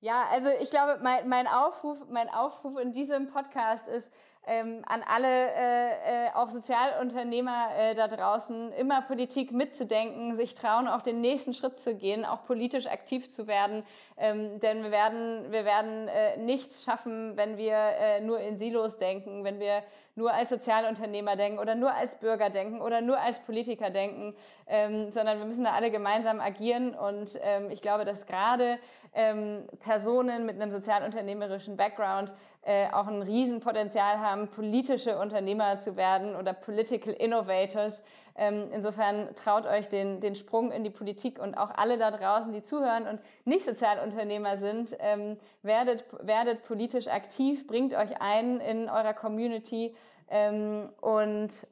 ja, 0.00 0.24
also 0.30 0.48
ich 0.60 0.70
glaube, 0.70 1.00
mein, 1.02 1.28
mein, 1.28 1.48
Aufruf, 1.48 1.98
mein 2.08 2.28
Aufruf 2.28 2.78
in 2.78 2.92
diesem 2.92 3.26
Podcast 3.26 3.88
ist, 3.88 4.12
ähm, 4.46 4.82
an 4.86 5.02
alle 5.02 5.26
äh, 5.26 6.26
äh, 6.26 6.30
auch 6.34 6.48
Sozialunternehmer 6.48 7.68
äh, 7.76 7.94
da 7.94 8.06
draußen, 8.06 8.72
immer 8.72 9.02
Politik 9.02 9.52
mitzudenken, 9.52 10.36
sich 10.36 10.54
trauen, 10.54 10.86
auch 10.86 11.02
den 11.02 11.20
nächsten 11.20 11.52
Schritt 11.52 11.78
zu 11.78 11.96
gehen, 11.96 12.24
auch 12.24 12.44
politisch 12.44 12.86
aktiv 12.86 13.28
zu 13.28 13.46
werden. 13.46 13.84
Ähm, 14.16 14.60
denn 14.60 14.84
wir 14.84 14.90
werden, 14.92 15.50
wir 15.50 15.64
werden 15.64 16.08
äh, 16.08 16.36
nichts 16.36 16.84
schaffen, 16.84 17.36
wenn 17.36 17.56
wir 17.56 17.74
äh, 17.74 18.20
nur 18.20 18.38
in 18.38 18.56
Silos 18.56 18.98
denken, 18.98 19.44
wenn 19.44 19.58
wir 19.58 19.82
nur 20.16 20.32
als 20.32 20.50
Sozialunternehmer 20.50 21.36
denken 21.36 21.58
oder 21.58 21.74
nur 21.74 21.94
als 21.94 22.16
Bürger 22.16 22.50
denken 22.50 22.80
oder 22.80 23.00
nur 23.00 23.20
als 23.20 23.38
Politiker 23.40 23.90
denken, 23.90 24.34
ähm, 24.66 25.10
sondern 25.10 25.38
wir 25.38 25.46
müssen 25.46 25.64
da 25.64 25.72
alle 25.72 25.90
gemeinsam 25.90 26.40
agieren. 26.40 26.94
Und 26.94 27.38
ähm, 27.42 27.70
ich 27.70 27.82
glaube, 27.82 28.04
dass 28.04 28.26
gerade 28.26 28.78
ähm, 29.14 29.64
Personen 29.80 30.46
mit 30.46 30.60
einem 30.60 30.70
sozialunternehmerischen 30.70 31.76
Background 31.76 32.34
äh, 32.62 32.88
auch 32.92 33.06
ein 33.06 33.22
Riesenpotenzial 33.22 34.18
haben, 34.18 34.48
politische 34.48 35.18
Unternehmer 35.18 35.78
zu 35.78 35.96
werden 35.96 36.34
oder 36.34 36.52
Political 36.52 37.12
Innovators. 37.12 38.02
Ähm, 38.38 38.68
insofern 38.72 39.34
traut 39.34 39.66
euch 39.66 39.88
den, 39.88 40.20
den 40.20 40.34
Sprung 40.34 40.70
in 40.70 40.84
die 40.84 40.90
Politik 40.90 41.38
und 41.38 41.56
auch 41.56 41.70
alle 41.74 41.96
da 41.96 42.10
draußen, 42.10 42.52
die 42.52 42.62
zuhören 42.62 43.06
und 43.06 43.20
nicht 43.44 43.64
Sozialunternehmer 43.64 44.58
sind, 44.58 44.96
ähm, 45.00 45.38
werdet, 45.62 46.04
werdet 46.20 46.62
politisch 46.62 47.08
aktiv, 47.08 47.66
bringt 47.66 47.94
euch 47.94 48.20
ein 48.20 48.60
in 48.60 48.90
eurer 48.90 49.14
Community 49.14 49.94
ähm, 50.28 50.90
und 51.00 51.66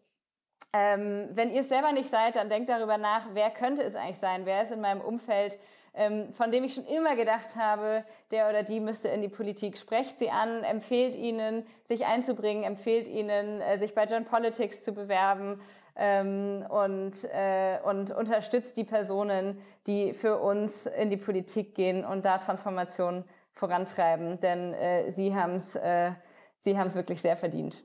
ähm, 0.73 1.29
wenn 1.33 1.51
ihr 1.51 1.61
es 1.61 1.69
selber 1.69 1.93
nicht 1.93 2.09
seid, 2.09 2.37
dann 2.37 2.49
denkt 2.49 2.69
darüber 2.69 2.99
nach, 2.99 3.29
wer 3.35 3.51
könnte 3.51 3.83
es 3.83 3.95
eigentlich 3.95 4.19
sein, 4.19 4.47
wer 4.47 4.63
ist 4.63 4.73
in 4.73 4.81
meinem 4.81 5.01
Umfeld, 5.01 5.59
ähm, 5.95 6.33
von 6.33 6.51
dem 6.51 6.65
ich 6.65 6.75
schon 6.75 6.87
immer 6.87 7.15
gedacht 7.15 7.55
habe, 7.55 8.05
der 8.33 8.49
oder 8.49 8.65
die 8.65 8.81
müsste 8.81 9.09
in 9.09 9.23
die 9.23 9.29
Politik. 9.29 9.79
Sprecht 9.79 10.19
sie 10.19 10.31
an, 10.31 10.65
empfehlt 10.65 11.15
ihnen, 11.15 11.65
sich 11.87 12.07
einzubringen, 12.07 12.65
empfehlt 12.65 13.07
ihnen, 13.07 13.61
äh, 13.61 13.79
sich 13.79 13.95
bei 13.95 14.05
John 14.05 14.25
Politics 14.25 14.83
zu 14.83 14.93
bewerben 14.93 15.61
ähm, 15.97 16.65
und, 16.69 17.25
äh, 17.33 17.79
und 17.85 18.11
unterstützt 18.11 18.77
die 18.77 18.85
Personen, 18.85 19.59
die 19.87 20.13
für 20.13 20.39
uns 20.39 20.87
in 20.87 21.11
die 21.11 21.17
Politik 21.17 21.75
gehen 21.75 22.05
und 22.05 22.25
da 22.25 22.39
Transformation 22.39 23.25
vorantreiben, 23.53 24.41
denn 24.41 24.75
äh, 24.75 25.11
sie 25.11 25.35
haben 25.35 25.55
es 25.55 25.77
äh, 25.77 26.13
sie 26.61 26.75
wirklich 26.75 27.21
sehr 27.21 27.37
verdient. 27.37 27.85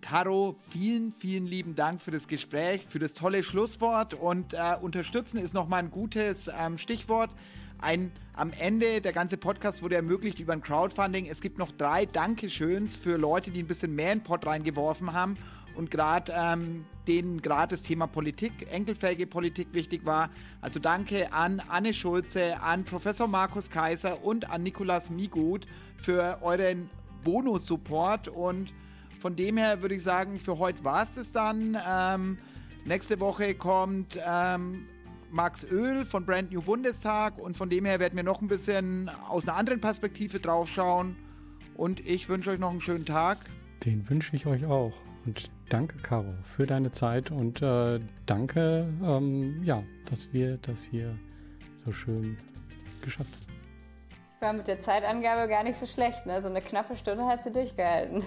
Caro, 0.00 0.56
vielen, 0.70 1.12
vielen 1.12 1.46
lieben 1.46 1.74
Dank 1.74 2.00
für 2.00 2.10
das 2.10 2.26
Gespräch, 2.26 2.86
für 2.88 2.98
das 2.98 3.12
tolle 3.12 3.42
Schlusswort 3.42 4.14
und 4.14 4.54
äh, 4.54 4.76
unterstützen 4.80 5.38
ist 5.38 5.52
nochmal 5.52 5.80
ein 5.80 5.90
gutes 5.90 6.50
ähm, 6.58 6.78
Stichwort. 6.78 7.30
Ein, 7.82 8.12
am 8.34 8.52
Ende, 8.58 9.00
der 9.00 9.12
ganze 9.12 9.36
Podcast 9.36 9.82
wurde 9.82 9.96
ermöglicht 9.96 10.38
über 10.40 10.52
ein 10.52 10.62
Crowdfunding. 10.62 11.26
Es 11.26 11.40
gibt 11.40 11.58
noch 11.58 11.70
drei 11.72 12.06
Dankeschöns 12.06 12.96
für 12.96 13.16
Leute, 13.16 13.50
die 13.50 13.62
ein 13.62 13.66
bisschen 13.66 13.94
mehr 13.94 14.12
in 14.12 14.18
den 14.18 14.24
Pot 14.24 14.46
reingeworfen 14.46 15.12
haben 15.12 15.36
und 15.76 15.90
gerade 15.90 16.32
ähm, 16.36 16.84
denen 17.06 17.42
gerade 17.42 17.70
das 17.70 17.82
Thema 17.82 18.06
Politik, 18.06 18.52
enkelfähige 18.70 19.26
Politik 19.26 19.68
wichtig 19.72 20.04
war. 20.04 20.30
Also 20.60 20.80
danke 20.80 21.32
an 21.32 21.62
Anne 21.68 21.92
Schulze, 21.94 22.60
an 22.62 22.84
Professor 22.84 23.26
Markus 23.26 23.70
Kaiser 23.70 24.24
und 24.24 24.50
an 24.50 24.62
Nikolas 24.62 25.10
Migut 25.10 25.66
für 25.96 26.38
euren 26.42 26.88
Bonus-Support 27.24 28.28
und 28.28 28.72
von 29.20 29.36
dem 29.36 29.58
her 29.58 29.82
würde 29.82 29.96
ich 29.96 30.02
sagen, 30.02 30.38
für 30.38 30.58
heute 30.58 30.82
war 30.82 31.02
es 31.02 31.14
das 31.14 31.32
dann. 31.32 31.76
Ähm, 31.86 32.38
nächste 32.86 33.20
Woche 33.20 33.54
kommt 33.54 34.18
ähm, 34.26 34.86
Max 35.30 35.64
Öl 35.64 36.06
von 36.06 36.24
Brand 36.24 36.50
New 36.50 36.62
Bundestag 36.62 37.38
und 37.38 37.56
von 37.56 37.68
dem 37.68 37.84
her 37.84 38.00
werden 38.00 38.16
wir 38.16 38.24
noch 38.24 38.40
ein 38.40 38.48
bisschen 38.48 39.10
aus 39.28 39.46
einer 39.46 39.56
anderen 39.56 39.80
Perspektive 39.80 40.40
drauf 40.40 40.70
schauen. 40.70 41.16
Und 41.74 42.00
ich 42.06 42.28
wünsche 42.28 42.50
euch 42.50 42.58
noch 42.58 42.70
einen 42.70 42.80
schönen 42.80 43.04
Tag. 43.04 43.38
Den 43.84 44.08
wünsche 44.08 44.34
ich 44.34 44.46
euch 44.46 44.64
auch. 44.64 44.92
Und 45.26 45.50
danke, 45.70 45.96
Caro, 45.98 46.28
für 46.56 46.66
deine 46.66 46.90
Zeit 46.90 47.30
und 47.30 47.62
äh, 47.62 48.00
danke, 48.26 48.86
ähm, 49.02 49.62
ja, 49.64 49.82
dass 50.10 50.32
wir 50.32 50.58
das 50.58 50.82
hier 50.82 51.16
so 51.84 51.92
schön 51.92 52.36
geschafft 53.02 53.32
haben. 53.32 53.56
Ich 54.36 54.42
war 54.42 54.52
mit 54.52 54.68
der 54.68 54.80
Zeitangabe 54.80 55.48
gar 55.48 55.62
nicht 55.62 55.78
so 55.78 55.86
schlecht, 55.86 56.26
ne? 56.26 56.42
So 56.42 56.48
eine 56.48 56.60
knappe 56.60 56.96
Stunde 56.96 57.24
hat 57.26 57.42
sie 57.42 57.52
durchgehalten. 57.52 58.22